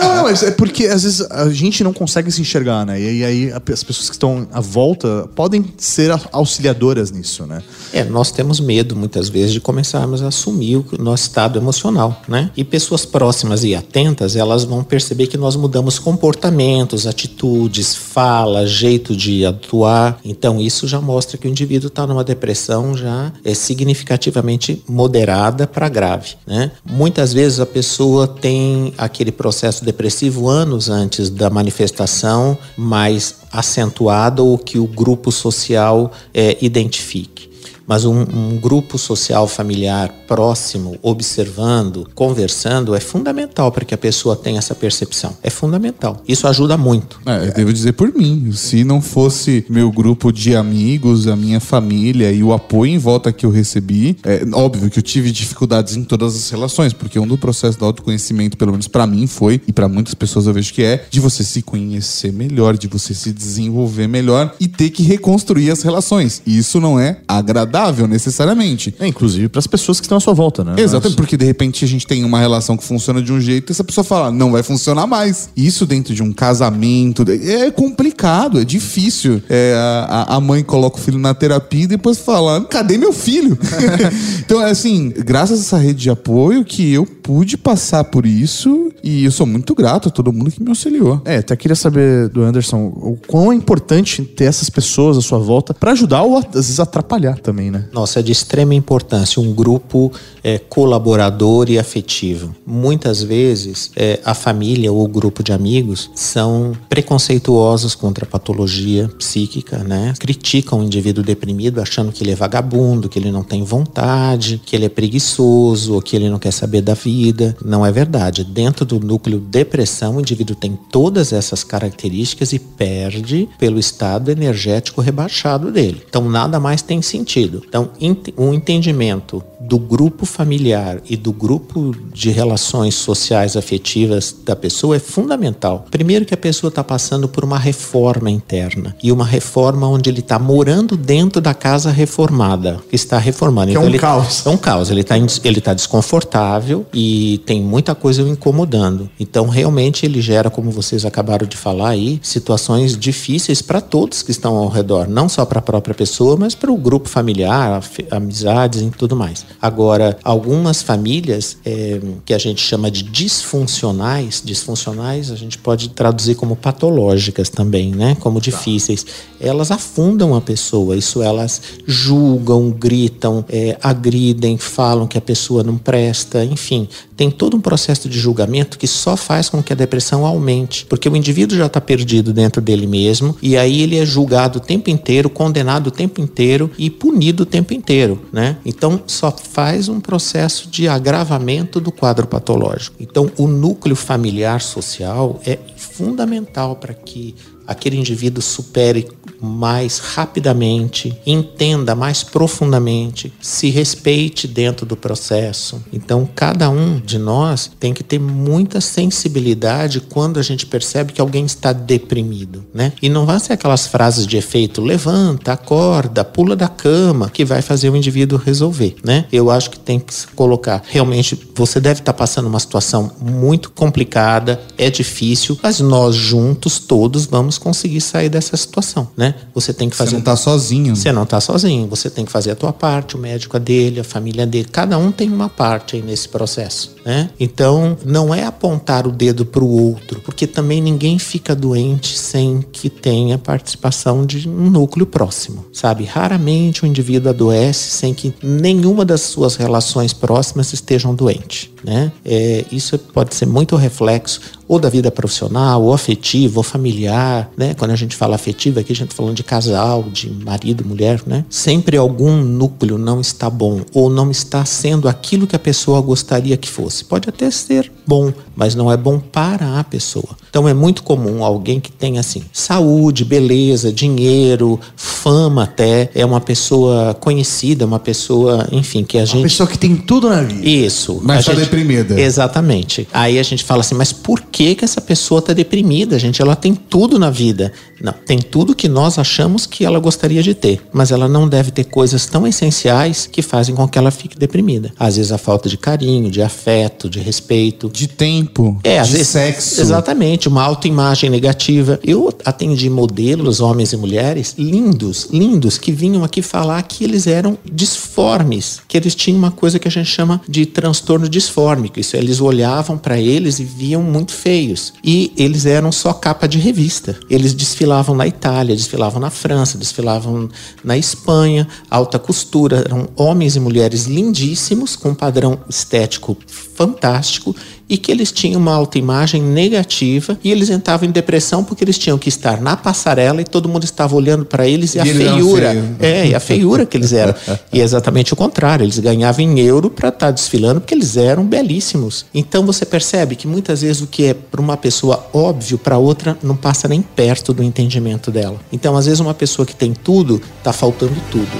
Não, 0.00 0.14
não, 0.16 0.22
mas 0.24 0.42
é 0.42 0.50
porque 0.50 0.86
às 0.86 1.02
vezes 1.02 1.20
a 1.30 1.48
gente 1.50 1.82
não 1.84 1.92
consegue 1.92 2.30
se 2.30 2.40
enxergar, 2.40 2.86
né? 2.86 3.00
E 3.00 3.24
aí 3.24 3.52
a- 3.52 3.60
as 3.72 3.82
pessoas 3.82 4.08
que 4.08 4.14
estão 4.14 4.46
à 4.52 4.60
volta 4.60 5.28
podem 5.34 5.64
ser 5.76 6.10
auxiliadoras 6.32 7.10
nisso, 7.10 7.46
né? 7.46 7.62
É, 7.92 8.04
nós 8.04 8.30
temos 8.30 8.60
medo 8.60 8.94
muitas 8.96 9.28
vezes 9.28 9.52
de 9.52 9.60
começarmos 9.60 10.22
a 10.22 10.28
assumir 10.28 10.76
o 10.76 10.86
nosso 10.98 11.24
estado 11.24 11.58
emocional, 11.58 12.20
né? 12.28 12.50
E 12.56 12.64
pessoas 12.64 13.04
próximas 13.04 13.64
e 13.64 13.74
atentas, 13.74 14.36
elas 14.36 14.64
vão 14.64 14.82
perceber 14.84 15.26
que 15.32 15.38
nós 15.38 15.56
mudamos 15.56 15.98
comportamentos, 15.98 17.06
atitudes, 17.06 17.94
fala, 17.94 18.66
jeito 18.66 19.16
de 19.16 19.46
atuar. 19.46 20.20
Então 20.22 20.60
isso 20.60 20.86
já 20.86 21.00
mostra 21.00 21.38
que 21.38 21.46
o 21.46 21.50
indivíduo 21.50 21.88
está 21.88 22.06
numa 22.06 22.22
depressão 22.22 22.94
já 22.94 23.32
é 23.42 23.54
significativamente 23.54 24.84
moderada 24.86 25.66
para 25.66 25.88
grave, 25.88 26.34
né? 26.46 26.70
Muitas 26.84 27.32
vezes 27.32 27.60
a 27.60 27.64
pessoa 27.64 28.28
tem 28.28 28.92
aquele 28.98 29.32
processo 29.32 29.82
depressivo 29.86 30.50
anos 30.50 30.90
antes 30.90 31.30
da 31.30 31.48
manifestação 31.48 32.58
mais 32.76 33.36
acentuada 33.50 34.42
ou 34.42 34.58
que 34.58 34.78
o 34.78 34.86
grupo 34.86 35.32
social 35.32 36.12
eh, 36.34 36.58
identifique. 36.60 37.51
Mas 37.92 38.06
um, 38.06 38.22
um 38.22 38.56
grupo 38.56 38.96
social 38.96 39.46
familiar 39.46 40.08
próximo, 40.26 40.96
observando, 41.02 42.08
conversando, 42.14 42.94
é 42.94 43.00
fundamental 43.00 43.70
para 43.70 43.84
que 43.84 43.92
a 43.92 43.98
pessoa 43.98 44.34
tenha 44.34 44.60
essa 44.60 44.74
percepção. 44.74 45.36
É 45.42 45.50
fundamental. 45.50 46.22
Isso 46.26 46.48
ajuda 46.48 46.78
muito. 46.78 47.20
É, 47.26 47.48
eu 47.48 47.52
devo 47.52 47.70
dizer 47.70 47.92
por 47.92 48.10
mim. 48.14 48.50
Se 48.52 48.82
não 48.82 49.02
fosse 49.02 49.66
meu 49.68 49.92
grupo 49.92 50.32
de 50.32 50.56
amigos, 50.56 51.28
a 51.28 51.36
minha 51.36 51.60
família 51.60 52.32
e 52.32 52.42
o 52.42 52.54
apoio 52.54 52.94
em 52.94 52.98
volta 52.98 53.30
que 53.30 53.44
eu 53.44 53.50
recebi, 53.50 54.16
é 54.24 54.42
óbvio 54.54 54.88
que 54.88 54.98
eu 54.98 55.02
tive 55.02 55.30
dificuldades 55.30 55.94
em 55.94 56.02
todas 56.02 56.34
as 56.34 56.48
relações, 56.48 56.94
porque 56.94 57.18
um 57.18 57.26
do 57.26 57.36
processo 57.36 57.78
do 57.78 57.84
autoconhecimento, 57.84 58.56
pelo 58.56 58.70
menos 58.70 58.88
pra 58.88 59.06
mim, 59.06 59.26
foi, 59.26 59.60
e 59.68 59.72
pra 59.72 59.86
muitas 59.86 60.14
pessoas 60.14 60.46
eu 60.46 60.54
vejo 60.54 60.72
que 60.72 60.82
é, 60.82 61.04
de 61.10 61.20
você 61.20 61.44
se 61.44 61.60
conhecer 61.60 62.32
melhor, 62.32 62.78
de 62.78 62.88
você 62.88 63.12
se 63.12 63.30
desenvolver 63.30 64.06
melhor 64.06 64.54
e 64.58 64.66
ter 64.66 64.88
que 64.88 65.02
reconstruir 65.02 65.70
as 65.70 65.82
relações. 65.82 66.40
E 66.46 66.56
isso 66.56 66.80
não 66.80 66.98
é 66.98 67.18
agradável 67.28 67.81
necessariamente. 67.90 68.94
É, 68.98 69.06
inclusive 69.06 69.48
para 69.48 69.58
as 69.58 69.66
pessoas 69.66 70.00
que 70.00 70.06
estão 70.06 70.18
à 70.18 70.20
sua 70.20 70.34
volta, 70.34 70.62
né? 70.64 70.74
Exatamente, 70.78 71.16
porque 71.16 71.36
de 71.36 71.44
repente 71.44 71.84
a 71.84 71.88
gente 71.88 72.06
tem 72.06 72.24
uma 72.24 72.38
relação 72.38 72.76
que 72.76 72.84
funciona 72.84 73.22
de 73.22 73.32
um 73.32 73.40
jeito 73.40 73.70
e 73.70 73.72
essa 73.72 73.84
pessoa 73.84 74.04
fala, 74.04 74.30
não 74.30 74.52
vai 74.52 74.62
funcionar 74.62 75.06
mais. 75.06 75.50
Isso 75.56 75.86
dentro 75.86 76.14
de 76.14 76.22
um 76.22 76.32
casamento 76.32 77.24
é 77.28 77.70
complicado, 77.70 78.60
é 78.60 78.64
difícil. 78.64 79.42
É, 79.48 79.74
a, 79.76 80.36
a 80.36 80.40
mãe 80.40 80.62
coloca 80.62 80.98
o 80.98 81.00
filho 81.00 81.18
na 81.18 81.34
terapia 81.34 81.84
e 81.84 81.86
depois 81.86 82.18
fala, 82.18 82.64
cadê 82.64 82.98
meu 82.98 83.12
filho? 83.12 83.58
então, 84.40 84.60
é 84.60 84.70
assim, 84.70 85.12
graças 85.16 85.58
a 85.58 85.62
essa 85.62 85.78
rede 85.78 86.02
de 86.02 86.10
apoio 86.10 86.64
que 86.64 86.92
eu 86.92 87.06
pude 87.06 87.56
passar 87.56 88.04
por 88.04 88.26
isso 88.26 88.92
e 89.02 89.24
eu 89.24 89.30
sou 89.30 89.46
muito 89.46 89.74
grato 89.74 90.08
a 90.08 90.10
todo 90.10 90.32
mundo 90.32 90.50
que 90.50 90.62
me 90.62 90.68
auxiliou. 90.68 91.20
É, 91.24 91.38
até 91.38 91.56
queria 91.56 91.76
saber 91.76 92.28
do 92.28 92.42
Anderson 92.42 92.86
o 92.86 93.18
quão 93.26 93.52
é 93.52 93.54
importante 93.54 94.22
ter 94.22 94.44
essas 94.44 94.68
pessoas 94.68 95.16
à 95.16 95.20
sua 95.20 95.38
volta 95.38 95.74
para 95.74 95.92
ajudar 95.92 96.22
ou 96.22 96.38
às 96.38 96.46
vezes 96.52 96.80
atrapalhar 96.80 97.38
também, 97.38 97.61
né? 97.70 97.84
Nossa, 97.92 98.20
é 98.20 98.22
de 98.22 98.32
extrema 98.32 98.74
importância 98.74 99.40
um 99.40 99.52
grupo 99.52 100.12
é, 100.42 100.58
colaborador 100.58 101.70
e 101.70 101.78
afetivo. 101.78 102.54
Muitas 102.66 103.22
vezes 103.22 103.90
é, 103.96 104.20
a 104.24 104.34
família 104.34 104.92
ou 104.92 105.04
o 105.04 105.08
grupo 105.08 105.42
de 105.42 105.52
amigos 105.52 106.10
são 106.14 106.72
preconceituosos 106.88 107.94
contra 107.94 108.24
a 108.24 108.28
patologia 108.28 109.08
psíquica, 109.18 109.78
né? 109.78 110.14
Criticam 110.18 110.80
o 110.80 110.84
indivíduo 110.84 111.22
deprimido 111.22 111.80
achando 111.80 112.12
que 112.12 112.22
ele 112.22 112.32
é 112.32 112.34
vagabundo, 112.34 113.08
que 113.08 113.18
ele 113.18 113.30
não 113.30 113.42
tem 113.42 113.62
vontade, 113.62 114.60
que 114.64 114.74
ele 114.74 114.86
é 114.86 114.88
preguiçoso 114.88 115.94
ou 115.94 116.02
que 116.02 116.16
ele 116.16 116.28
não 116.28 116.38
quer 116.38 116.52
saber 116.52 116.80
da 116.80 116.94
vida. 116.94 117.56
Não 117.64 117.84
é 117.84 117.92
verdade. 117.92 118.44
Dentro 118.44 118.84
do 118.84 118.98
núcleo 118.98 119.38
depressão, 119.38 120.16
o 120.16 120.20
indivíduo 120.20 120.56
tem 120.56 120.78
todas 120.90 121.32
essas 121.32 121.64
características 121.64 122.52
e 122.52 122.58
perde 122.58 123.48
pelo 123.58 123.78
estado 123.78 124.30
energético 124.30 125.00
rebaixado 125.00 125.70
dele. 125.70 126.02
Então 126.08 126.28
nada 126.28 126.58
mais 126.58 126.82
tem 126.82 127.02
sentido. 127.02 127.51
Então, 127.66 127.90
ent- 128.00 128.32
um 128.38 128.54
entendimento 128.54 129.42
do 129.60 129.78
grupo 129.78 130.26
familiar 130.26 130.98
e 131.08 131.16
do 131.16 131.32
grupo 131.32 131.94
de 132.12 132.30
relações 132.30 132.94
sociais 132.94 133.56
afetivas 133.56 134.34
da 134.44 134.54
pessoa 134.56 134.96
é 134.96 134.98
fundamental. 134.98 135.86
Primeiro 135.90 136.24
que 136.24 136.34
a 136.34 136.36
pessoa 136.36 136.68
está 136.68 136.82
passando 136.84 137.28
por 137.28 137.44
uma 137.44 137.58
reforma 137.58 138.30
interna 138.30 138.94
e 139.02 139.10
uma 139.12 139.24
reforma 139.24 139.88
onde 139.88 140.10
ele 140.10 140.20
está 140.20 140.38
morando 140.38 140.96
dentro 140.96 141.40
da 141.40 141.54
casa 141.54 141.90
reformada, 141.90 142.80
que 142.88 142.96
está 142.96 143.18
reformando. 143.18 143.70
Que 143.70 143.76
é 143.76 143.80
um 143.80 143.86
ele, 143.86 143.98
caos. 143.98 144.44
É 144.44 144.48
um 144.50 144.56
caos. 144.56 144.90
Ele 144.90 145.00
está 145.02 145.16
ele 145.16 145.60
tá 145.60 145.74
desconfortável 145.74 146.86
e 146.92 147.40
tem 147.46 147.60
muita 147.62 147.94
coisa 147.94 148.22
o 148.22 148.28
incomodando. 148.28 149.08
Então, 149.18 149.48
realmente, 149.48 150.04
ele 150.04 150.20
gera, 150.20 150.50
como 150.50 150.70
vocês 150.70 151.04
acabaram 151.04 151.46
de 151.46 151.56
falar 151.56 151.90
aí, 151.90 152.20
situações 152.22 152.96
difíceis 152.96 153.62
para 153.62 153.80
todos 153.80 154.22
que 154.22 154.30
estão 154.30 154.56
ao 154.56 154.68
redor, 154.68 155.08
não 155.08 155.28
só 155.28 155.44
para 155.44 155.58
a 155.58 155.62
própria 155.62 155.94
pessoa, 155.94 156.36
mas 156.36 156.54
para 156.54 156.70
o 156.70 156.76
grupo 156.76 157.08
familiar, 157.08 157.41
afe- 157.44 158.06
amizades 158.10 158.82
e 158.82 158.90
tudo 158.90 159.16
mais. 159.16 159.44
Agora, 159.60 160.18
algumas 160.22 160.82
famílias 160.82 161.56
eh, 161.64 162.00
que 162.24 162.34
a 162.34 162.38
gente 162.38 162.60
chama 162.62 162.90
de 162.90 163.02
disfuncionais, 163.02 164.42
disfuncionais 164.44 165.30
a 165.30 165.36
gente 165.36 165.58
pode 165.58 165.90
traduzir 165.90 166.34
como 166.34 166.56
patológicas 166.56 167.48
também, 167.48 167.90
né? 167.92 168.16
Como 168.20 168.40
difíceis. 168.40 169.06
Elas 169.40 169.70
afundam 169.70 170.34
a 170.34 170.40
pessoa, 170.40 170.96
isso 170.96 171.22
elas 171.22 171.60
julgam, 171.86 172.70
gritam, 172.70 173.44
eh, 173.48 173.76
agridem, 173.82 174.58
falam 174.58 175.06
que 175.06 175.18
a 175.18 175.20
pessoa 175.20 175.62
não 175.62 175.76
presta, 175.76 176.44
enfim. 176.44 176.88
Tem 177.16 177.30
todo 177.30 177.56
um 177.56 177.60
processo 177.60 178.08
de 178.08 178.18
julgamento 178.18 178.78
que 178.78 178.86
só 178.86 179.16
faz 179.16 179.48
com 179.48 179.62
que 179.62 179.72
a 179.72 179.76
depressão 179.76 180.26
aumente, 180.26 180.84
porque 180.86 181.08
o 181.08 181.16
indivíduo 181.16 181.56
já 181.56 181.66
está 181.66 181.80
perdido 181.80 182.32
dentro 182.32 182.60
dele 182.60 182.86
mesmo 182.86 183.36
e 183.40 183.56
aí 183.56 183.82
ele 183.82 183.96
é 183.96 184.04
julgado 184.04 184.58
o 184.58 184.60
tempo 184.60 184.90
inteiro, 184.90 185.30
condenado 185.30 185.86
o 185.86 185.90
tempo 185.90 186.20
inteiro 186.20 186.70
e 186.76 186.90
punido 186.90 187.31
o 187.40 187.46
tempo 187.46 187.72
inteiro, 187.72 188.20
né? 188.32 188.56
Então 188.64 189.02
só 189.06 189.30
faz 189.30 189.88
um 189.88 190.00
processo 190.00 190.68
de 190.68 190.88
agravamento 190.88 191.80
do 191.80 191.90
quadro 191.90 192.26
patológico. 192.26 192.96
Então 193.00 193.30
o 193.36 193.46
núcleo 193.46 193.96
familiar 193.96 194.60
social 194.60 195.40
é 195.46 195.58
fundamental 195.76 196.76
para 196.76 196.94
que 196.94 197.34
aquele 197.66 197.96
indivíduo 197.96 198.42
supere 198.42 199.08
mais 199.40 199.98
rapidamente, 199.98 201.18
entenda 201.26 201.96
mais 201.96 202.22
profundamente, 202.22 203.32
se 203.40 203.70
respeite 203.70 204.46
dentro 204.46 204.86
do 204.86 204.96
processo. 204.96 205.82
Então, 205.92 206.28
cada 206.32 206.70
um 206.70 207.00
de 207.00 207.18
nós 207.18 207.70
tem 207.80 207.92
que 207.92 208.04
ter 208.04 208.20
muita 208.20 208.80
sensibilidade 208.80 210.00
quando 210.00 210.38
a 210.38 210.42
gente 210.42 210.64
percebe 210.64 211.12
que 211.12 211.20
alguém 211.20 211.44
está 211.44 211.72
deprimido, 211.72 212.64
né? 212.72 212.92
E 213.02 213.08
não 213.08 213.26
vai 213.26 213.40
ser 213.40 213.54
aquelas 213.54 213.86
frases 213.86 214.26
de 214.26 214.36
efeito 214.36 214.80
levanta, 214.80 215.52
acorda, 215.52 216.24
pula 216.24 216.54
da 216.54 216.68
cama 216.68 217.28
que 217.28 217.44
vai 217.44 217.62
fazer 217.62 217.90
o 217.90 217.96
indivíduo 217.96 218.38
resolver, 218.38 218.94
né? 219.04 219.24
Eu 219.32 219.50
acho 219.50 219.70
que 219.70 219.78
tem 219.78 219.98
que 219.98 220.14
se 220.14 220.26
colocar. 220.28 220.82
Realmente, 220.86 221.38
você 221.54 221.80
deve 221.80 222.00
estar 222.00 222.12
passando 222.12 222.46
uma 222.46 222.60
situação 222.60 223.10
muito 223.20 223.70
complicada, 223.70 224.60
é 224.78 224.88
difícil, 224.88 225.58
mas 225.60 225.80
nós 225.80 226.14
juntos 226.14 226.78
todos 226.78 227.26
vamos 227.26 227.51
conseguir 227.58 228.00
sair 228.00 228.28
dessa 228.28 228.56
situação, 228.56 229.08
né? 229.16 229.34
Você 229.54 229.72
tem 229.72 229.88
que 229.88 229.96
fazer 229.96 230.10
Você 230.10 230.16
não 230.16 230.22
tá 230.22 230.36
sozinho. 230.36 230.96
você 230.96 231.12
não 231.12 231.22
está 231.22 231.40
sozinho, 231.40 231.86
você 231.88 232.10
tem 232.10 232.24
que 232.24 232.32
fazer 232.32 232.52
a 232.52 232.56
tua 232.56 232.72
parte, 232.72 233.16
o 233.16 233.18
médico 233.18 233.56
a 233.56 233.60
dele, 233.60 234.00
a 234.00 234.04
família 234.04 234.46
dele, 234.46 234.68
cada 234.70 234.98
um 234.98 235.10
tem 235.10 235.30
uma 235.30 235.48
parte 235.48 235.96
aí 235.96 236.02
nesse 236.02 236.28
processo, 236.28 236.94
né? 237.04 237.30
Então, 237.38 237.96
não 238.04 238.34
é 238.34 238.44
apontar 238.44 239.06
o 239.06 239.12
dedo 239.12 239.44
para 239.44 239.62
o 239.62 239.90
outro, 239.90 240.20
porque 240.20 240.46
também 240.46 240.80
ninguém 240.80 241.18
fica 241.18 241.54
doente 241.54 242.18
sem 242.18 242.64
que 242.72 242.88
tenha 242.88 243.38
participação 243.38 244.24
de 244.24 244.48
um 244.48 244.70
núcleo 244.70 245.06
próximo, 245.06 245.64
sabe? 245.72 246.04
Raramente 246.04 246.84
o 246.84 246.86
indivíduo 246.86 247.30
adoece 247.30 247.90
sem 247.90 248.14
que 248.14 248.32
nenhuma 248.42 249.04
das 249.04 249.22
suas 249.22 249.56
relações 249.56 250.12
próximas 250.12 250.72
estejam 250.72 251.14
doentes, 251.14 251.70
né? 251.84 252.12
É, 252.24 252.64
isso 252.70 252.98
pode 252.98 253.34
ser 253.34 253.46
muito 253.46 253.76
reflexo 253.76 254.40
ou 254.68 254.78
da 254.78 254.88
vida 254.88 255.10
profissional, 255.10 255.82
ou 255.82 255.92
afetiva, 255.92 256.58
ou 256.58 256.62
familiar, 256.62 257.50
né? 257.56 257.74
Quando 257.74 257.90
a 257.90 257.96
gente 257.96 258.16
fala 258.16 258.36
afetiva, 258.36 258.80
aqui 258.80 258.92
a 258.92 258.96
gente 258.96 259.08
tá 259.08 259.14
falando 259.14 259.36
de 259.36 259.44
casal, 259.44 260.04
de 260.04 260.30
marido, 260.30 260.82
mulher, 260.84 261.20
né? 261.26 261.44
Sempre 261.50 261.96
algum 261.96 262.42
núcleo 262.42 262.96
não 262.96 263.20
está 263.20 263.50
bom 263.50 263.82
ou 263.92 264.08
não 264.08 264.30
está 264.30 264.64
sendo 264.64 265.08
aquilo 265.08 265.46
que 265.46 265.54
a 265.54 265.58
pessoa 265.58 266.00
gostaria 266.00 266.56
que 266.56 266.68
fosse. 266.68 266.91
Pode 267.00 267.28
até 267.28 267.50
ser 267.50 267.90
bom, 268.06 268.32
mas 268.56 268.74
não 268.74 268.90
é 268.90 268.96
bom 268.96 269.18
para 269.18 269.78
a 269.78 269.84
pessoa. 269.84 270.36
Então 270.48 270.68
é 270.68 270.74
muito 270.74 271.02
comum 271.02 271.44
alguém 271.44 271.80
que 271.80 271.90
tem 271.90 272.18
assim 272.18 272.42
saúde, 272.52 273.24
beleza, 273.24 273.92
dinheiro, 273.92 274.78
fama 274.96 275.64
até, 275.64 276.10
é 276.14 276.24
uma 276.24 276.40
pessoa 276.40 277.14
conhecida, 277.14 277.86
uma 277.86 277.98
pessoa, 277.98 278.68
enfim, 278.72 279.04
que 279.04 279.16
a 279.16 279.20
Uma 279.20 279.26
gente 279.26 279.42
pessoa 279.42 279.66
que 279.68 279.78
tem 279.78 279.96
tudo 279.96 280.28
na 280.28 280.42
vida. 280.42 280.68
isso. 280.68 281.20
Mas 281.22 281.48
A 281.48 281.52
tá 281.52 281.58
deprimida. 281.58 282.20
Exatamente. 282.20 283.08
Aí 283.12 283.38
a 283.38 283.42
gente 283.42 283.64
fala 283.64 283.80
assim, 283.80 283.94
mas 283.94 284.12
por 284.12 284.40
que 284.40 284.74
que 284.74 284.84
essa 284.84 285.00
pessoa 285.00 285.40
tá 285.40 285.52
deprimida, 285.52 286.18
gente? 286.18 286.42
Ela 286.42 286.56
tem 286.56 286.74
tudo 286.74 287.18
na 287.18 287.30
vida. 287.30 287.72
Não, 288.00 288.12
tem 288.12 288.38
tudo 288.38 288.74
que 288.74 288.88
nós 288.88 289.18
achamos 289.18 289.64
que 289.64 289.84
ela 289.84 289.98
gostaria 290.00 290.42
de 290.42 290.54
ter, 290.54 290.80
mas 290.92 291.12
ela 291.12 291.28
não 291.28 291.48
deve 291.48 291.70
ter 291.70 291.84
coisas 291.84 292.26
tão 292.26 292.46
essenciais 292.46 293.28
que 293.30 293.42
fazem 293.42 293.74
com 293.74 293.86
que 293.86 293.96
ela 293.98 294.10
fique 294.10 294.36
deprimida. 294.36 294.92
Às 294.98 295.16
vezes 295.16 295.30
a 295.30 295.38
falta 295.38 295.68
de 295.68 295.76
carinho, 295.76 296.30
de 296.30 296.42
afeto, 296.42 297.08
de 297.08 297.20
respeito. 297.20 297.88
De 297.92 298.08
tempo, 298.08 298.41
É, 298.84 298.98
às 298.98 299.08
de 299.08 299.14
vezes, 299.14 299.28
sexo. 299.28 299.80
Exatamente, 299.80 300.48
uma 300.48 300.62
autoimagem 300.62 301.30
negativa. 301.30 301.98
Eu 302.04 302.32
atendi 302.44 302.88
modelos, 302.88 303.60
homens 303.60 303.92
e 303.92 303.96
mulheres, 303.96 304.54
lindos, 304.58 305.28
lindos, 305.32 305.78
que 305.78 305.92
vinham 305.92 306.24
aqui 306.24 306.42
falar 306.42 306.82
que 306.82 307.04
eles 307.04 307.26
eram 307.26 307.58
disformes, 307.64 308.80
que 308.88 308.96
eles 308.96 309.14
tinham 309.14 309.38
uma 309.38 309.50
coisa 309.50 309.78
que 309.78 309.88
a 309.88 309.90
gente 309.90 310.10
chama 310.10 310.40
de 310.48 310.66
transtorno 310.66 311.28
disfórmico. 311.28 312.00
Isso, 312.00 312.16
eles 312.16 312.40
olhavam 312.40 312.98
para 312.98 313.18
eles 313.18 313.58
e 313.58 313.64
viam 313.64 314.02
muito 314.02 314.32
feios. 314.32 314.92
E 315.04 315.32
eles 315.36 315.66
eram 315.66 315.92
só 315.92 316.12
capa 316.12 316.46
de 316.46 316.58
revista. 316.58 317.18
Eles 317.28 317.54
desfilavam 317.54 318.14
na 318.14 318.26
Itália, 318.26 318.74
desfilavam 318.74 319.20
na 319.20 319.30
França, 319.30 319.78
desfilavam 319.78 320.48
na 320.84 320.96
Espanha, 320.96 321.66
alta 321.90 322.18
costura. 322.18 322.82
Eram 322.84 323.08
homens 323.16 323.56
e 323.56 323.60
mulheres 323.60 324.06
lindíssimos, 324.06 324.96
com 324.96 325.10
um 325.10 325.14
padrão 325.14 325.58
estético 325.68 326.36
fantástico 326.82 327.54
e 327.88 327.96
que 327.96 328.10
eles 328.10 328.32
tinham 328.32 328.60
uma 328.60 328.72
autoimagem 328.72 329.40
negativa 329.40 330.38
e 330.42 330.50
eles 330.50 330.70
entravam 330.70 331.08
em 331.08 331.12
depressão 331.12 331.62
porque 331.62 331.84
eles 331.84 331.98
tinham 331.98 332.18
que 332.18 332.28
estar 332.28 332.60
na 332.60 332.76
passarela 332.76 333.40
e 333.40 333.44
todo 333.44 333.68
mundo 333.68 333.84
estava 333.84 334.16
olhando 334.16 334.44
para 334.44 334.66
eles 334.66 334.94
e, 334.94 335.00
a 335.00 335.06
E 335.06 335.10
era 335.10 335.18
feiura. 335.18 335.96
É, 336.00 336.26
e 336.28 336.34
a 336.34 336.40
feiura 336.40 336.86
que 336.86 336.96
eles 336.96 337.12
eram. 337.12 337.34
E 337.72 337.80
é 337.80 337.84
exatamente 337.84 338.32
o 338.32 338.36
contrário, 338.36 338.84
eles 338.84 338.98
ganhavam 338.98 339.44
em 339.44 339.60
euro 339.60 339.88
para 339.88 340.08
estar 340.08 340.30
desfilando 340.30 340.80
porque 340.80 340.94
eles 340.94 341.16
eram 341.16 341.44
belíssimos. 341.44 342.26
Então 342.34 342.66
você 342.66 342.84
percebe 342.84 343.36
que 343.36 343.46
muitas 343.46 343.82
vezes 343.82 344.02
o 344.02 344.06
que 344.06 344.24
é 344.24 344.34
para 344.34 344.60
uma 344.60 344.76
pessoa 344.76 345.26
óbvio 345.32 345.78
para 345.78 345.96
outra 345.96 346.36
não 346.42 346.56
passa 346.56 346.88
nem 346.88 347.00
perto 347.00 347.52
do 347.54 347.62
entendimento 347.62 348.30
dela. 348.30 348.58
Então 348.72 348.96
às 348.96 349.06
vezes 349.06 349.20
uma 349.20 349.34
pessoa 349.34 349.64
que 349.64 349.74
tem 349.74 349.92
tudo 349.92 350.40
tá 350.62 350.72
faltando 350.72 351.16
tudo. 351.30 351.50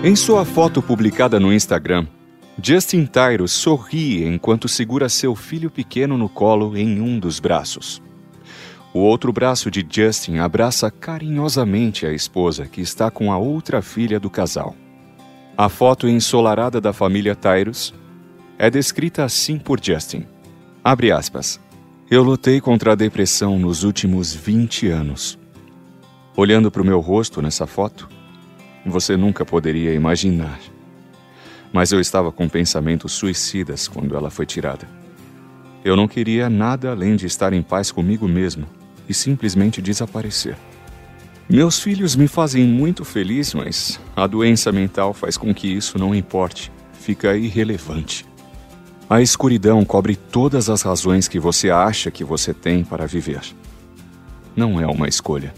Em 0.00 0.14
sua 0.14 0.44
foto 0.44 0.80
publicada 0.80 1.40
no 1.40 1.52
Instagram, 1.52 2.06
Justin 2.62 3.04
Tyro 3.04 3.48
sorri 3.48 4.24
enquanto 4.24 4.68
segura 4.68 5.08
seu 5.08 5.34
filho 5.34 5.68
pequeno 5.72 6.16
no 6.16 6.28
colo 6.28 6.76
em 6.76 7.00
um 7.00 7.18
dos 7.18 7.40
braços. 7.40 8.00
O 8.94 9.00
outro 9.00 9.32
braço 9.32 9.72
de 9.72 9.84
Justin 9.90 10.38
abraça 10.38 10.88
carinhosamente 10.88 12.06
a 12.06 12.12
esposa 12.12 12.64
que 12.64 12.80
está 12.80 13.10
com 13.10 13.32
a 13.32 13.38
outra 13.38 13.82
filha 13.82 14.20
do 14.20 14.30
casal. 14.30 14.76
A 15.56 15.68
foto 15.68 16.08
ensolarada 16.08 16.80
da 16.80 16.92
família 16.92 17.34
Tyrus 17.34 17.92
é 18.56 18.70
descrita 18.70 19.24
assim 19.24 19.58
por 19.58 19.82
Justin. 19.82 20.24
Abre 20.82 21.10
aspas. 21.10 21.60
Eu 22.08 22.22
lutei 22.22 22.60
contra 22.60 22.92
a 22.92 22.94
depressão 22.94 23.58
nos 23.58 23.82
últimos 23.82 24.32
20 24.32 24.86
anos. 24.86 25.36
Olhando 26.36 26.70
para 26.70 26.82
o 26.82 26.86
meu 26.86 27.00
rosto 27.00 27.42
nessa 27.42 27.66
foto, 27.66 28.08
você 28.84 29.16
nunca 29.16 29.44
poderia 29.44 29.92
imaginar. 29.94 30.58
Mas 31.72 31.92
eu 31.92 32.00
estava 32.00 32.32
com 32.32 32.48
pensamentos 32.48 33.12
suicidas 33.12 33.86
quando 33.86 34.16
ela 34.16 34.30
foi 34.30 34.46
tirada. 34.46 34.88
Eu 35.84 35.96
não 35.96 36.08
queria 36.08 36.48
nada 36.48 36.90
além 36.90 37.16
de 37.16 37.26
estar 37.26 37.52
em 37.52 37.62
paz 37.62 37.90
comigo 37.90 38.26
mesmo 38.26 38.66
e 39.08 39.14
simplesmente 39.14 39.80
desaparecer. 39.80 40.56
Meus 41.48 41.80
filhos 41.80 42.14
me 42.14 42.28
fazem 42.28 42.64
muito 42.66 43.04
feliz, 43.04 43.54
mas 43.54 43.98
a 44.14 44.26
doença 44.26 44.70
mental 44.70 45.14
faz 45.14 45.36
com 45.38 45.54
que 45.54 45.66
isso 45.66 45.98
não 45.98 46.14
importe, 46.14 46.70
fica 46.92 47.36
irrelevante. 47.36 48.26
A 49.08 49.22
escuridão 49.22 49.82
cobre 49.82 50.14
todas 50.14 50.68
as 50.68 50.82
razões 50.82 51.26
que 51.26 51.40
você 51.40 51.70
acha 51.70 52.10
que 52.10 52.22
você 52.22 52.52
tem 52.52 52.84
para 52.84 53.06
viver. 53.06 53.40
Não 54.54 54.78
é 54.78 54.86
uma 54.86 55.08
escolha. 55.08 55.54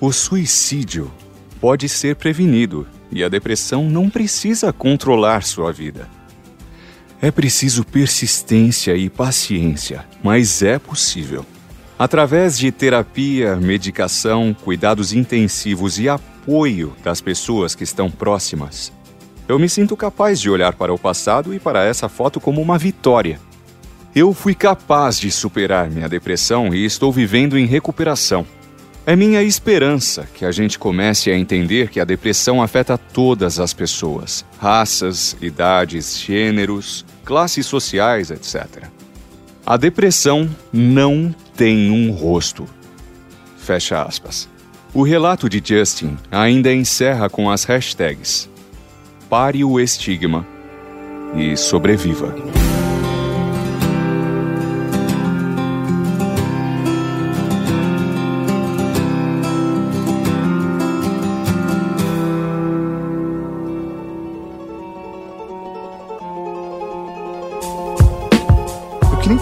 O 0.00 0.10
suicídio 0.12 1.12
pode 1.60 1.88
ser 1.88 2.16
prevenido 2.16 2.86
e 3.10 3.24
a 3.24 3.28
depressão 3.28 3.88
não 3.88 4.08
precisa 4.08 4.72
controlar 4.72 5.42
sua 5.42 5.72
vida. 5.72 6.08
É 7.20 7.30
preciso 7.30 7.84
persistência 7.84 8.96
e 8.96 9.10
paciência, 9.10 10.04
mas 10.22 10.62
é 10.62 10.78
possível. 10.78 11.44
Através 11.98 12.56
de 12.56 12.70
terapia, 12.70 13.56
medicação, 13.56 14.54
cuidados 14.64 15.12
intensivos 15.12 15.98
e 15.98 16.08
apoio 16.08 16.94
das 17.02 17.20
pessoas 17.20 17.74
que 17.74 17.82
estão 17.82 18.08
próximas, 18.08 18.92
eu 19.48 19.58
me 19.58 19.68
sinto 19.68 19.96
capaz 19.96 20.40
de 20.40 20.48
olhar 20.48 20.74
para 20.74 20.94
o 20.94 20.98
passado 20.98 21.52
e 21.52 21.58
para 21.58 21.82
essa 21.84 22.08
foto 22.08 22.38
como 22.38 22.60
uma 22.60 22.78
vitória. 22.78 23.40
Eu 24.14 24.32
fui 24.32 24.54
capaz 24.54 25.18
de 25.18 25.30
superar 25.30 25.90
minha 25.90 26.08
depressão 26.08 26.72
e 26.72 26.84
estou 26.84 27.10
vivendo 27.10 27.58
em 27.58 27.66
recuperação. 27.66 28.46
É 29.08 29.16
minha 29.16 29.42
esperança 29.42 30.28
que 30.34 30.44
a 30.44 30.52
gente 30.52 30.78
comece 30.78 31.30
a 31.30 31.38
entender 31.38 31.88
que 31.88 31.98
a 31.98 32.04
depressão 32.04 32.62
afeta 32.62 32.98
todas 32.98 33.58
as 33.58 33.72
pessoas, 33.72 34.44
raças, 34.58 35.34
idades, 35.40 36.20
gêneros, 36.20 37.06
classes 37.24 37.64
sociais, 37.64 38.30
etc. 38.30 38.84
A 39.64 39.78
depressão 39.78 40.46
não 40.70 41.34
tem 41.56 41.90
um 41.90 42.10
rosto. 42.10 42.68
Fecha 43.56 44.02
aspas. 44.02 44.46
O 44.92 45.02
relato 45.02 45.48
de 45.48 45.62
Justin 45.64 46.18
ainda 46.30 46.70
encerra 46.70 47.30
com 47.30 47.50
as 47.50 47.64
hashtags 47.64 48.46
Pare 49.30 49.64
o 49.64 49.80
estigma 49.80 50.46
e 51.34 51.56
sobreviva. 51.56 52.34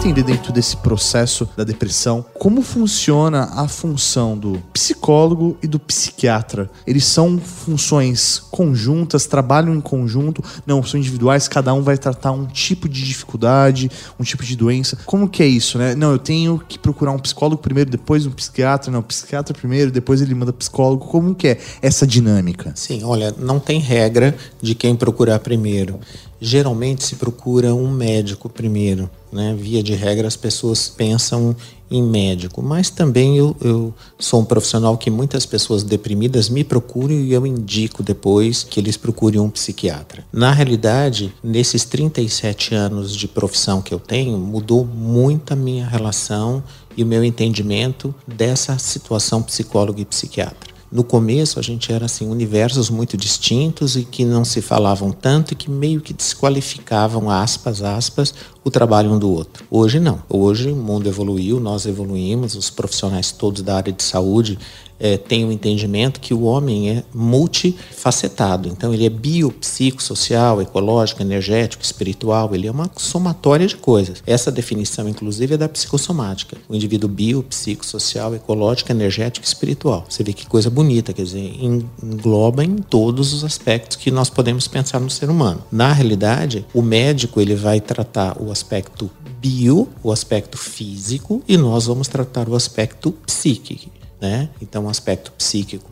Entender 0.07 0.23
dentro 0.23 0.53
desse 0.53 0.77
processo 0.77 1.49
da 1.57 1.65
depressão 1.65 2.25
como 2.33 2.61
funciona 2.61 3.49
a 3.55 3.67
função 3.67 4.37
do 4.37 4.57
psicólogo 4.71 5.57
e 5.61 5.67
do 5.67 5.77
psiquiatra. 5.77 6.69
Eles 6.85 7.03
são 7.03 7.37
funções 7.37 8.39
conjuntas, 8.39 9.25
trabalham 9.25 9.75
em 9.75 9.81
conjunto, 9.81 10.41
não, 10.65 10.81
são 10.81 10.97
individuais, 10.97 11.49
cada 11.49 11.73
um 11.73 11.81
vai 11.81 11.97
tratar 11.97 12.31
um 12.31 12.45
tipo 12.45 12.87
de 12.87 13.03
dificuldade, 13.03 13.91
um 14.17 14.23
tipo 14.23 14.45
de 14.45 14.55
doença. 14.55 14.97
Como 15.05 15.27
que 15.27 15.43
é 15.43 15.47
isso, 15.47 15.77
né? 15.77 15.93
Não, 15.93 16.13
eu 16.13 16.19
tenho 16.19 16.57
que 16.57 16.79
procurar 16.79 17.11
um 17.11 17.19
psicólogo 17.19 17.61
primeiro, 17.61 17.89
depois 17.89 18.25
um 18.25 18.31
psiquiatra, 18.31 18.89
não, 18.89 19.01
psiquiatra 19.01 19.53
primeiro, 19.53 19.91
depois 19.91 20.21
ele 20.21 20.33
manda 20.33 20.53
psicólogo. 20.53 21.05
Como 21.07 21.35
que 21.35 21.49
é 21.49 21.59
essa 21.81 22.07
dinâmica? 22.07 22.71
Sim, 22.75 23.03
olha, 23.03 23.35
não 23.37 23.59
tem 23.59 23.79
regra 23.79 24.33
de 24.61 24.73
quem 24.73 24.95
procurar 24.95 25.39
primeiro. 25.39 25.99
Geralmente 26.39 27.03
se 27.03 27.15
procura 27.15 27.73
um 27.73 27.89
médico 27.91 28.47
primeiro, 28.47 29.09
né? 29.31 29.55
Via 29.57 29.81
de 29.81 29.93
regra 29.93 30.27
as 30.27 30.35
pessoas 30.35 30.87
pensam 30.87 31.55
em 31.89 32.03
médico, 32.03 32.61
mas 32.61 32.89
também 32.89 33.37
eu, 33.37 33.55
eu 33.61 33.93
sou 34.19 34.41
um 34.41 34.45
profissional 34.45 34.97
que 34.97 35.09
muitas 35.09 35.45
pessoas 35.45 35.83
deprimidas 35.83 36.49
me 36.49 36.63
procuram 36.63 37.15
e 37.15 37.31
eu 37.31 37.47
indico 37.47 38.03
depois 38.03 38.63
que 38.63 38.79
eles 38.79 38.97
procurem 38.97 39.39
um 39.39 39.49
psiquiatra. 39.49 40.25
Na 40.31 40.51
realidade, 40.51 41.33
nesses 41.41 41.85
37 41.85 42.75
anos 42.75 43.15
de 43.15 43.27
profissão 43.27 43.81
que 43.81 43.93
eu 43.93 43.99
tenho, 43.99 44.37
mudou 44.37 44.85
muito 44.85 45.53
a 45.53 45.55
minha 45.55 45.87
relação 45.87 46.61
e 46.95 47.03
o 47.03 47.07
meu 47.07 47.23
entendimento 47.23 48.13
dessa 48.27 48.77
situação 48.77 49.41
psicólogo 49.41 49.99
e 50.01 50.05
psiquiatra. 50.05 50.76
No 50.89 51.03
começo 51.03 51.59
a 51.59 51.61
gente 51.61 51.91
era 51.91 52.05
assim 52.05 52.29
universos 52.29 52.89
muito 52.89 53.17
distintos 53.17 53.97
e 53.97 54.05
que 54.05 54.23
não 54.23 54.45
se 54.45 54.61
falavam 54.61 55.11
tanto 55.11 55.51
e 55.51 55.55
que 55.55 55.69
meio 55.69 55.99
que 55.99 56.13
desqualificavam 56.13 57.29
aspas 57.29 57.81
aspas 57.81 58.33
o 58.63 58.71
trabalho 58.71 59.11
um 59.11 59.19
do 59.19 59.29
outro. 59.29 59.65
Hoje 59.69 59.99
não. 59.99 60.21
Hoje 60.29 60.71
o 60.71 60.75
mundo 60.75 61.09
evoluiu, 61.09 61.59
nós 61.59 61.85
evoluímos, 61.85 62.55
os 62.55 62.69
profissionais 62.69 63.33
todos 63.33 63.61
da 63.61 63.75
área 63.75 63.91
de 63.91 64.01
saúde 64.01 64.57
é, 64.99 65.17
tem 65.17 65.45
o 65.45 65.51
entendimento 65.51 66.19
que 66.19 66.33
o 66.33 66.43
homem 66.43 66.89
é 66.89 67.03
multifacetado. 67.13 68.67
Então, 68.67 68.93
ele 68.93 69.05
é 69.05 69.09
biopsicossocial, 69.09 70.61
ecológico, 70.61 71.21
energético, 71.21 71.83
espiritual, 71.83 72.53
ele 72.53 72.67
é 72.67 72.71
uma 72.71 72.89
somatória 72.97 73.67
de 73.67 73.75
coisas. 73.75 74.23
Essa 74.25 74.51
definição, 74.51 75.07
inclusive, 75.07 75.55
é 75.55 75.57
da 75.57 75.69
psicossomática. 75.69 76.57
O 76.67 76.75
indivíduo 76.75 77.09
biopsicossocial, 77.09 78.35
ecológico, 78.35 78.91
energético 78.91 79.45
e 79.45 79.47
espiritual. 79.47 80.05
Você 80.09 80.23
vê 80.23 80.33
que 80.33 80.45
coisa 80.45 80.69
bonita, 80.69 81.13
quer 81.13 81.23
dizer, 81.23 81.59
engloba 82.01 82.63
em 82.63 82.77
todos 82.77 83.33
os 83.33 83.43
aspectos 83.43 83.97
que 83.97 84.11
nós 84.11 84.29
podemos 84.29 84.67
pensar 84.67 84.99
no 84.99 85.09
ser 85.09 85.29
humano. 85.29 85.63
Na 85.71 85.91
realidade, 85.91 86.65
o 86.73 86.81
médico 86.81 87.41
ele 87.41 87.55
vai 87.55 87.79
tratar 87.79 88.41
o 88.41 88.51
aspecto 88.51 89.09
bio, 89.39 89.87
o 90.03 90.11
aspecto 90.11 90.57
físico, 90.57 91.43
e 91.47 91.57
nós 91.57 91.85
vamos 91.85 92.07
tratar 92.07 92.49
o 92.49 92.55
aspecto 92.55 93.11
psíquico. 93.25 93.96
Né? 94.19 94.49
Então, 94.59 94.85
o 94.85 94.89
aspecto 94.89 95.31
psíquico, 95.31 95.85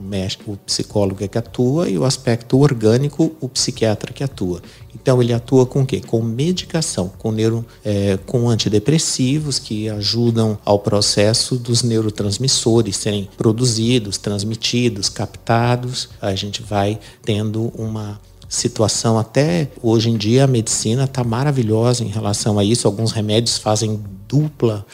o 0.48 0.58
psicólogo 0.58 1.24
é 1.24 1.28
que 1.28 1.38
atua, 1.38 1.88
e 1.88 1.96
o 1.96 2.04
aspecto 2.04 2.60
orgânico, 2.60 3.36
o 3.40 3.48
psiquiatra 3.48 4.12
que 4.12 4.24
atua. 4.24 4.64
Então, 4.96 5.22
ele 5.22 5.32
atua 5.32 5.66
com 5.68 5.84
o 5.84 5.86
quê? 5.86 6.02
Com 6.02 6.24
medicação, 6.24 7.12
com, 7.20 7.32
neuro, 7.32 7.64
é, 7.84 8.18
com 8.26 8.50
antidepressivos 8.50 9.60
que 9.60 9.88
ajudam 9.90 10.58
ao 10.66 10.80
processo 10.80 11.56
dos 11.56 11.84
neurotransmissores 11.84 12.98
serem 12.98 13.30
produzidos, 13.38 14.18
transmitidos, 14.18 15.08
captados. 15.08 16.10
A 16.20 16.34
gente 16.34 16.64
vai 16.64 17.00
tendo 17.22 17.72
uma 17.78 18.20
situação 18.50 19.18
até 19.20 19.70
hoje 19.82 20.10
em 20.10 20.18
dia 20.18 20.46
a 20.46 20.48
medicina 20.48 21.06
está 21.06 21.24
maravilhosa 21.24 22.04
em 22.04 22.08
relação 22.08 22.58
a 22.58 22.64
isso. 22.64 22.88
Alguns 22.88 23.12
remédios 23.12 23.58
fazem 23.58 24.02
dupla 24.28 24.86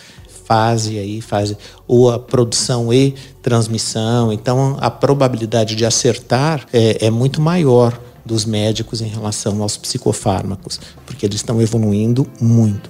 fase 0.52 1.00
aí, 1.00 1.22
fase 1.22 1.58
ou 1.88 2.12
a 2.12 2.20
produção 2.20 2.94
e 2.94 3.16
transmissão. 3.42 4.34
Então 4.34 4.78
a 4.82 4.92
probabilidade 4.92 5.76
de 5.76 5.86
acertar 5.86 6.68
é, 6.74 7.06
é 7.06 7.10
muito 7.10 7.40
maior 7.40 7.98
dos 8.26 8.44
médicos 8.44 9.00
em 9.00 9.08
relação 9.08 9.62
aos 9.62 9.78
psicofármacos, 9.78 10.78
porque 11.06 11.26
eles 11.26 11.38
estão 11.38 11.62
evoluindo 11.62 12.28
muito. 12.40 12.90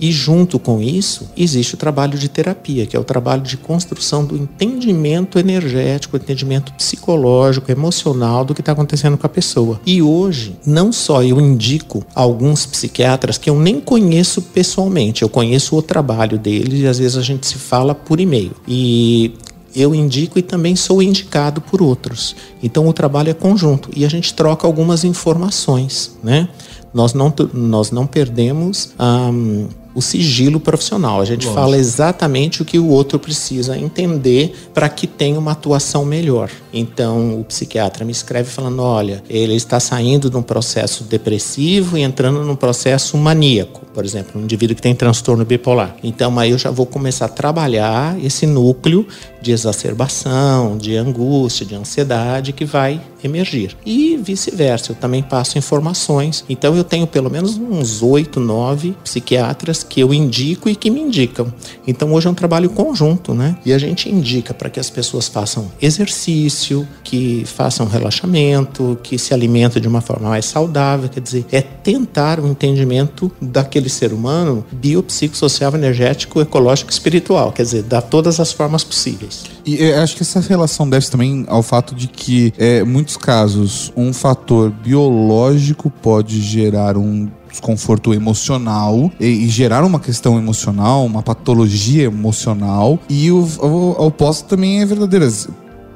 E 0.00 0.10
junto 0.10 0.58
com 0.58 0.80
isso, 0.80 1.30
existe 1.36 1.74
o 1.74 1.76
trabalho 1.76 2.18
de 2.18 2.28
terapia, 2.28 2.86
que 2.86 2.96
é 2.96 2.98
o 2.98 3.04
trabalho 3.04 3.42
de 3.42 3.56
construção 3.56 4.24
do 4.24 4.36
entendimento 4.36 5.38
energético, 5.38 6.16
entendimento 6.16 6.72
psicológico, 6.72 7.70
emocional 7.70 8.44
do 8.44 8.54
que 8.54 8.62
está 8.62 8.72
acontecendo 8.72 9.18
com 9.18 9.26
a 9.26 9.30
pessoa. 9.30 9.78
E 9.84 10.00
hoje, 10.00 10.56
não 10.64 10.90
só 10.90 11.22
eu 11.22 11.38
indico 11.38 12.02
alguns 12.14 12.64
psiquiatras 12.64 13.36
que 13.36 13.50
eu 13.50 13.58
nem 13.60 13.78
conheço 13.78 14.40
pessoalmente, 14.40 15.22
eu 15.22 15.28
conheço 15.28 15.76
o 15.76 15.82
trabalho 15.82 16.38
deles 16.38 16.80
e 16.80 16.86
às 16.86 16.98
vezes 16.98 17.18
a 17.18 17.22
gente 17.22 17.46
se 17.46 17.56
fala 17.56 17.94
por 17.94 18.20
e-mail. 18.20 18.52
E 18.66 19.34
eu 19.74 19.94
indico 19.94 20.38
e 20.38 20.42
também 20.42 20.74
sou 20.74 21.02
indicado 21.02 21.60
por 21.60 21.82
outros. 21.82 22.34
Então 22.62 22.88
o 22.88 22.92
trabalho 22.92 23.30
é 23.30 23.34
conjunto 23.34 23.90
e 23.94 24.04
a 24.04 24.08
gente 24.08 24.32
troca 24.34 24.66
algumas 24.66 25.04
informações, 25.04 26.16
né? 26.22 26.48
Nós 26.92 27.14
não, 27.14 27.32
nós 27.52 27.90
não 27.92 28.06
perdemos 28.06 28.92
um, 28.98 29.68
o 29.94 30.00
sigilo 30.00 30.60
profissional. 30.60 31.20
A 31.20 31.24
gente 31.24 31.46
Lógico. 31.46 31.54
fala 31.54 31.76
exatamente 31.76 32.62
o 32.62 32.64
que 32.64 32.78
o 32.78 32.86
outro 32.88 33.18
precisa 33.18 33.76
entender 33.76 34.54
para 34.72 34.88
que 34.88 35.06
tenha 35.06 35.38
uma 35.38 35.52
atuação 35.52 36.04
melhor. 36.04 36.50
Então, 36.72 37.40
o 37.40 37.44
psiquiatra 37.44 38.04
me 38.04 38.12
escreve 38.12 38.50
falando: 38.50 38.82
olha, 38.82 39.22
ele 39.28 39.54
está 39.54 39.80
saindo 39.80 40.30
de 40.30 40.36
um 40.36 40.42
processo 40.42 41.04
depressivo 41.04 41.96
e 41.96 42.02
entrando 42.02 42.44
num 42.44 42.56
processo 42.56 43.16
maníaco, 43.16 43.84
por 43.92 44.04
exemplo, 44.04 44.40
um 44.40 44.44
indivíduo 44.44 44.76
que 44.76 44.82
tem 44.82 44.94
transtorno 44.94 45.44
bipolar. 45.44 45.96
Então, 46.02 46.38
aí 46.38 46.50
eu 46.50 46.58
já 46.58 46.70
vou 46.70 46.86
começar 46.86 47.26
a 47.26 47.28
trabalhar 47.28 48.16
esse 48.22 48.46
núcleo 48.46 49.06
de 49.40 49.52
exacerbação, 49.52 50.76
de 50.76 50.96
angústia, 50.96 51.64
de 51.66 51.74
ansiedade 51.74 52.52
que 52.52 52.64
vai 52.64 53.00
emergir. 53.22 53.76
E 53.84 54.16
vice-versa, 54.16 54.92
eu 54.92 54.96
também 54.96 55.22
passo 55.22 55.58
informações. 55.58 56.44
Então, 56.48 56.76
eu 56.76 56.84
tenho 56.84 57.06
pelo 57.06 57.30
menos 57.30 57.56
uns 57.56 58.02
oito, 58.02 58.38
nove 58.38 58.94
psiquiatras 59.02 59.82
que 59.82 60.00
eu 60.00 60.12
indico 60.12 60.68
e 60.68 60.76
que 60.76 60.90
me 60.90 61.00
indicam. 61.00 61.52
Então, 61.86 62.12
hoje 62.12 62.26
é 62.26 62.30
um 62.30 62.34
trabalho 62.34 62.70
conjunto, 62.70 63.34
né? 63.34 63.56
E 63.64 63.72
a 63.72 63.78
gente 63.78 64.08
indica 64.08 64.52
para 64.54 64.70
que 64.70 64.80
as 64.80 64.90
pessoas 64.90 65.28
façam 65.28 65.70
exercício 65.80 66.59
exercício, 66.60 66.86
que 67.02 67.44
façam 67.46 67.86
relaxamento, 67.86 68.98
que 69.02 69.18
se 69.18 69.32
alimentem 69.32 69.80
de 69.80 69.88
uma 69.88 70.00
forma 70.00 70.28
mais 70.28 70.44
saudável. 70.44 71.08
Quer 71.08 71.20
dizer, 71.20 71.46
é 71.50 71.60
tentar 71.60 72.38
o 72.38 72.46
entendimento 72.46 73.32
daquele 73.40 73.88
ser 73.88 74.12
humano 74.12 74.64
biopsicossocial, 74.70 75.74
energético, 75.74 76.40
ecológico 76.40 76.90
espiritual. 76.90 77.52
Quer 77.52 77.62
dizer, 77.62 77.82
dar 77.82 78.02
todas 78.02 78.38
as 78.38 78.52
formas 78.52 78.84
possíveis. 78.84 79.44
E 79.64 79.82
eu 79.82 80.00
acho 80.00 80.16
que 80.16 80.22
essa 80.22 80.40
relação 80.40 80.88
deve 80.88 81.08
também 81.08 81.44
ao 81.48 81.62
fato 81.62 81.94
de 81.94 82.06
que, 82.06 82.52
é, 82.58 82.84
muitos 82.84 83.16
casos, 83.16 83.92
um 83.96 84.12
fator 84.12 84.70
biológico 84.70 85.90
pode 85.90 86.40
gerar 86.40 86.96
um 86.96 87.28
desconforto 87.50 88.14
emocional 88.14 89.10
e, 89.18 89.26
e, 89.26 89.48
gerar 89.48 89.84
uma 89.84 89.98
questão 89.98 90.38
emocional, 90.38 91.04
uma 91.04 91.22
patologia 91.22 92.04
emocional. 92.04 92.98
E 93.08 93.30
o, 93.30 93.46
o, 93.60 93.66
o 93.66 94.06
oposto 94.06 94.48
também 94.48 94.80
é 94.80 94.86
verdadeiro 94.86 95.26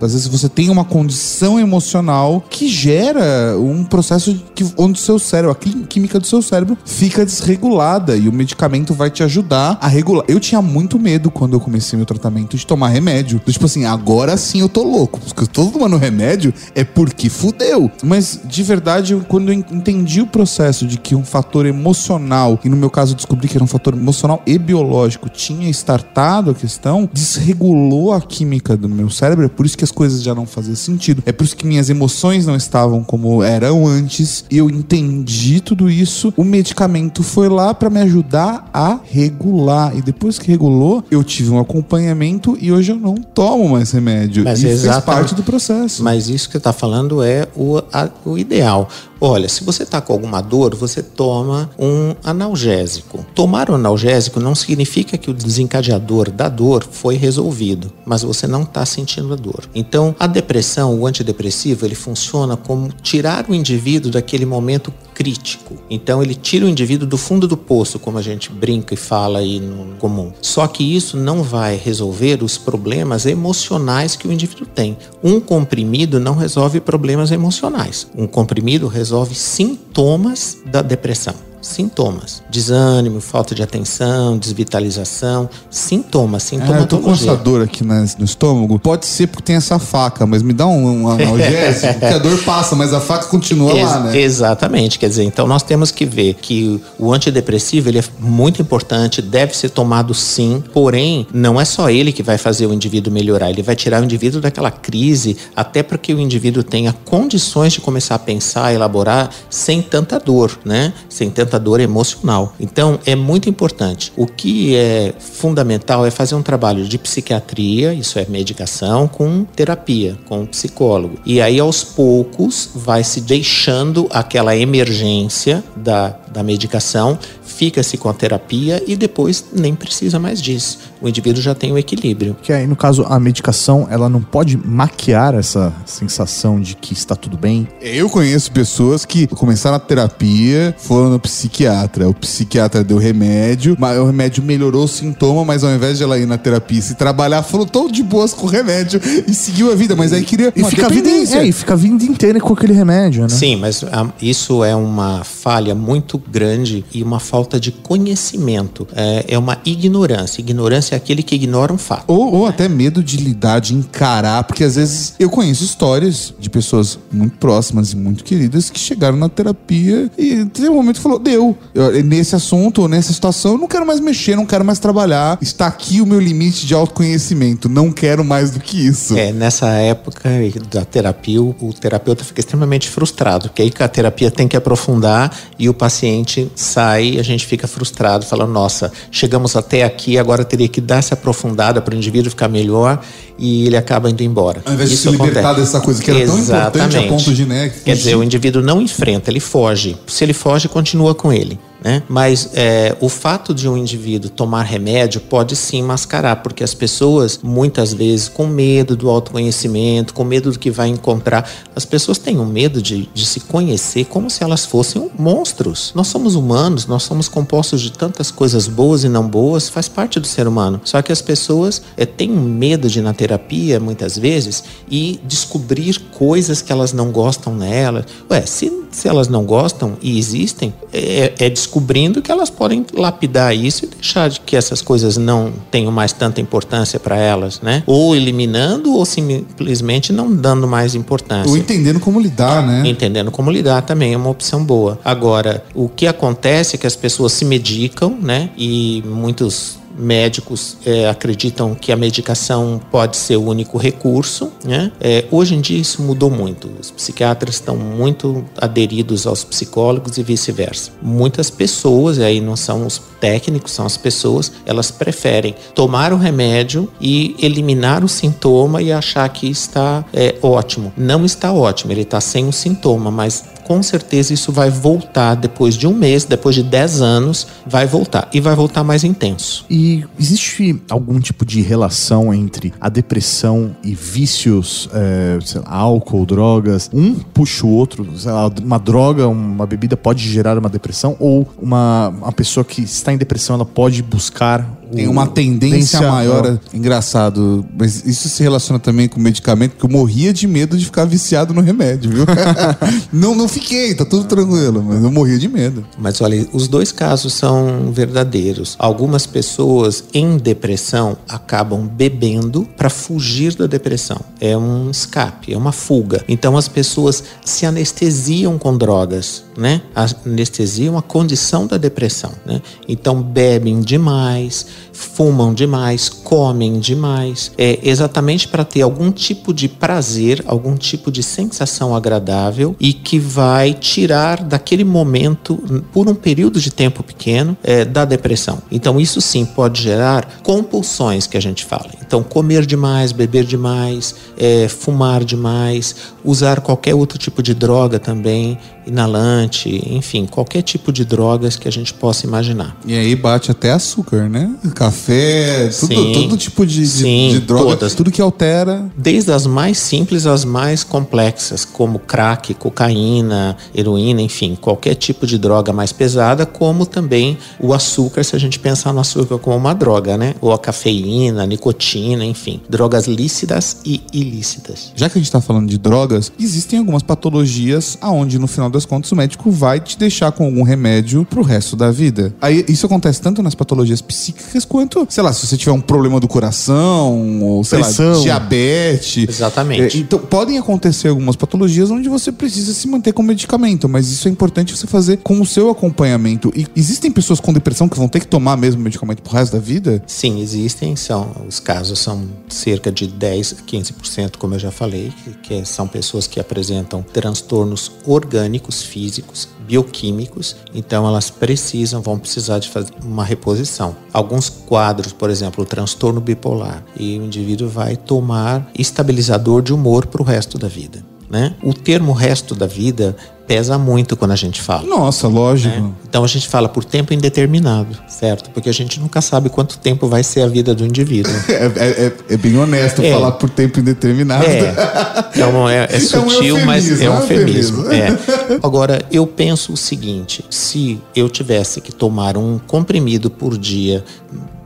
às 0.05 0.13
vezes 0.13 0.29
você 0.29 0.49
tem 0.49 0.71
uma 0.71 0.85
condição 0.85 1.59
emocional 1.59 2.45
que 2.49 2.69
gera 2.69 3.59
um 3.59 3.85
processo 3.85 4.43
que, 4.55 4.65
onde 4.77 5.01
o 5.01 5.03
seu 5.03 5.19
cérebro, 5.19 5.53
a 5.53 5.85
química 5.87 6.19
do 6.21 6.27
seu 6.27 6.43
cérebro 6.43 6.77
fica 6.85 7.25
desregulada 7.25 8.17
e 8.17 8.29
o 8.29 8.33
medicamento 8.33 8.95
vai 8.95 9.11
te 9.11 9.23
ajudar 9.23 9.79
a 9.81 9.89
regular. 9.89 10.25
Eu 10.29 10.39
tinha 10.39 10.61
muito 10.61 10.99
medo 10.99 11.31
quando 11.31 11.55
eu 11.55 11.61
comecei 11.61 11.97
meu 11.97 12.07
tratamento 12.07 12.57
de 12.57 12.67
tomar 12.67 12.89
remédio. 12.89 13.41
Tipo 13.47 13.67
assim, 13.67 13.85
agora 13.85 14.37
sim 14.37 14.61
eu 14.61 14.69
tô 14.69 14.83
louco. 14.83 15.21
Porque 15.21 15.43
eu 15.43 15.47
tô 15.47 15.67
tomando 15.67 15.97
remédio 15.97 16.53
é 16.75 16.85
porque 16.85 17.29
fudeu. 17.29 17.91
Mas 18.03 18.41
de 18.45 18.63
verdade, 18.63 19.17
quando 19.29 19.51
eu 19.51 19.55
entendi 19.55 20.21
o 20.21 20.27
processo 20.27 20.87
de 20.87 20.99
que 20.99 21.15
um 21.15 21.25
fator 21.25 21.67
emocional, 21.67 22.59
e 22.65 22.69
no 22.69 22.77
meu 22.77 22.91
caso 22.91 23.15
descobri 23.15 23.49
que 23.49 23.57
era 23.57 23.65
um 23.65 23.69
fator 23.69 23.95
emocional 23.95 24.43
e 24.47 24.59
biológico, 24.59 25.29
tinha 25.29 25.69
startado 25.71 26.51
a 26.51 26.55
questão, 26.55 27.09
desregulou 27.13 28.13
a 28.13 28.21
química 28.21 28.77
do 28.77 28.89
meu 28.89 29.09
cérebro. 29.11 29.45
É 29.45 29.49
por 29.49 29.65
isso 29.65 29.79
que 29.79 29.85
as 29.85 29.91
coisas 29.95 30.23
já 30.23 30.35
não 30.35 30.47
faziam 30.47 30.77
sentido. 30.77 31.23
É 31.25 31.33
por 31.33 31.45
isso 31.45 31.57
que 31.57 31.67
minhas 31.67 31.89
emoções 31.89 32.45
não 32.45 32.57
estavam 32.57 33.03
como 33.03 33.43
eram 33.43 33.87
antes. 33.87 34.45
Eu 34.51 34.69
entendi 34.69 35.61
tudo 35.61 35.89
isso. 35.89 36.35
O 36.37 36.45
medicamento 36.45 37.23
foi 37.23 37.49
lá 37.49 37.73
para 37.73 37.89
me 37.89 38.01
ajudar 38.01 38.69
a 38.73 38.99
regular. 39.05 39.97
E 39.97 40.03
depois 40.03 40.39
que 40.39 40.51
regulou, 40.51 41.03
eu 41.11 41.23
tive 41.23 41.51
um 41.51 41.59
acompanhamento 41.59 42.59
e 42.61 42.73
hoje 42.73 42.93
eu 42.93 42.97
não 42.97 43.15
tomo 43.15 43.69
mais 43.69 43.93
remédio. 43.93 44.45
Mas 44.45 44.63
e 44.63 44.67
fez 44.67 44.85
parte 45.05 45.35
do 45.35 45.43
processo. 45.43 46.03
Mas 46.03 46.29
isso 46.29 46.49
que 46.49 46.53
você 46.53 46.59
está 46.59 46.73
falando 46.73 47.23
é 47.23 47.49
o, 47.57 47.79
a, 47.93 48.11
o 48.25 48.37
ideal. 48.37 48.89
Olha, 49.21 49.49
se 49.49 49.65
você 49.65 49.85
está 49.85 50.01
com 50.01 50.13
alguma 50.13 50.43
dor, 50.43 50.75
você 50.75 51.03
toma 51.03 51.71
um 51.79 52.15
analgésico. 52.23 53.25
Tomar 53.35 53.71
o 53.71 53.75
analgésico 53.75 54.39
não 54.39 54.55
significa 54.55 55.17
que 55.17 55.31
o 55.31 55.35
desencadeador 55.35 56.31
da 56.31 56.49
dor 56.49 56.87
foi 56.91 57.17
resolvido, 57.17 57.91
mas 58.05 58.23
você 58.23 58.47
não 58.47 58.65
está 58.65 58.85
sentindo 58.85 59.33
a 59.33 59.37
dor. 59.37 59.65
Então, 59.87 60.17
a 60.19 60.27
depressão, 60.27 60.99
o 60.99 61.07
antidepressivo, 61.07 61.85
ele 61.85 61.95
funciona 61.95 62.57
como 62.57 62.89
tirar 63.03 63.45
o 63.51 63.55
indivíduo 63.55 64.11
daquele 64.11 64.47
momento 64.47 64.91
crítico. 65.13 65.77
Então, 65.91 66.23
ele 66.23 66.35
tira 66.35 66.65
o 66.65 66.69
indivíduo 66.69 67.07
do 67.07 67.19
fundo 67.19 67.47
do 67.47 67.55
poço, 67.55 67.99
como 67.99 68.17
a 68.17 68.23
gente 68.23 68.51
brinca 68.51 68.95
e 68.95 68.97
fala 68.97 69.41
aí 69.41 69.61
no 69.61 69.95
comum. 69.97 70.33
Só 70.41 70.67
que 70.67 70.97
isso 70.97 71.19
não 71.19 71.43
vai 71.43 71.77
resolver 71.77 72.43
os 72.43 72.57
problemas 72.57 73.27
emocionais 73.27 74.17
que 74.17 74.27
o 74.27 74.33
indivíduo 74.33 74.67
tem. 74.67 74.97
Um 75.23 75.39
comprimido 75.39 76.19
não 76.19 76.35
resolve 76.35 76.81
problemas 76.81 77.31
emocionais. 77.31 78.07
Um 78.17 78.27
comprimido 78.27 78.89
resolve 78.89 79.35
sintomas 79.35 80.59
da 80.65 80.81
depressão 80.81 81.35
sintomas. 81.67 82.43
Desânimo, 82.51 83.21
falta 83.21 83.55
de 83.55 83.63
atenção, 83.63 84.37
desvitalização, 84.39 85.49
sintomas, 85.71 86.51
Ah, 86.53 86.79
eu 86.81 86.87
tô 86.87 86.99
com 86.99 87.13
essa 87.13 87.35
dor 87.37 87.63
aqui 87.63 87.83
nas- 87.85 88.17
no 88.17 88.25
estômago. 88.25 88.79
Pode 88.79 89.07
ser 89.07 89.27
porque 89.29 89.43
tem 89.45 89.57
essa 89.57 89.79
faca, 89.79 90.27
mas 90.27 90.43
me 90.43 90.53
dá 90.53 90.67
um, 90.67 91.03
um 91.05 91.09
analgésico, 91.11 91.99
que 91.99 92.05
a 92.05 92.19
dor 92.19 92.39
passa, 92.45 92.75
mas 92.77 92.93
a 92.93 93.01
faca 93.01 93.27
continua 93.27 93.73
lá, 93.73 93.81
Ex- 93.81 94.05
né? 94.05 94.17
Exatamente, 94.21 94.99
quer 94.99 95.09
dizer, 95.09 95.25
então 95.25 95.47
nós 95.47 95.63
temos 95.63 95.91
que 95.91 96.05
ver 96.05 96.35
que 96.35 96.81
o 96.99 97.13
antidepressivo 97.13 97.89
ele 97.89 97.99
é 97.99 98.05
muito 98.19 98.61
importante, 98.61 99.21
deve 99.23 99.57
ser 99.57 99.71
tomado 99.71 100.13
sim, 100.15 100.63
porém 100.73 101.27
não 101.33 101.61
é 101.61 101.65
só 101.65 101.91
ele 101.91 102.13
que 102.13 102.23
vai 102.23 102.39
fazer 102.39 102.67
o 102.67 102.75
indivíduo 102.75 103.13
melhorar, 103.13 103.51
ele 103.51 103.63
vai 103.63 103.75
tirar 103.77 104.01
o 104.01 104.05
indivíduo 104.05 104.41
daquela 104.41 104.71
crise, 104.71 105.37
até 105.57 105.83
para 105.83 105.99
que 105.99 106.13
o 106.15 106.21
indivíduo 106.21 106.63
tenha 106.63 106.93
condições 107.05 107.73
de 107.73 107.81
começar 107.81 108.15
a 108.17 108.19
pensar, 108.19 108.73
elaborar 108.75 109.31
sem 109.49 109.81
tanta 109.83 110.19
dor, 110.19 110.59
né? 110.65 110.93
Sem 111.09 111.31
tanta 111.31 111.54
emocional. 111.81 112.55
Então 112.59 112.99
é 113.05 113.15
muito 113.15 113.49
importante. 113.49 114.13
O 114.17 114.27
que 114.27 114.75
é 114.77 115.15
fundamental 115.19 116.07
é 116.07 116.11
fazer 116.11 116.35
um 116.35 116.43
trabalho 116.43 116.85
de 116.85 116.99
psiquiatria, 116.99 117.93
isso 117.95 118.19
é 118.19 118.27
medicação, 118.29 119.09
com 119.09 119.45
terapia, 119.45 120.17
com 120.27 120.47
psicólogo. 120.47 121.19
E 121.25 121.41
aí 121.41 121.59
aos 121.59 121.83
poucos 121.83 122.71
vai 122.75 123.05
se 123.05 123.21
deixando 123.21 124.07
aquela 124.11 124.57
emergência 124.57 125.63
da, 125.77 126.17
da 126.33 126.43
medicação, 126.43 127.19
fica-se 127.57 127.97
com 127.97 128.09
a 128.09 128.15
terapia 128.15 128.83
e 128.87 128.97
depois 128.97 129.45
nem 129.55 129.75
precisa 129.75 130.19
mais 130.19 130.41
disso. 130.41 130.79
O 131.01 131.09
indivíduo 131.09 131.43
já 131.43 131.55
tem 131.55 131.73
o 131.73 131.79
equilíbrio. 131.79 132.37
Que 132.43 132.53
aí, 132.53 132.67
no 132.67 132.77
caso, 132.77 133.05
a 133.09 133.19
medicação, 133.21 133.87
ela 133.91 134.09
não 134.09 134.21
pode 134.21 134.57
maquiar 134.57 135.35
essa 135.35 135.73
sensação 135.85 136.61
de 136.61 136.75
que 136.75 136.93
está 136.93 137.15
tudo 137.15 137.37
bem. 137.37 137.69
Eu 137.81 138.09
conheço 138.09 138.51
pessoas 138.53 139.05
que 139.05 139.27
começaram 139.27 139.77
a 139.77 139.81
terapia, 139.81 140.75
foram 140.79 141.11
no 141.11 141.21
psiquiatra. 141.21 142.09
O 142.09 142.15
psiquiatra 142.15 142.83
deu 142.83 142.99
remédio, 142.99 143.77
mas 143.79 143.99
o 143.99 144.07
remédio 144.07 144.43
melhorou 144.43 144.85
o 144.85 144.89
sintoma, 144.89 145.45
mas 145.45 145.63
ao 145.63 145.71
invés 145.71 145.99
de 145.99 146.05
ela 146.05 146.19
ir 146.19 146.27
na 146.27 146.39
terapia 146.39 146.79
e 146.79 146.83
se 146.83 146.95
trabalhar, 146.95 147.43
falou 147.43 147.67
todo 147.67 147.93
de 147.93 148.03
boas 148.03 148.33
com 148.33 148.47
o 148.47 148.51
remédio 148.51 149.01
e 149.29 149.35
seguiu 149.35 149.71
a 149.71 149.75
vida. 149.75 149.95
Mas 149.95 150.13
aí 150.13 150.23
queria 150.23 150.53
E 150.57 150.61
uma 150.61 150.71
fica, 150.71 150.87
a 150.87 150.89
vida, 150.89 151.03
dependência. 151.09 151.39
é, 151.39 151.47
e 151.47 151.53
fica 151.53 151.75
a 151.75 151.77
vida 151.77 152.05
inteira 152.05 152.41
com 152.41 152.53
aquele 152.53 152.73
remédio, 152.73 153.23
né? 153.23 153.29
Sim, 153.29 153.57
mas 153.57 153.85
ah, 153.85 154.09
isso 154.21 154.65
é 154.65 154.75
uma 154.75 155.23
falha 155.25 155.75
muito 155.75 156.19
grande 156.19 156.85
e 156.93 157.03
uma 157.03 157.21
falta 157.21 157.44
de 157.61 157.71
conhecimento. 157.73 158.87
É, 158.95 159.25
é 159.29 159.39
uma 159.39 159.59
ignorância. 159.65 160.41
Ignorância 160.41 160.95
é 160.95 160.97
aquele 160.97 161.23
que 161.23 161.35
ignora 161.35 161.73
um 161.73 161.79
fato. 161.79 162.05
Ou, 162.07 162.35
ou 162.35 162.47
até 162.47 162.69
medo 162.69 163.03
de 163.03 163.17
lidar, 163.17 163.61
de 163.61 163.75
encarar, 163.75 164.45
porque 164.45 164.65
às 164.65 164.77
vezes 164.77 165.15
eu 165.19 165.29
conheço 165.31 165.65
histórias 165.65 166.33
de 166.39 166.49
pessoas 166.49 166.99
muito 167.13 167.37
próximas 167.39 167.93
e 167.93 167.97
muito 167.97 168.23
queridas 168.25 168.71
que 168.71 168.79
chegaram 168.79 169.17
na 169.17 169.29
terapia 169.29 170.11
e 170.17 170.45
teve 170.47 170.69
um 170.69 170.75
momento 170.75 171.01
falou: 171.01 171.19
deu, 171.19 171.57
eu- 171.75 172.03
nesse 172.05 172.35
assunto 172.37 172.83
ou 172.83 172.89
nessa 172.89 173.13
situação, 173.13 173.53
eu 173.53 173.59
não 173.59 173.67
quero 173.69 173.87
mais 173.87 174.01
mexer, 174.01 174.37
não 174.37 174.47
quero 174.47 174.65
mais 174.65 174.79
trabalhar, 174.79 175.39
está 175.41 175.67
aqui 175.67 176.01
o 176.01 176.07
meu 176.07 176.21
limite 176.21 176.67
de 176.67 176.75
autoconhecimento, 176.75 177.69
não 177.69 177.91
quero 177.91 178.25
mais 178.25 178.51
do 178.51 178.61
que 178.61 178.87
isso. 178.87 179.17
É, 179.17 179.33
nessa 179.33 179.69
época 179.69 180.31
da 180.71 180.85
terapia, 180.85 181.43
o, 181.43 181.55
o 181.61 181.73
terapeuta 181.73 182.23
fica 182.25 182.41
extremamente 182.41 182.89
frustrado, 182.89 183.49
porque 183.49 183.63
aí 183.63 183.73
a 183.81 183.89
terapia 183.89 184.31
tem 184.31 184.47
que 184.47 184.57
aprofundar 184.57 185.35
e 185.59 185.69
o 185.69 185.75
paciente 185.75 186.51
sai 186.55 187.19
a 187.19 187.23
gente 187.23 187.34
fica 187.43 187.67
frustrado, 187.67 188.25
falando, 188.27 188.53
nossa, 188.53 188.93
chegamos 189.11 189.57
até 189.57 189.83
aqui, 189.83 190.19
agora 190.19 190.45
teria 190.45 190.69
que 190.69 190.81
dar 190.81 190.99
essa 190.99 191.15
aprofundada 191.15 191.81
para 191.81 191.95
o 191.95 191.97
indivíduo 191.97 192.31
ficar 192.31 192.49
melhor 192.49 193.03
e 193.39 193.67
ele 193.67 193.77
acaba 193.77 194.11
indo 194.11 194.23
embora. 194.23 194.63
Ao 194.65 194.75
invés 194.75 194.91
de 194.91 194.97
se 194.97 195.11
libertar 195.11 195.55
dessa 195.55 195.81
coisa 195.81 196.03
que 196.03 196.11
era 196.11 196.27
tão 196.27 196.39
importante 196.39 196.97
a 196.97 197.03
ponto 197.03 197.35
de, 197.35 197.47
né, 197.47 197.73
Quer 197.85 197.97
dizer, 197.97 198.15
o 198.15 198.23
indivíduo 198.23 198.63
não 198.63 198.81
enfrenta, 198.81 199.31
ele 199.31 199.41
foge. 199.41 199.97
Se 200.07 200.25
ele 200.25 200.33
foge, 200.33 200.69
continua 200.69 201.15
com 201.15 201.33
ele. 201.33 201.59
Né? 201.85 202.03
Mas 202.09 202.49
é, 202.55 202.97
o 202.99 203.11
fato 203.11 203.55
de 203.55 203.69
um 203.69 203.77
indivíduo 203.77 204.31
tomar 204.31 204.63
remédio 204.63 205.21
pode 205.21 205.55
sim 205.55 205.83
mascarar, 205.83 206.37
porque 206.37 206.65
as 206.65 206.73
pessoas, 206.73 207.39
muitas 207.43 207.93
vezes, 207.93 208.27
com 208.27 208.47
medo 208.47 208.97
do 208.97 209.11
autoconhecimento, 209.11 210.15
com 210.15 210.25
medo 210.25 210.51
do 210.51 210.59
que 210.59 210.71
vai 210.71 210.89
encontrar, 210.89 211.47
as 211.77 211.85
pessoas 211.85 212.17
têm 212.17 212.39
um 212.39 212.47
medo 212.47 212.81
de, 212.81 213.07
de 213.13 213.27
se 213.27 213.41
conhecer 213.41 214.07
como 214.07 214.31
se 214.31 214.43
elas 214.43 214.65
fossem 214.65 215.11
monstros. 215.19 215.93
Nós 215.95 216.07
somos 216.07 216.35
humanos, 216.35 216.87
nós 216.87 217.03
somos 217.03 217.29
compostos 217.29 217.83
de 217.83 217.93
tantas 217.93 218.31
coisas 218.31 218.67
boas 218.67 219.05
e 219.05 219.09
não 219.11 219.29
boas, 219.29 219.69
faz 219.69 219.87
parte 219.87 220.19
do 220.19 220.27
ser 220.27 220.49
humano. 220.49 220.81
Só 220.85 221.03
que 221.03 221.13
as 221.13 221.21
pessoas 221.21 221.83
é, 221.99 222.07
têm 222.07 222.31
um 222.31 222.43
medo 222.43 222.89
de 222.89 223.01
ir 223.01 223.03
na 223.03 223.13
terapia, 223.13 223.79
muitas 223.79 224.17
vezes, 224.17 224.65
e 224.91 225.21
descobrir 225.25 225.99
coisas 226.17 226.63
que 226.63 226.73
elas 226.73 226.95
não 226.95 227.11
gostam 227.11 227.55
nela. 227.55 228.07
Ué, 228.31 228.41
se, 228.47 228.73
se 228.91 229.07
elas 229.07 229.29
não 229.29 229.45
gostam 229.45 229.99
e 230.01 230.19
existem, 230.19 230.73
é, 230.91 231.35
é 231.39 231.51
descobrindo 231.75 232.23
que 232.23 232.31
elas 232.31 232.51
podem 232.51 232.87
lapidar 232.95 233.55
isso 233.55 233.85
e 233.85 233.89
deixar 233.89 234.31
de 234.31 234.41
que 234.41 234.55
essas 234.55 234.81
coisas 234.81 235.17
não 235.17 235.53
tenham 235.71 235.91
mais 235.91 236.13
tanta 236.13 236.41
importância 236.41 237.01
para 237.01 237.17
elas, 237.17 237.61
né? 237.61 237.83
Ou 237.85 238.15
eliminando 238.15 238.95
ou 238.95 239.05
simplesmente 239.05 240.13
não 240.13 240.33
dando 240.33 240.69
mais 240.69 240.95
importância. 240.95 241.51
Ou 241.51 241.57
entendendo 241.57 241.99
como 241.99 242.21
lidar, 242.21 242.65
né? 242.65 242.89
Entendendo 242.89 243.31
como 243.31 243.51
lidar 243.51 243.83
também 243.83 244.15
é 244.15 244.17
uma 244.17 244.31
opção 244.31 244.65
boa. 244.65 244.99
Agora, 245.05 245.65
o 245.75 245.89
que 245.89 246.07
acontece 246.07 246.77
é 246.77 246.79
que 246.79 246.87
as 246.87 246.95
pessoas 246.95 247.33
se 247.33 247.45
medicam, 247.45 248.17
né? 248.21 248.51
E 248.57 249.03
muitos 249.07 249.79
médicos 249.97 250.77
é, 250.85 251.09
acreditam 251.09 251.75
que 251.75 251.93
a 251.93 251.97
medicação 251.97 252.81
pode 252.91 253.17
ser 253.17 253.37
o 253.37 253.45
único 253.45 253.79
recurso. 253.79 254.53
Né? 254.65 254.91
É, 255.01 255.25
hoje 255.31 255.55
em 255.55 255.61
dia 255.61 255.79
isso 255.79 256.03
mudou 256.03 256.31
muito. 256.31 256.71
Os 256.81 256.91
psiquiatras 256.91 257.57
estão 257.57 257.77
muito 257.77 258.45
aderidos 258.57 259.27
aos 259.27 259.45
psicólogos 259.45 260.19
e 260.19 260.23
vice-versa. 260.23 260.93
Muitas 261.01 261.51
pessoas, 261.51 262.19
e 262.19 262.25
aí 262.25 262.41
não 262.41 262.57
são 262.57 262.87
os 262.87 263.01
técnicos, 263.21 263.73
são 263.73 263.87
as 263.87 263.97
pessoas, 263.97 264.53
elas 264.67 264.91
preferem 264.91 265.55
tomar 265.75 266.13
o 266.13 266.17
remédio 266.17 266.91
e 267.01 267.35
eliminar 267.41 268.05
o 268.05 268.09
sintoma 268.09 268.83
e 268.83 268.93
achar 268.93 269.29
que 269.29 269.49
está 269.49 270.05
é, 270.13 270.35
ótimo. 270.43 270.93
Não 270.97 271.25
está 271.25 271.53
ótimo, 271.53 271.93
ele 271.93 272.03
está 272.03 272.21
sem 272.21 272.47
o 272.47 272.53
sintoma, 272.53 273.11
mas 273.11 273.45
com 273.65 273.83
certeza 273.83 274.33
isso 274.33 274.53
vai 274.53 274.71
voltar 274.71 275.35
depois 275.35 275.75
de 275.75 275.87
um 275.87 275.95
mês, 275.95 276.25
depois 276.25 276.55
de 276.55 276.63
10 276.63 277.03
anos, 277.03 277.47
vai 277.67 277.87
voltar. 277.87 278.29
E 278.33 278.41
vai 278.41 278.55
voltar 278.55 278.85
mais 278.85 279.03
intenso. 279.05 279.65
E 279.69 280.05
existe 280.19 280.81
algum 280.89 281.19
tipo 281.19 281.45
de 281.45 281.61
relação 281.61 282.33
entre 282.33 282.73
a 282.81 282.89
depressão 282.89 283.75
e 283.83 283.95
vícios, 283.95 284.89
é, 284.93 285.39
lá, 285.57 285.77
álcool, 285.77 286.27
drogas? 286.27 286.91
Um 286.93 287.15
puxa 287.15 287.67
o 287.67 287.71
outro, 287.71 288.07
lá, 288.25 288.51
uma 288.63 288.79
droga, 288.79 289.27
uma 289.27 289.67
bebida 289.67 289.97
pode 289.97 290.29
gerar 290.29 290.59
uma 290.59 290.69
depressão? 290.69 291.17
Ou 291.19 291.49
uma, 291.61 292.09
uma 292.09 292.33
pessoa 292.33 292.65
que 292.65 292.83
está 292.83 293.13
em 293.13 293.17
depressão, 293.17 293.57
ela 293.57 293.65
pode 293.65 294.03
buscar 294.03 294.69
Tem 294.93 295.09
uma 295.09 295.27
tendência 295.27 296.01
maior. 296.01 296.59
Engraçado, 296.73 297.65
mas 297.77 298.05
isso 298.05 298.29
se 298.29 298.43
relaciona 298.43 298.79
também 298.79 299.09
com 299.09 299.19
o 299.19 299.23
medicamento, 299.23 299.73
porque 299.73 299.87
eu 299.87 299.91
morria 299.91 300.33
de 300.33 300.47
medo 300.47 300.77
de 300.77 300.85
ficar 300.85 301.05
viciado 301.05 301.53
no 301.55 301.61
remédio, 301.61 302.11
viu? 302.11 302.27
não, 303.13 303.35
não 303.35 303.49
fiquei, 303.49 303.95
tá 303.95 304.05
tudo 304.05 304.25
tranquilo, 304.25 304.83
mas 304.83 305.03
eu 305.03 305.11
morria 305.11 305.39
de 305.39 305.49
medo. 305.49 305.85
Mas 305.99 306.21
olha, 306.21 306.47
os 306.53 306.69
dois 306.69 306.93
casos 306.93 307.33
são 307.33 307.93
verdadeiros. 307.93 308.77
Algumas 308.79 309.27
pessoas 309.27 310.05
em 310.13 310.37
depressão 310.37 311.17
acabam 311.29 311.87
bebendo 311.87 312.67
para 312.77 312.91
fugir 312.91 313.55
da 313.55 313.67
depressão. 313.67 314.21
É 314.41 314.57
um 314.57 314.91
escape, 314.91 315.53
é 315.53 315.57
uma 315.57 315.73
fuga. 315.73 316.25
Então 316.29 316.57
as 316.57 316.69
pessoas 316.69 317.23
se 317.45 317.67
anestesiam 317.67 318.59
com 318.59 318.77
drogas, 318.77 319.45
né? 319.57 319.83
Anestesiam 319.95 320.97
a 320.99 321.03
condição 321.03 321.67
da 321.67 321.77
depressão, 321.77 322.33
né? 322.45 322.61
Então 322.89 323.23
bebem 323.23 323.81
demais, 323.81 324.67
fumam 324.93 325.53
demais, 325.53 326.09
comem 326.09 326.79
demais, 326.79 327.53
é 327.59 327.81
exatamente 327.83 328.49
para 328.49 328.65
ter 328.65 328.83
algum 328.83 329.11
tipo 329.11 329.53
de 329.53 329.69
prazer, 329.69 330.43
algum 330.47 330.77
tipo 330.77 331.11
de 331.11 331.23
sensação 331.23 331.95
agradável 331.95 332.77
e 332.81 332.93
que 332.93 333.19
vai 333.19 333.75
tirar 333.75 334.43
daquele 334.43 334.85
momento, 334.85 335.57
por 335.93 336.09
um 336.09 336.15
período 336.15 336.61
de 336.61 336.71
tempo 336.71 337.03
pequeno, 337.03 337.57
é, 337.63 337.85
da 337.85 338.05
depressão. 338.05 338.63
Então, 338.71 339.01
isso 339.01 339.21
sim 339.21 339.45
pode 339.45 339.83
gerar 339.83 340.41
compulsões 340.43 341.27
que 341.27 341.37
a 341.37 341.41
gente 341.41 341.65
fala. 341.65 341.91
Então, 342.01 342.23
comer 342.23 342.65
demais, 342.65 343.13
beber 343.13 343.45
demais, 343.45 344.15
é, 344.39 344.69
fumar 344.69 345.25
demais, 345.25 345.95
usar 346.25 346.61
qualquer 346.61 346.95
outro 346.95 347.19
tipo 347.19 347.43
de 347.43 347.55
droga 347.55 347.99
também, 347.99 348.59
inalante, 348.87 349.83
enfim, 349.91 350.27
qualquer 350.27 350.63
tipo 350.63 350.93
de 350.93 351.05
drogas 351.05 351.57
que 351.57 351.69
a 351.69 351.73
gente 351.73 351.93
possa 351.95 352.27
imaginar. 352.27 352.77
E 352.87 352.95
aí 352.95 353.15
bate 353.17 353.51
até 353.51 353.73
açúcar, 353.73 354.29
né? 354.29 354.55
Café, 354.73 355.69
tudo, 355.79 355.95
Sim. 355.95 356.13
todo 356.13 356.37
tipo 356.37 356.65
de, 356.67 356.81
de- 356.81 356.87
Sim, 356.87 357.29
de 357.33 357.41
droga, 357.41 357.71
todas. 357.77 357.95
tudo 357.95 358.11
que 358.11 358.21
altera. 358.21 358.91
Desde 358.97 359.33
as 359.33 359.47
mais 359.47 359.79
simples 359.79 360.27
às 360.27 360.45
mais 360.45 360.83
complexas, 360.85 361.65
como 361.65 361.99
crack, 361.99 362.55
cocaína, 362.55 363.57
heroína, 363.75 364.23
enfim, 364.23 364.57
qualquer 364.61 364.95
tipo 364.95 365.27
de 365.27 365.39
droga 365.39 365.73
mais 365.73 365.93
pesada, 365.93 366.47
como 366.47 366.87
também 366.87 367.37
o 367.61 367.73
açúcar, 367.75 368.23
se 368.25 368.35
a 368.37 368.39
gente 368.39 368.59
pensar 368.59 368.93
no 368.93 369.01
açúcar 369.01 369.39
como 369.39 369.57
uma 369.57 369.75
droga, 369.75 370.17
né? 370.17 370.35
Ou 370.41 370.53
a 370.53 370.59
cafeína, 370.59 371.43
a 371.43 371.47
nicotina, 371.47 372.25
enfim, 372.25 372.61
drogas 372.69 373.07
lícitas 373.07 373.79
e 373.85 374.01
ilícitas. 374.13 374.93
Já 374.95 375.09
que 375.09 375.19
a 375.19 375.21
gente 375.21 375.31
tá 375.31 375.41
falando 375.41 375.69
de 375.69 375.79
drogas, 375.79 376.33
existem 376.39 376.79
algumas 376.79 377.03
patologias 377.03 377.99
aonde 378.01 378.39
no 378.39 378.47
final 378.47 378.71
das 378.71 378.85
contas 378.85 379.11
o 379.13 379.17
médico 379.17 379.51
vai 379.51 379.81
te 379.81 379.99
deixar 379.99 380.33
com 380.33 380.45
algum 380.45 380.63
remédio 380.63 381.25
pro 381.25 381.43
resto 381.43 381.77
da 381.77 381.91
vida. 381.91 382.35
Aí 382.41 382.65
isso 382.69 382.87
acontece 382.87 383.21
tanto 383.21 383.43
nas 383.43 383.55
patologias 383.55 384.01
psíquicas 384.01 384.54
quanto, 384.63 385.07
sei 385.09 385.23
lá, 385.23 385.33
se 385.33 385.47
você 385.47 385.57
tiver 385.57 385.73
um 385.73 385.81
problema 385.81 386.21
do 386.21 386.29
coração 386.29 387.43
ou 387.43 387.65
sei 387.65 387.79
Pressão. 387.81 388.13
lá, 388.13 388.21
diabetes. 388.21 389.27
Exatamente. 389.27 389.97
É, 389.97 390.01
então 390.01 390.19
podem 390.19 390.59
acontecer 390.59 391.09
algumas 391.09 391.35
patologias 391.35 391.91
onde 391.91 392.09
você 392.11 392.31
precisa 392.31 392.75
se 392.75 392.87
manter 392.87 393.15
com 393.15 393.23
medicamento, 393.23 393.89
mas 393.89 394.11
isso 394.11 394.29
é 394.29 394.31
importante 394.31 394.77
você 394.77 394.87
fazer 394.87 395.19
com 395.19 395.41
o 395.41 395.47
seu 395.47 395.71
acompanhamento. 395.71 396.53
E 396.55 396.67
existem 396.77 397.11
pessoas 397.11 397.41
com 397.41 397.55
depressão 397.55 397.89
que 397.89 397.97
vão 397.97 398.09
ter 398.09 398.21
que 398.21 398.27
tomar 398.27 398.57
mesmo 398.57 398.83
medicamento 398.83 399.23
pro 399.23 399.33
resto 399.33 399.55
da 399.55 399.59
vida? 399.59 400.03
Sim, 400.07 400.43
existem, 400.43 400.95
são, 400.97 401.33
os 401.49 401.59
casos 401.59 401.99
são 401.99 402.29
cerca 402.49 402.93
de 402.93 403.07
10 403.07 403.57
a 403.59 403.63
15%, 403.71 404.37
como 404.37 404.55
eu 404.55 404.59
já 404.59 404.71
falei, 404.71 405.13
que, 405.25 405.31
que 405.61 405.65
são 405.65 405.89
pessoas 405.89 406.27
que 406.27 406.39
apresentam 406.39 407.03
transtornos 407.03 407.91
orgânicos, 408.05 408.83
físicos, 408.83 409.49
bioquímicos, 409.67 410.57
então 410.75 411.07
elas 411.07 411.31
precisam, 411.31 412.01
vão 412.03 412.19
precisar 412.19 412.59
de 412.59 412.69
fazer 412.69 412.93
uma 413.03 413.25
reposição. 413.25 413.97
Alguns 414.13 414.49
quadros, 414.49 415.13
por 415.13 415.31
exemplo, 415.31 415.65
o 415.65 415.67
transtorno 415.67 416.21
bipolar, 416.21 416.85
e 416.99 417.19
o 417.19 417.25
indivíduo 417.25 417.69
vai 417.69 417.97
tomar 417.97 418.71
estabilizador 418.79 419.63
de 419.63 419.73
humor 419.73 420.07
para 420.07 420.23
o 420.23 420.25
resto 420.25 420.59
da 420.59 420.69
vida. 420.69 421.14
Né? 421.31 421.55
O 421.63 421.73
termo 421.73 422.13
resto 422.13 422.55
da 422.55 422.67
vida 422.67 423.17
pesa 423.47 423.77
muito 423.79 424.17
quando 424.17 424.31
a 424.31 424.37
gente 424.37 424.61
fala. 424.61 424.85
Nossa, 424.87 425.27
lógico. 425.29 425.75
né? 425.79 425.91
Então 426.09 426.25
a 426.25 426.27
gente 426.27 426.49
fala 426.49 426.69
por 426.69 426.83
tempo 426.85 427.13
indeterminado, 427.13 427.97
certo? 428.09 428.51
Porque 428.51 428.69
a 428.71 428.73
gente 428.73 428.99
nunca 429.01 429.21
sabe 429.21 429.49
quanto 429.51 429.79
tempo 429.79 430.07
vai 430.07 430.23
ser 430.23 430.43
a 430.43 430.47
vida 430.47 430.75
do 430.75 430.85
indivíduo. 430.85 431.33
É, 431.49 431.67
é- 431.77 432.07
é- 432.07 432.35
é 432.35 432.37
bem 432.37 432.57
honesto 432.57 433.03
É. 433.03 433.13
falar 433.13 433.33
por 433.33 433.51
tempo 433.51 433.81
indeterminado. 433.81 434.45
É, 434.45 434.75
então 435.37 435.69
é, 435.69 435.87
é 435.91 435.99
sutil, 436.01 436.59
mas 436.65 436.89
eufemismo, 436.89 437.05
é 437.05 437.11
um 437.11 437.13
é 437.13 437.17
um 437.17 437.21
eufemismo. 437.23 437.83
eufemismo. 437.85 438.55
É. 438.55 438.59
Agora, 438.65 439.05
eu 439.11 439.27
penso 439.27 439.73
o 439.73 439.77
seguinte: 439.77 440.45
se 440.51 441.01
eu 441.15 441.29
tivesse 441.29 441.81
que 441.81 441.93
tomar 441.93 442.37
um 442.37 442.59
comprimido 442.59 443.29
por 443.31 443.59
dia 443.59 444.05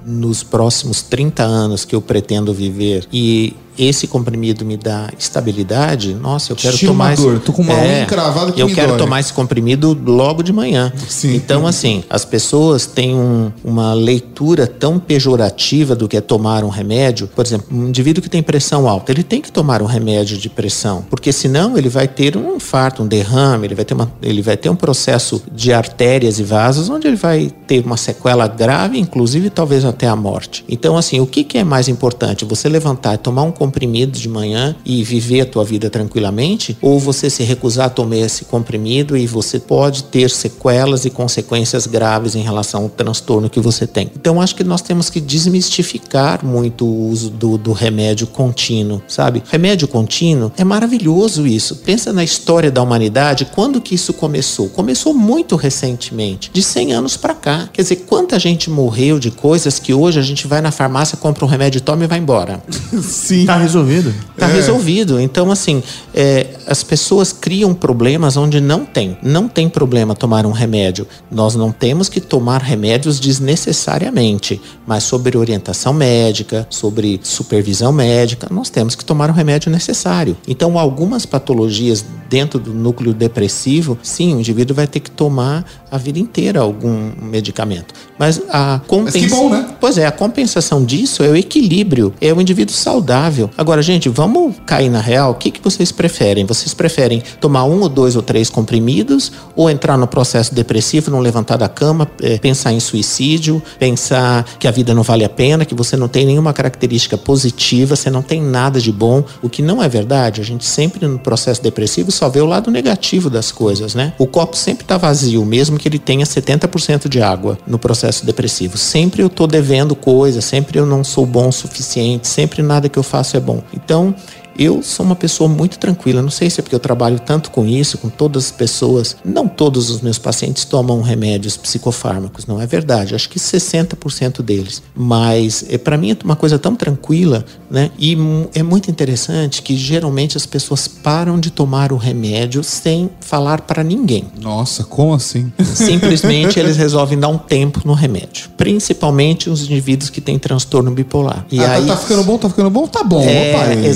nos 0.06 0.42
próximos 0.42 1.02
30 1.02 1.42
anos 1.42 1.84
que 1.84 1.94
eu 1.94 2.00
pretendo 2.00 2.52
viver 2.54 3.06
e 3.12 3.54
esse 3.78 4.06
comprimido 4.06 4.64
me 4.64 4.76
dá 4.76 5.08
estabilidade, 5.18 6.14
nossa, 6.14 6.52
eu 6.52 6.56
quero 6.56 6.78
tomar 6.78 7.14
esse- 7.14 7.22
dor, 7.22 7.38
tô 7.40 7.52
com 7.52 7.62
uma 7.62 7.74
unha 7.74 8.02
encravada 8.02 8.52
que 8.52 8.60
eu 8.60 8.66
me 8.68 8.74
quero 8.74 8.88
dói. 8.90 8.98
tomar 8.98 9.20
esse 9.20 9.32
comprimido 9.32 9.98
logo 10.06 10.42
de 10.42 10.52
manhã. 10.52 10.92
Sim. 11.08 11.34
Então, 11.34 11.66
assim, 11.66 12.02
as 12.10 12.24
pessoas 12.24 12.86
têm 12.86 13.14
um- 13.14 13.50
uma 13.64 13.92
leitura 13.94 14.66
tão 14.66 14.98
pejorativa 14.98 15.94
do 15.94 16.08
que 16.08 16.16
é 16.16 16.20
tomar 16.20 16.64
um 16.64 16.68
remédio. 16.68 17.28
Por 17.28 17.44
exemplo, 17.46 17.66
um 17.76 17.88
indivíduo 17.88 18.22
que 18.22 18.28
tem 18.28 18.42
pressão 18.42 18.88
alta, 18.88 19.12
ele 19.12 19.22
tem 19.22 19.40
que 19.40 19.50
tomar 19.52 19.80
um 19.82 19.86
remédio 19.86 20.36
de 20.36 20.48
pressão, 20.48 21.04
porque 21.08 21.32
senão 21.32 21.76
ele 21.78 21.88
vai 21.88 22.08
ter 22.08 22.36
um 22.36 22.56
infarto, 22.56 23.02
um 23.02 23.06
derrame, 23.06 23.66
ele 23.66 23.74
vai 23.74 23.84
ter, 23.84 23.94
uma, 23.94 24.10
ele 24.22 24.42
vai 24.42 24.56
ter 24.56 24.68
um 24.68 24.76
processo 24.76 25.42
de 25.52 25.72
artérias 25.72 26.38
e 26.38 26.42
vasos 26.42 26.88
onde 26.90 27.06
ele 27.06 27.16
vai 27.16 27.50
ter 27.66 27.84
uma 27.84 27.96
sequela 27.96 28.46
grave, 28.48 28.98
inclusive 28.98 29.50
talvez 29.50 29.84
até 29.84 30.08
a 30.08 30.16
morte. 30.16 30.64
Então, 30.68 30.96
assim, 30.96 31.20
o 31.20 31.26
que, 31.26 31.44
que 31.44 31.58
é 31.58 31.64
mais 31.64 31.88
importante? 31.88 32.44
Você 32.44 32.68
levantar 32.68 33.14
e 33.14 33.18
tomar 33.18 33.42
um 33.42 33.50
comprimido 33.52 33.67
de 33.70 34.28
manhã 34.28 34.76
e 34.84 35.02
viver 35.02 35.42
a 35.42 35.46
tua 35.46 35.64
vida 35.64 35.90
tranquilamente? 35.90 36.76
Ou 36.80 36.98
você 36.98 37.30
se 37.30 37.42
recusar 37.42 37.86
a 37.86 37.90
tomar 37.90 38.16
esse 38.16 38.44
comprimido 38.44 39.16
e 39.16 39.26
você 39.26 39.58
pode 39.58 40.04
ter 40.04 40.30
sequelas 40.30 41.04
e 41.04 41.10
consequências 41.10 41.86
graves 41.86 42.34
em 42.34 42.42
relação 42.42 42.84
ao 42.84 42.88
transtorno 42.88 43.50
que 43.50 43.60
você 43.60 43.86
tem? 43.86 44.10
Então, 44.14 44.40
acho 44.40 44.54
que 44.54 44.64
nós 44.64 44.82
temos 44.82 45.10
que 45.10 45.20
desmistificar 45.20 46.44
muito 46.44 46.84
o 46.84 47.08
uso 47.08 47.30
do, 47.30 47.58
do 47.58 47.72
remédio 47.72 48.26
contínuo, 48.26 49.02
sabe? 49.08 49.42
Remédio 49.50 49.88
contínuo 49.88 50.52
é 50.56 50.64
maravilhoso 50.64 51.46
isso. 51.46 51.76
Pensa 51.76 52.12
na 52.12 52.24
história 52.24 52.70
da 52.70 52.82
humanidade, 52.82 53.46
quando 53.54 53.80
que 53.80 53.94
isso 53.94 54.12
começou? 54.12 54.68
Começou 54.68 55.14
muito 55.14 55.56
recentemente, 55.56 56.50
de 56.52 56.62
100 56.62 56.92
anos 56.92 57.16
para 57.16 57.34
cá. 57.34 57.68
Quer 57.72 57.82
dizer, 57.82 57.96
quanta 58.06 58.38
gente 58.38 58.70
morreu 58.70 59.18
de 59.18 59.30
coisas 59.30 59.78
que 59.78 59.92
hoje 59.92 60.18
a 60.18 60.22
gente 60.22 60.46
vai 60.46 60.60
na 60.60 60.70
farmácia, 60.70 61.16
compra 61.16 61.44
um 61.44 61.48
remédio, 61.48 61.80
toma 61.80 62.04
e 62.04 62.06
vai 62.06 62.18
embora. 62.18 62.62
Sim. 63.02 63.46
Tá 63.46 63.57
resolvido. 63.58 64.14
Tá 64.36 64.46
resolvido. 64.46 65.20
Então, 65.20 65.50
assim, 65.50 65.82
é, 66.14 66.46
as 66.66 66.82
pessoas 66.82 67.32
criam 67.32 67.74
problemas 67.74 68.36
onde 68.36 68.60
não 68.60 68.84
tem. 68.84 69.18
Não 69.22 69.48
tem 69.48 69.68
problema 69.68 70.14
tomar 70.14 70.46
um 70.46 70.52
remédio. 70.52 71.06
Nós 71.30 71.54
não 71.54 71.70
temos 71.72 72.08
que 72.08 72.20
tomar 72.20 72.62
remédios 72.62 73.20
desnecessariamente, 73.20 74.60
mas 74.86 75.04
sobre 75.04 75.36
orientação 75.36 75.92
médica, 75.92 76.66
sobre 76.70 77.20
supervisão 77.22 77.92
médica, 77.92 78.48
nós 78.50 78.70
temos 78.70 78.94
que 78.94 79.04
tomar 79.04 79.30
o 79.30 79.32
remédio 79.32 79.70
necessário. 79.70 80.36
Então, 80.46 80.78
algumas 80.78 81.26
patologias 81.26 82.04
dentro 82.28 82.58
do 82.58 82.74
núcleo 82.74 83.14
depressivo, 83.14 83.98
sim, 84.02 84.34
o 84.34 84.40
indivíduo 84.40 84.76
vai 84.76 84.86
ter 84.86 85.00
que 85.00 85.10
tomar 85.10 85.64
a 85.90 85.96
vida 85.96 86.18
inteira 86.18 86.60
algum 86.60 87.12
medicamento. 87.22 87.94
Mas 88.18 88.40
a 88.50 88.80
compensa... 88.86 89.18
que 89.18 89.28
bom, 89.28 89.48
né? 89.48 89.74
Pois 89.80 89.96
é, 89.96 90.06
a 90.06 90.12
compensação 90.12 90.84
disso 90.84 91.22
é 91.22 91.28
o 91.28 91.36
equilíbrio, 91.36 92.12
é 92.20 92.32
o 92.32 92.40
indivíduo 92.40 92.74
saudável. 92.74 93.47
Agora, 93.56 93.82
gente, 93.82 94.08
vamos 94.08 94.56
cair 94.66 94.88
na 94.88 95.00
real. 95.00 95.32
O 95.32 95.34
que, 95.34 95.50
que 95.50 95.62
vocês 95.62 95.92
preferem? 95.92 96.44
Vocês 96.44 96.74
preferem 96.74 97.22
tomar 97.40 97.64
um 97.64 97.80
ou 97.80 97.88
dois 97.88 98.16
ou 98.16 98.22
três 98.22 98.50
comprimidos 98.50 99.32
ou 99.54 99.70
entrar 99.70 99.96
no 99.96 100.06
processo 100.06 100.54
depressivo, 100.54 101.10
não 101.10 101.20
levantar 101.20 101.56
da 101.56 101.68
cama, 101.68 102.08
eh, 102.22 102.38
pensar 102.38 102.72
em 102.72 102.80
suicídio, 102.80 103.62
pensar 103.78 104.44
que 104.58 104.66
a 104.66 104.70
vida 104.70 104.94
não 104.94 105.02
vale 105.02 105.24
a 105.24 105.28
pena, 105.28 105.64
que 105.64 105.74
você 105.74 105.96
não 105.96 106.08
tem 106.08 106.26
nenhuma 106.26 106.52
característica 106.52 107.16
positiva, 107.16 107.96
você 107.96 108.10
não 108.10 108.22
tem 108.22 108.40
nada 108.40 108.80
de 108.80 108.92
bom, 108.92 109.24
o 109.42 109.48
que 109.48 109.62
não 109.62 109.82
é 109.82 109.88
verdade. 109.88 110.40
A 110.40 110.44
gente 110.44 110.64
sempre 110.64 111.06
no 111.06 111.18
processo 111.18 111.62
depressivo 111.62 112.10
só 112.10 112.28
vê 112.28 112.40
o 112.40 112.46
lado 112.46 112.70
negativo 112.70 113.30
das 113.30 113.52
coisas, 113.52 113.94
né? 113.94 114.12
O 114.18 114.26
copo 114.26 114.56
sempre 114.56 114.84
está 114.84 114.96
vazio, 114.96 115.44
mesmo 115.44 115.78
que 115.78 115.88
ele 115.88 115.98
tenha 115.98 116.24
70% 116.24 117.08
de 117.08 117.22
água 117.22 117.58
no 117.66 117.78
processo 117.78 118.24
depressivo. 118.24 118.76
Sempre 118.76 119.22
eu 119.22 119.28
tô 119.28 119.46
devendo 119.46 119.94
coisa, 119.94 120.40
sempre 120.40 120.78
eu 120.78 120.86
não 120.86 121.02
sou 121.04 121.26
bom 121.26 121.48
o 121.48 121.52
suficiente, 121.52 122.26
sempre 122.28 122.62
nada 122.62 122.88
que 122.88 122.98
eu 122.98 123.02
faço 123.02 123.27
é 123.36 123.40
bom. 123.40 123.62
Então, 123.72 124.14
eu 124.58 124.82
sou 124.82 125.06
uma 125.06 125.14
pessoa 125.16 125.48
muito 125.48 125.78
tranquila. 125.78 126.20
Não 126.20 126.30
sei 126.30 126.50
se 126.50 126.60
é 126.60 126.62
porque 126.62 126.74
eu 126.74 126.80
trabalho 126.80 127.18
tanto 127.20 127.50
com 127.50 127.64
isso, 127.66 127.96
com 127.98 128.08
todas 128.08 128.46
as 128.46 128.50
pessoas. 128.50 129.16
Não 129.24 129.46
todos 129.46 129.88
os 129.90 130.00
meus 130.00 130.18
pacientes 130.18 130.64
tomam 130.64 131.00
remédios 131.00 131.56
psicofármacos, 131.56 132.46
não 132.46 132.60
é 132.60 132.66
verdade. 132.66 133.14
Acho 133.14 133.28
que 133.28 133.38
60% 133.38 134.42
deles. 134.42 134.82
Mas 134.94 135.64
é, 135.68 135.78
para 135.78 135.96
mim 135.96 136.10
é 136.10 136.16
uma 136.24 136.36
coisa 136.36 136.58
tão 136.58 136.74
tranquila, 136.74 137.44
né? 137.70 137.90
E 137.98 138.16
é 138.54 138.62
muito 138.62 138.90
interessante 138.90 139.62
que 139.62 139.76
geralmente 139.76 140.36
as 140.36 140.44
pessoas 140.46 140.88
param 140.88 141.38
de 141.38 141.50
tomar 141.50 141.92
o 141.92 141.96
remédio 141.96 142.62
sem 142.64 143.08
falar 143.20 143.60
para 143.62 143.84
ninguém. 143.84 144.24
Nossa, 144.40 144.84
como 144.84 145.14
assim? 145.14 145.52
Simplesmente 145.62 146.58
eles 146.58 146.76
resolvem 146.76 147.18
dar 147.18 147.28
um 147.28 147.38
tempo 147.38 147.82
no 147.84 147.92
remédio. 147.94 148.48
Principalmente 148.56 149.48
os 149.50 149.62
indivíduos 149.62 150.10
que 150.10 150.20
têm 150.20 150.38
transtorno 150.38 150.90
bipolar. 150.90 151.46
E 151.50 151.60
Ah, 151.60 151.64
tá- 151.66 151.72
aí 151.74 151.86
tá, 151.86 151.96
ficando 151.96 152.22
bom, 152.24 152.38
tá 152.38 152.48
ficando 152.48 152.70
bom? 152.70 152.86
Tá 152.86 153.02
bom, 153.04 153.22
é, 153.22 153.52
pai. 153.52 153.86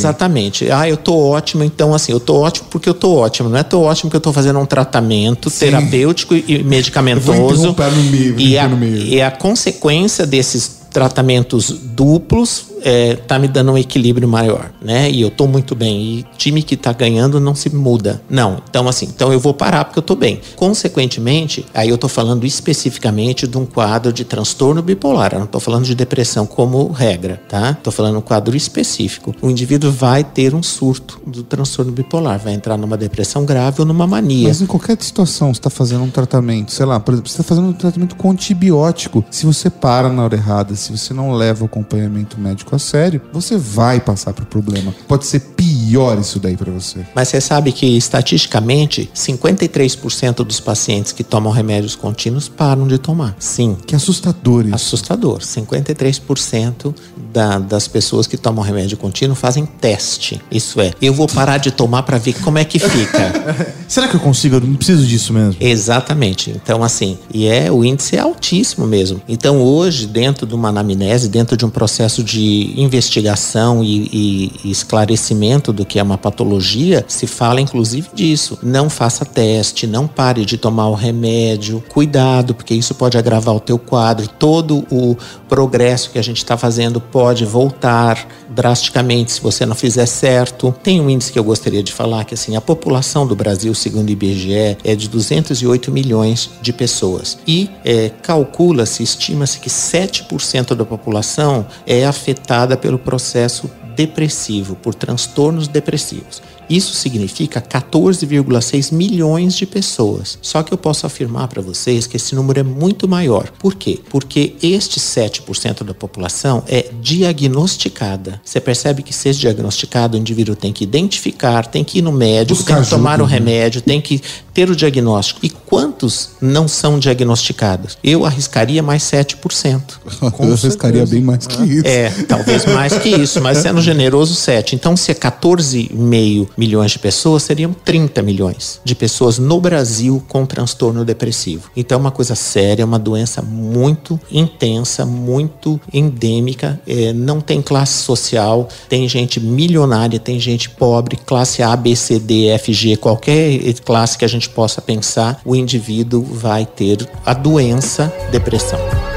Exatamente. 0.53 0.71
Ah, 0.71 0.89
eu 0.89 0.97
tô 0.97 1.17
ótimo, 1.17 1.65
então 1.65 1.95
assim, 1.95 2.13
eu 2.13 2.21
tô 2.21 2.41
ótimo 2.41 2.69
porque 2.71 2.89
eu 2.89 2.95
tô 2.95 3.15
ótimo. 3.15 3.49
Não 3.49 3.57
é 3.57 3.63
tô 3.63 3.81
ótimo 3.81 4.11
porque 4.11 4.17
eu 4.17 4.21
tô 4.21 4.33
fazendo 4.33 4.59
um 4.59 4.67
tratamento 4.67 5.51
terapêutico 5.51 6.35
e 6.35 6.45
Eu 6.49 6.59
vou 6.59 6.67
medicamentoso. 6.67 7.75
no 7.75 8.03
meio, 8.11 8.39
e, 8.39 8.59
a, 8.59 8.69
no 8.69 8.77
meio. 8.77 8.97
e 8.97 9.21
a 9.21 9.31
consequência 9.31 10.27
desses 10.27 10.83
tratamentos 10.93 11.71
duplos 11.71 12.67
é, 12.85 13.17
tá 13.17 13.39
me 13.39 13.49
dando 13.49 13.73
um 13.73 13.79
equilíbrio 13.79 14.29
maior, 14.29 14.71
né? 14.81 15.11
E 15.11 15.21
eu 15.21 15.31
tô 15.31 15.47
muito 15.47 15.75
bem. 15.75 16.01
E 16.01 16.27
time 16.37 16.63
que 16.63 16.77
tá 16.77 16.93
ganhando 16.93 17.41
não 17.41 17.55
se 17.55 17.75
muda. 17.75 18.23
Não. 18.29 18.63
Então, 18.69 18.89
assim, 18.89 19.07
então 19.07 19.33
eu 19.33 19.41
vou 19.41 19.55
parar 19.55 19.85
porque 19.85 19.99
eu 19.99 20.03
tô 20.03 20.15
bem. 20.15 20.41
Consequentemente, 20.57 21.65
aí 21.73 21.89
eu 21.89 21.99
tô 21.99 22.09
falando 22.09 22.45
especificamente 22.45 23.47
de 23.47 23.57
um 23.57 23.65
quadro 23.65 24.13
de 24.13 24.25
transtorno 24.25 24.83
bipolar. 24.83 25.33
Eu 25.33 25.41
não 25.41 25.47
tô 25.47 25.61
falando 25.61 25.85
de 25.85 25.95
depressão 25.95 26.47
como 26.47 26.91
regra, 26.91 27.41
tá? 27.49 27.75
Tô 27.75 27.91
falando 27.91 28.19
um 28.19 28.23
quadro 28.23 28.57
específico. 28.57 29.35
O 29.41 29.51
indivíduo 29.51 29.91
vai 29.91 30.25
ter 30.25 30.55
um 30.55 30.63
surto 30.63 31.21
do 31.27 31.43
transtorno 31.43 31.93
bipolar, 31.93 32.39
vai 32.39 32.55
entrar 32.55 32.77
numa 32.77 32.97
depressão 32.97 33.45
grave 33.45 33.81
ou 33.81 33.87
numa 33.87 34.07
mania. 34.07 34.49
Mas 34.49 34.61
em 34.61 34.67
qualquer 34.67 34.97
situação, 35.01 35.55
você 35.55 35.61
tá 35.61 35.71
fazendo 35.71 36.03
um 36.03 36.11
tratamento, 36.11 36.73
sei 36.73 36.87
lá, 36.87 36.99
por 36.99 37.15
exemplo, 37.15 37.31
você 37.31 37.37
tá 37.39 37.43
fazendo 37.43 37.69
um 37.69 37.73
tratamento 37.73 38.17
com 38.17 38.31
antibiótico. 38.31 39.25
Se 39.31 39.47
você 39.47 39.71
para 39.71 40.09
na 40.09 40.25
hora 40.25 40.35
errada, 40.35 40.75
se 40.75 40.97
você 40.97 41.15
não 41.15 41.33
leva 41.33 41.63
o 41.63 41.67
acompanhamento 41.67 42.41
médico 42.41 42.72
a 42.77 42.79
sério, 42.79 43.21
você 43.33 43.57
vai 43.57 44.01
passar 44.01 44.33
por 44.33 44.45
problema. 44.47 44.95
Pode 45.07 45.27
ser 45.27 45.41
pior 45.41 46.19
isso 46.19 46.39
daí 46.39 46.57
para 46.57 46.71
você. 46.71 47.07
Mas 47.15 47.29
você 47.29 47.41
sabe 47.41 47.73
que, 47.73 47.87
estatisticamente, 47.97 49.11
53% 49.15 50.45
dos 50.45 50.61
pacientes 50.61 51.13
que 51.13 51.25
tomam 51.25 51.53
remédios 51.53 51.95
contínuos 51.95 52.49
param 52.49 52.87
de 52.87 52.99
tomar. 52.99 53.37
Sim. 53.39 53.77
Que 53.87 53.95
assustador 53.95 54.67
isso. 54.67 54.75
Assustador. 54.75 55.41
53% 55.41 56.95
da, 57.33 57.59
das 57.59 57.89
pessoas 57.89 58.27
que 58.27 58.37
tomam 58.37 58.63
remédio 58.65 58.97
contínuo 58.97 59.35
fazem 59.35 59.65
teste. 59.65 60.41
Isso 60.51 60.81
é, 60.81 60.93
eu 61.01 61.15
vou 61.15 61.27
parar 61.27 61.59
de 61.59 61.71
tomar 61.71 62.03
para 62.03 62.19
ver 62.19 62.35
como 62.41 62.59
é 62.59 62.65
que 62.65 62.79
fica. 62.79 63.33
Será 63.89 64.09
que 64.09 64.17
eu 64.17 64.21
consigo? 64.21 64.57
Eu 64.57 64.61
não 64.61 64.77
preciso 64.77 65.07
disso 65.07 65.33
mesmo. 65.33 65.57
Exatamente. 65.61 66.51
Então, 66.51 66.83
assim, 66.83 67.19
e 67.33 67.47
é 67.47 67.71
o 67.71 67.85
índice 67.85 68.17
é 68.17 68.21
altíssimo 68.21 68.87
mesmo. 68.87 69.21
Então, 69.29 69.61
hoje, 69.61 70.07
dentro 70.07 70.47
de 70.47 70.55
uma 70.55 70.69
anamnese, 70.69 71.29
dentro 71.29 71.57
de 71.57 71.65
um 71.65 71.71
processo 71.71 72.23
de 72.23 72.62
investigação 72.77 73.83
e, 73.83 74.53
e, 74.65 74.71
esclarecimento 74.71 75.73
do 75.73 75.85
que 75.85 75.99
é 75.99 76.03
uma 76.03 76.19
patologia, 76.19 77.05
se 77.09 77.27
fala 77.27 77.61
inclusive 77.61 78.09
disso. 78.15 78.59
Não 78.63 78.89
faça 78.89 79.25
teste, 79.25 79.87
não 79.87 80.07
pare 80.07 80.45
de 80.45 80.57
tomar 80.57 80.89
o 80.89 80.95
remédio, 80.95 81.83
cuidado, 81.89 82.55
porque 82.55 82.75
isso 82.75 82.95
pode 82.95 83.19
agravar 83.19 83.55
o 83.55 83.61
teu 83.61 83.79
quadro. 83.79 84.29
Todo 84.29 84.87
o 84.91 85.17
progresso 85.49 86.11
que 86.11 86.19
a 86.19 86.23
gente 86.23 86.39
está 86.39 86.57
fazendo 86.57 87.01
pode 87.01 87.45
voltar 87.45 88.27
drasticamente 88.49 89.33
se 89.33 89.41
você 89.41 89.65
não 89.67 89.75
fizer 89.75 90.07
certo. 90.07 90.75
Tem 90.83 91.01
um 91.01 91.09
índice 91.09 91.33
que 91.33 91.39
eu 91.39 91.45
gostaria 91.45 91.83
de 91.83 91.93
falar 91.93 92.25
que 92.25 92.35
assim, 92.35 92.57
a 92.57 92.61
população 92.61 93.27
do 93.27 93.35
Brasil, 93.35 93.75
segundo 93.75 94.09
o 94.09 94.13
IBGE, 94.13 94.77
é 94.85 94.95
de 94.95 95.09
208 95.09 95.91
milhões 95.91 96.51
de 96.61 96.73
pessoas. 96.73 97.39
E 97.47 97.71
é, 97.85 98.11
calcula-se, 98.23 99.03
estima-se 99.03 99.59
que 99.59 99.71
7% 99.71 100.75
da 100.75 100.85
população 100.85 101.67
é 101.87 102.07
afetada 102.07 102.52
pelo 102.77 102.99
processo 102.99 103.71
depressivo, 103.97 104.75
por 104.77 104.95
transtornos 104.95 105.69
depressivos. 105.69 106.43
Isso 106.69 106.95
significa 106.95 107.61
14,6 107.61 108.93
milhões 108.93 109.55
de 109.55 109.67
pessoas. 109.67 110.39
Só 110.41 110.63
que 110.63 110.73
eu 110.73 110.79
posso 110.79 111.07
afirmar 111.07 111.49
para 111.49 111.63
vocês 111.63 112.07
que 112.07 112.17
esse 112.17 112.35
número 112.35 112.61
é 112.61 112.63
muito 112.63 113.09
maior. 113.09 113.51
Por 113.59 113.75
quê? 113.75 114.01
Porque 114.09 114.55
este 114.63 115.01
7% 115.01 115.85
da 115.85 115.95
população 115.95 116.63
é 116.67 116.87
diagnosticada. 117.01 118.41
Você 118.45 118.61
percebe 118.61 119.03
que, 119.03 119.13
ser 119.13 119.35
diagnosticado, 119.35 120.17
o 120.17 120.21
indivíduo 120.21 120.57
tem 120.57 120.73
que 120.73 120.85
identificar, 120.85 121.67
tem 121.67 121.85
que 121.85 121.99
ir 121.99 122.03
no 122.03 122.13
médico, 122.13 122.59
Buscar 122.59 122.77
tem 122.77 122.85
que 122.85 122.91
tomar 122.91 123.21
o 123.21 123.25
ajuda, 123.25 123.41
né? 123.41 123.51
remédio, 123.51 123.81
tem 123.81 124.01
que 124.01 124.21
ter 124.53 124.71
o 124.71 124.77
diagnóstico. 124.77 125.41
E 125.43 125.51
quantos 125.51 126.31
não 126.41 126.69
são 126.69 126.99
diagnosticados? 126.99 127.97
Eu 128.03 128.25
arriscaria 128.25 128.83
mais 128.83 129.03
7%. 129.03 129.83
eu 130.39 130.53
arriscaria 130.53 131.07
bem 131.07 131.23
mais 131.23 131.47
que 131.47 131.63
isso. 131.63 131.87
É, 131.87 132.11
talvez 132.29 132.67
mais 132.67 132.99
que 132.99 133.09
isso, 133.09 133.41
mas 133.41 133.59
sendo 133.59 133.81
generoso, 133.81 134.35
7. 134.35 134.75
Então, 134.75 134.97
se 134.97 135.11
é 135.11 135.15
14,5 135.15 136.49
milhões 136.57 136.93
de 136.93 136.99
pessoas, 136.99 137.43
seriam 137.43 137.73
30 137.73 138.23
milhões 138.23 138.81
de 138.85 138.95
pessoas 138.95 139.39
no 139.39 139.61
Brasil 139.61 140.23
com 140.29 140.47
transtorno 140.47 141.05
depressivo. 141.05 141.71
Então, 141.77 141.97
é 141.97 142.01
uma 142.01 142.11
coisa 142.11 142.35
séria, 142.35 142.85
uma 142.85 142.99
doença 142.99 143.43
muito 143.43 144.19
intensa, 144.31 145.05
muito 145.05 145.81
endêmica. 145.93 146.81
É, 146.87 147.13
não 147.13 147.41
tem 147.41 147.61
classe 147.61 148.03
social, 148.03 148.69
tem 148.89 149.09
gente 149.09 149.41
milionária, 149.41 150.19
tem 150.19 150.39
gente 150.39 150.71
pobre, 150.71 151.17
classe 151.17 151.63
A, 151.63 151.75
B, 151.77 151.95
C, 151.95 152.19
D, 152.19 152.49
F, 152.49 152.73
G, 152.73 152.97
qualquer 152.97 153.73
classe 153.85 154.17
que 154.17 154.25
a 154.25 154.29
gente 154.29 154.49
possa 154.49 154.81
pensar, 154.81 155.41
o 155.45 155.55
indivíduo 155.55 156.23
vai 156.23 156.67
ter 156.67 157.09
a 157.25 157.35
doença 157.35 158.13
depressão. 158.31 159.12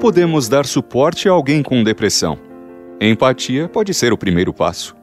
Podemos 0.00 0.48
dar 0.48 0.64
suporte 0.64 1.28
a 1.28 1.32
alguém 1.32 1.62
com 1.62 1.84
depressão? 1.84 2.38
Empatia 2.98 3.68
pode 3.68 3.92
ser 3.92 4.14
o 4.14 4.18
primeiro 4.18 4.52
passo. 4.52 4.96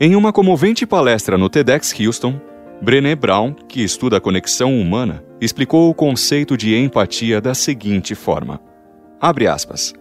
Em 0.00 0.14
uma 0.14 0.32
comovente 0.32 0.86
palestra 0.86 1.36
no 1.36 1.50
TEDx 1.50 1.92
Houston, 1.98 2.40
Brené 2.80 3.16
Brown, 3.16 3.52
que 3.52 3.82
estuda 3.82 4.18
a 4.18 4.20
conexão 4.20 4.80
humana, 4.80 5.24
explicou 5.40 5.90
o 5.90 5.94
conceito 5.94 6.56
de 6.56 6.76
empatia 6.76 7.40
da 7.40 7.52
seguinte 7.52 8.14
forma: 8.14 8.60
Abre 9.20 9.48
aspas. 9.48 9.92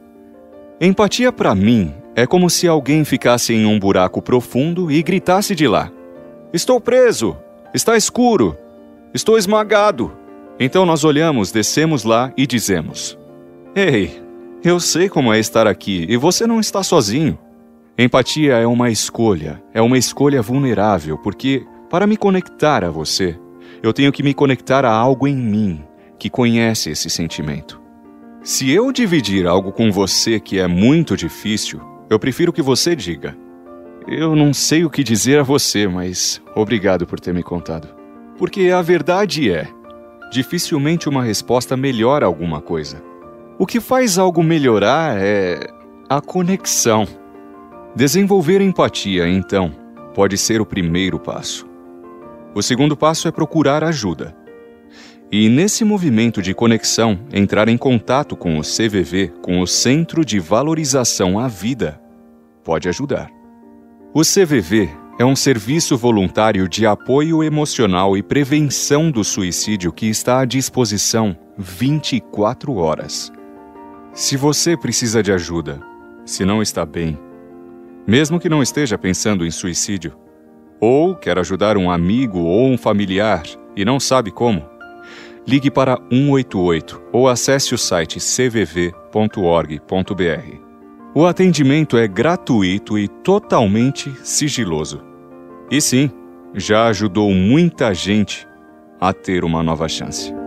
Empatia 0.80 1.32
para 1.32 1.56
mim 1.56 1.92
é 2.16 2.28
como 2.28 2.48
se 2.48 2.68
alguém 2.68 3.04
ficasse 3.04 3.54
em 3.54 3.66
um 3.66 3.80
buraco 3.80 4.22
profundo 4.22 4.92
e 4.92 5.02
gritasse 5.02 5.56
de 5.56 5.68
lá: 5.68 5.92
Estou 6.54 6.80
preso! 6.80 7.36
Está 7.74 7.98
escuro! 7.98 8.56
Estou 9.16 9.36
esmagado! 9.36 10.14
Então 10.60 10.86
nós 10.86 11.04
olhamos, 11.04 11.52
descemos 11.52 12.04
lá 12.04 12.32
e 12.38 12.46
dizemos: 12.46 13.18
Ei, 13.76 14.23
eu 14.64 14.80
sei 14.80 15.10
como 15.10 15.34
é 15.34 15.40
estar 15.40 15.68
aqui 15.68 16.06
e 16.10 16.16
você 16.16 16.48
não 16.48 16.60
está 16.60 16.82
sozinho. 16.84 17.38
Empatia 17.98 18.54
é 18.54 18.66
uma 18.66 18.90
escolha, 18.90 19.62
é 19.74 19.82
uma 19.82 19.98
escolha 19.98 20.42
vulnerável, 20.42 21.18
porque 21.18 21.66
para 21.90 22.08
me 22.08 22.18
conectar 22.18 22.84
a 22.84 22.90
você, 22.90 23.38
eu 23.84 23.94
tenho 23.94 24.12
que 24.12 24.24
me 24.24 24.34
conectar 24.34 24.86
a 24.86 24.92
algo 24.92 25.28
em 25.28 25.36
mim 25.36 25.84
que 26.18 26.30
conhece 26.30 26.90
esse 26.90 27.10
sentimento. 27.10 27.82
Se 28.42 28.72
eu 28.72 28.92
dividir 28.92 29.46
algo 29.46 29.72
com 29.72 29.92
você 29.92 30.40
que 30.40 30.60
é 30.60 30.68
muito 30.68 31.16
difícil, 31.16 31.82
eu 32.10 32.18
prefiro 32.18 32.52
que 32.52 32.62
você 32.62 32.96
diga: 32.96 33.38
Eu 34.08 34.36
não 34.36 34.54
sei 34.54 34.84
o 34.84 34.90
que 34.90 35.04
dizer 35.04 35.40
a 35.40 35.44
você, 35.44 35.88
mas 35.88 36.42
obrigado 36.56 37.06
por 37.06 37.20
ter 37.20 37.34
me 37.34 37.44
contado. 37.44 37.90
Porque 38.38 38.70
a 38.70 38.82
verdade 38.82 39.52
é: 39.52 39.68
dificilmente 40.32 41.08
uma 41.08 41.24
resposta 41.24 41.78
melhora 41.78 42.26
alguma 42.26 42.60
coisa. 42.60 43.04
O 43.64 43.66
que 43.66 43.80
faz 43.80 44.18
algo 44.18 44.44
melhorar 44.44 45.16
é 45.18 45.70
a 46.10 46.20
conexão. 46.20 47.08
Desenvolver 47.96 48.60
empatia, 48.60 49.26
então, 49.26 49.72
pode 50.14 50.38
ser 50.38 50.60
o 50.60 50.66
primeiro 50.66 51.18
passo. 51.18 51.66
O 52.54 52.62
segundo 52.62 52.98
passo 52.98 53.26
é 53.26 53.32
procurar 53.32 53.82
ajuda. 53.82 54.36
E 55.32 55.48
nesse 55.48 55.86
movimento 55.86 56.42
de 56.42 56.54
conexão, 56.54 57.18
entrar 57.32 57.70
em 57.70 57.78
contato 57.78 58.36
com 58.36 58.60
o 58.60 58.64
CVV, 58.64 59.32
com 59.42 59.62
o 59.62 59.66
Centro 59.66 60.26
de 60.26 60.42
Valorização 60.42 61.40
à 61.40 61.48
Vida, 61.48 62.02
pode 62.66 62.90
ajudar. 62.90 63.30
O 64.14 64.24
CVV 64.24 64.90
é 65.18 65.24
um 65.24 65.38
serviço 65.38 65.96
voluntário 65.96 66.68
de 66.68 66.86
apoio 66.86 67.42
emocional 67.42 68.18
e 68.18 68.22
prevenção 68.22 69.10
do 69.10 69.24
suicídio 69.24 69.94
que 69.94 70.08
está 70.08 70.42
à 70.42 70.46
disposição 70.46 71.34
24 71.58 72.76
horas. 72.76 73.32
Se 74.14 74.38
você 74.38 74.78
precisa 74.78 75.24
de 75.24 75.32
ajuda, 75.32 75.82
se 76.24 76.46
não 76.46 76.62
está 76.62 76.86
bem, 76.86 77.18
mesmo 78.06 78.40
que 78.40 78.48
não 78.48 78.62
esteja 78.62 78.96
pensando 78.96 79.44
em 79.44 79.50
suicídio, 79.50 80.14
ou 80.80 81.16
quer 81.16 81.40
ajudar 81.40 81.78
um 81.78 81.90
amigo 81.90 82.40
ou 82.42 82.68
um 82.68 82.78
familiar 82.78 83.42
e 83.76 83.84
não 83.84 84.00
sabe 84.00 84.30
como, 84.30 84.64
ligue 85.48 85.72
para 85.72 85.98
188 86.12 87.02
ou 87.12 87.28
acesse 87.28 87.74
o 87.74 87.78
site 87.78 88.20
cvv.org.br. 88.20 88.94
O 91.16 91.26
atendimento 91.26 91.98
é 91.98 92.08
gratuito 92.08 93.00
e 93.00 93.08
totalmente 93.08 94.14
sigiloso. 94.24 95.02
E 95.72 95.82
sim, 95.82 96.12
já 96.54 96.86
ajudou 96.86 97.32
muita 97.32 97.92
gente 97.96 98.48
a 99.02 99.12
ter 99.12 99.44
uma 99.44 99.64
nova 99.64 99.90
chance. 99.90 100.43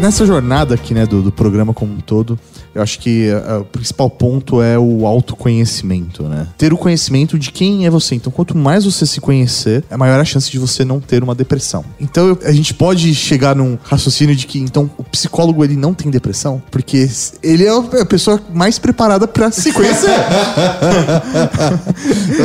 Nessa 0.00 0.24
jornada 0.24 0.74
aqui, 0.74 0.94
né, 0.94 1.04
do, 1.04 1.22
do 1.22 1.32
programa 1.32 1.74
como 1.74 1.92
um 1.92 2.00
todo, 2.00 2.38
eu 2.74 2.82
acho 2.82 2.98
que 2.98 3.28
eh, 3.28 3.56
o 3.60 3.64
principal 3.64 4.08
ponto 4.10 4.60
é 4.62 4.78
o 4.78 5.06
autoconhecimento, 5.06 6.24
né? 6.24 6.46
Ter 6.56 6.72
o 6.72 6.76
conhecimento 6.76 7.38
de 7.38 7.50
quem 7.50 7.86
é 7.86 7.90
você. 7.90 8.14
Então, 8.14 8.30
quanto 8.32 8.56
mais 8.56 8.84
você 8.84 9.06
se 9.06 9.20
conhecer, 9.20 9.84
é 9.90 9.96
maior 9.96 10.20
a 10.20 10.24
chance 10.24 10.50
de 10.50 10.58
você 10.58 10.84
não 10.84 11.00
ter 11.00 11.22
uma 11.22 11.34
depressão. 11.34 11.84
Então, 12.00 12.28
eu- 12.28 12.38
a 12.44 12.52
gente 12.52 12.74
pode 12.74 13.14
chegar 13.14 13.56
num 13.56 13.78
raciocínio 13.82 14.34
de 14.36 14.46
que, 14.46 14.58
então, 14.58 14.90
o 14.98 15.04
psicólogo, 15.04 15.64
ele 15.64 15.76
não 15.76 15.94
tem 15.94 16.10
depressão, 16.10 16.62
porque 16.70 17.08
ele 17.42 17.64
é 17.64 17.70
a 18.00 18.06
pessoa 18.06 18.40
mais 18.52 18.78
preparada 18.78 19.26
pra 19.26 19.50
se 19.50 19.72
conhecer. 19.72 20.08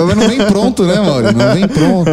Mas 0.08 0.18
não 0.18 0.28
vem 0.28 0.38
pronto, 0.46 0.84
né, 0.86 1.00
Mauro? 1.00 1.32
Não 1.32 1.54
vem 1.54 1.68
pronto. 1.68 2.10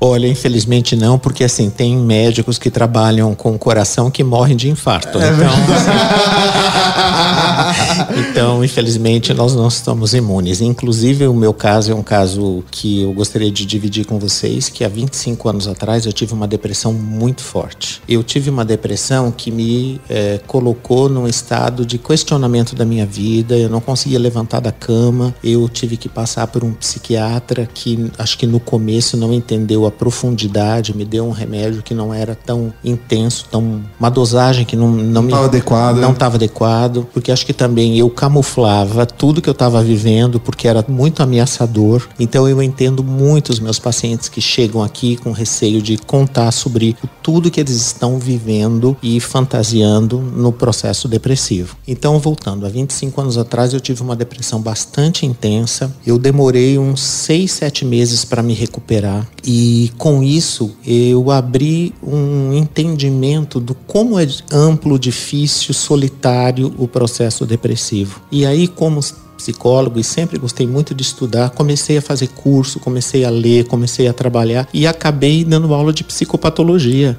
Olha, 0.00 0.26
infelizmente 0.26 0.96
não, 0.96 1.18
porque 1.18 1.44
assim, 1.44 1.70
tem 1.70 1.96
médicos 1.96 2.58
que 2.58 2.70
trabalham 2.70 3.34
com 3.34 3.54
o 3.54 3.58
coração 3.58 4.10
que 4.10 4.22
morrem 4.24 4.56
de 4.56 4.68
infarto. 4.68 5.18
então, 5.18 5.26
então, 8.30 8.64
infelizmente, 8.64 9.32
nós 9.34 9.54
não 9.54 9.68
estamos 9.68 10.14
imunes. 10.14 10.60
Inclusive, 10.60 11.26
o 11.26 11.34
meu 11.34 11.52
caso 11.52 11.92
é 11.92 11.94
um 11.94 12.02
caso 12.02 12.64
que 12.70 13.02
eu 13.02 13.12
gostaria 13.12 13.50
de 13.50 13.64
dividir 13.64 14.04
com 14.04 14.18
vocês, 14.18 14.68
que 14.68 14.84
há 14.84 14.88
25 14.88 15.48
anos 15.48 15.68
atrás 15.68 16.06
eu 16.06 16.12
tive 16.12 16.32
uma 16.32 16.46
depressão 16.46 16.92
muito 16.92 17.42
forte. 17.42 18.02
Eu 18.08 18.22
tive 18.22 18.50
uma 18.50 18.64
depressão 18.64 19.30
que 19.30 19.50
me 19.50 20.00
eh, 20.08 20.40
colocou 20.46 21.08
num 21.08 21.26
estado 21.26 21.84
de 21.84 21.98
questionamento 21.98 22.74
da 22.74 22.84
minha 22.84 23.06
vida, 23.06 23.56
eu 23.56 23.68
não 23.68 23.80
conseguia 23.80 24.18
levantar 24.18 24.60
da 24.60 24.72
cama, 24.72 25.34
eu 25.42 25.68
tive 25.68 25.96
que 25.96 26.08
passar 26.08 26.46
por 26.46 26.64
um 26.64 26.72
psiquiatra 26.72 27.68
que 27.72 28.10
acho 28.18 28.38
que 28.38 28.46
no 28.46 28.60
começo 28.60 29.16
não 29.16 29.32
entendeu 29.32 29.86
a 29.86 29.90
profundidade, 29.90 30.96
me 30.96 31.04
deu 31.04 31.26
um 31.26 31.30
remédio 31.30 31.82
que 31.82 31.94
não 31.94 32.12
era 32.12 32.34
tão 32.34 32.72
intenso, 32.84 33.46
tão 33.50 33.82
uma 33.98 34.10
dosagem 34.10 34.64
que 34.64 34.76
não, 34.76 34.90
não 34.90 35.22
me 35.22 35.30
tava 35.30 35.46
adequada. 35.46 36.00
não 36.00 36.12
estava 36.12 36.36
adequado, 36.36 37.06
porque 37.26 37.32
acho 37.32 37.46
que 37.46 37.52
também 37.52 37.98
eu 37.98 38.08
camuflava 38.08 39.04
tudo 39.04 39.42
que 39.42 39.48
eu 39.48 39.52
estava 39.52 39.82
vivendo, 39.82 40.38
porque 40.38 40.68
era 40.68 40.84
muito 40.86 41.24
ameaçador. 41.24 42.06
Então 42.20 42.48
eu 42.48 42.62
entendo 42.62 43.02
muito 43.02 43.50
os 43.50 43.58
meus 43.58 43.80
pacientes 43.80 44.28
que 44.28 44.40
chegam 44.40 44.80
aqui 44.80 45.16
com 45.16 45.32
receio 45.32 45.82
de 45.82 45.96
contar 45.96 46.52
sobre 46.52 46.96
tudo 47.24 47.50
que 47.50 47.58
eles 47.58 47.74
estão 47.74 48.16
vivendo 48.16 48.96
e 49.02 49.18
fantasiando 49.18 50.20
no 50.20 50.52
processo 50.52 51.08
depressivo. 51.08 51.76
Então, 51.88 52.16
voltando, 52.20 52.64
há 52.64 52.68
25 52.68 53.20
anos 53.20 53.36
atrás 53.36 53.74
eu 53.74 53.80
tive 53.80 54.02
uma 54.02 54.14
depressão 54.14 54.60
bastante 54.60 55.26
intensa. 55.26 55.92
Eu 56.06 56.20
demorei 56.20 56.78
uns 56.78 57.00
6, 57.00 57.50
7 57.50 57.84
meses 57.84 58.24
para 58.24 58.40
me 58.40 58.54
recuperar 58.54 59.26
e 59.44 59.90
com 59.98 60.22
isso 60.22 60.76
eu 60.86 61.32
abri 61.32 61.92
um 62.00 62.52
entendimento 62.52 63.58
do 63.58 63.74
como 63.74 64.16
é 64.16 64.28
amplo, 64.52 64.96
difícil, 64.96 65.74
solitário 65.74 66.72
o 66.78 66.86
processo 66.86 67.15
depressivo. 67.46 68.20
E 68.30 68.44
aí, 68.46 68.68
como 68.68 69.00
psicólogo 69.46 70.00
e 70.00 70.04
sempre 70.04 70.38
gostei 70.38 70.66
muito 70.66 70.94
de 70.94 71.02
estudar, 71.02 71.50
comecei 71.50 71.98
a 71.98 72.02
fazer 72.02 72.28
curso, 72.28 72.80
comecei 72.80 73.24
a 73.24 73.30
ler, 73.30 73.64
comecei 73.66 74.08
a 74.08 74.12
trabalhar 74.12 74.68
e 74.74 74.86
acabei 74.86 75.44
dando 75.44 75.72
aula 75.72 75.92
de 75.92 76.02
psicopatologia, 76.02 77.16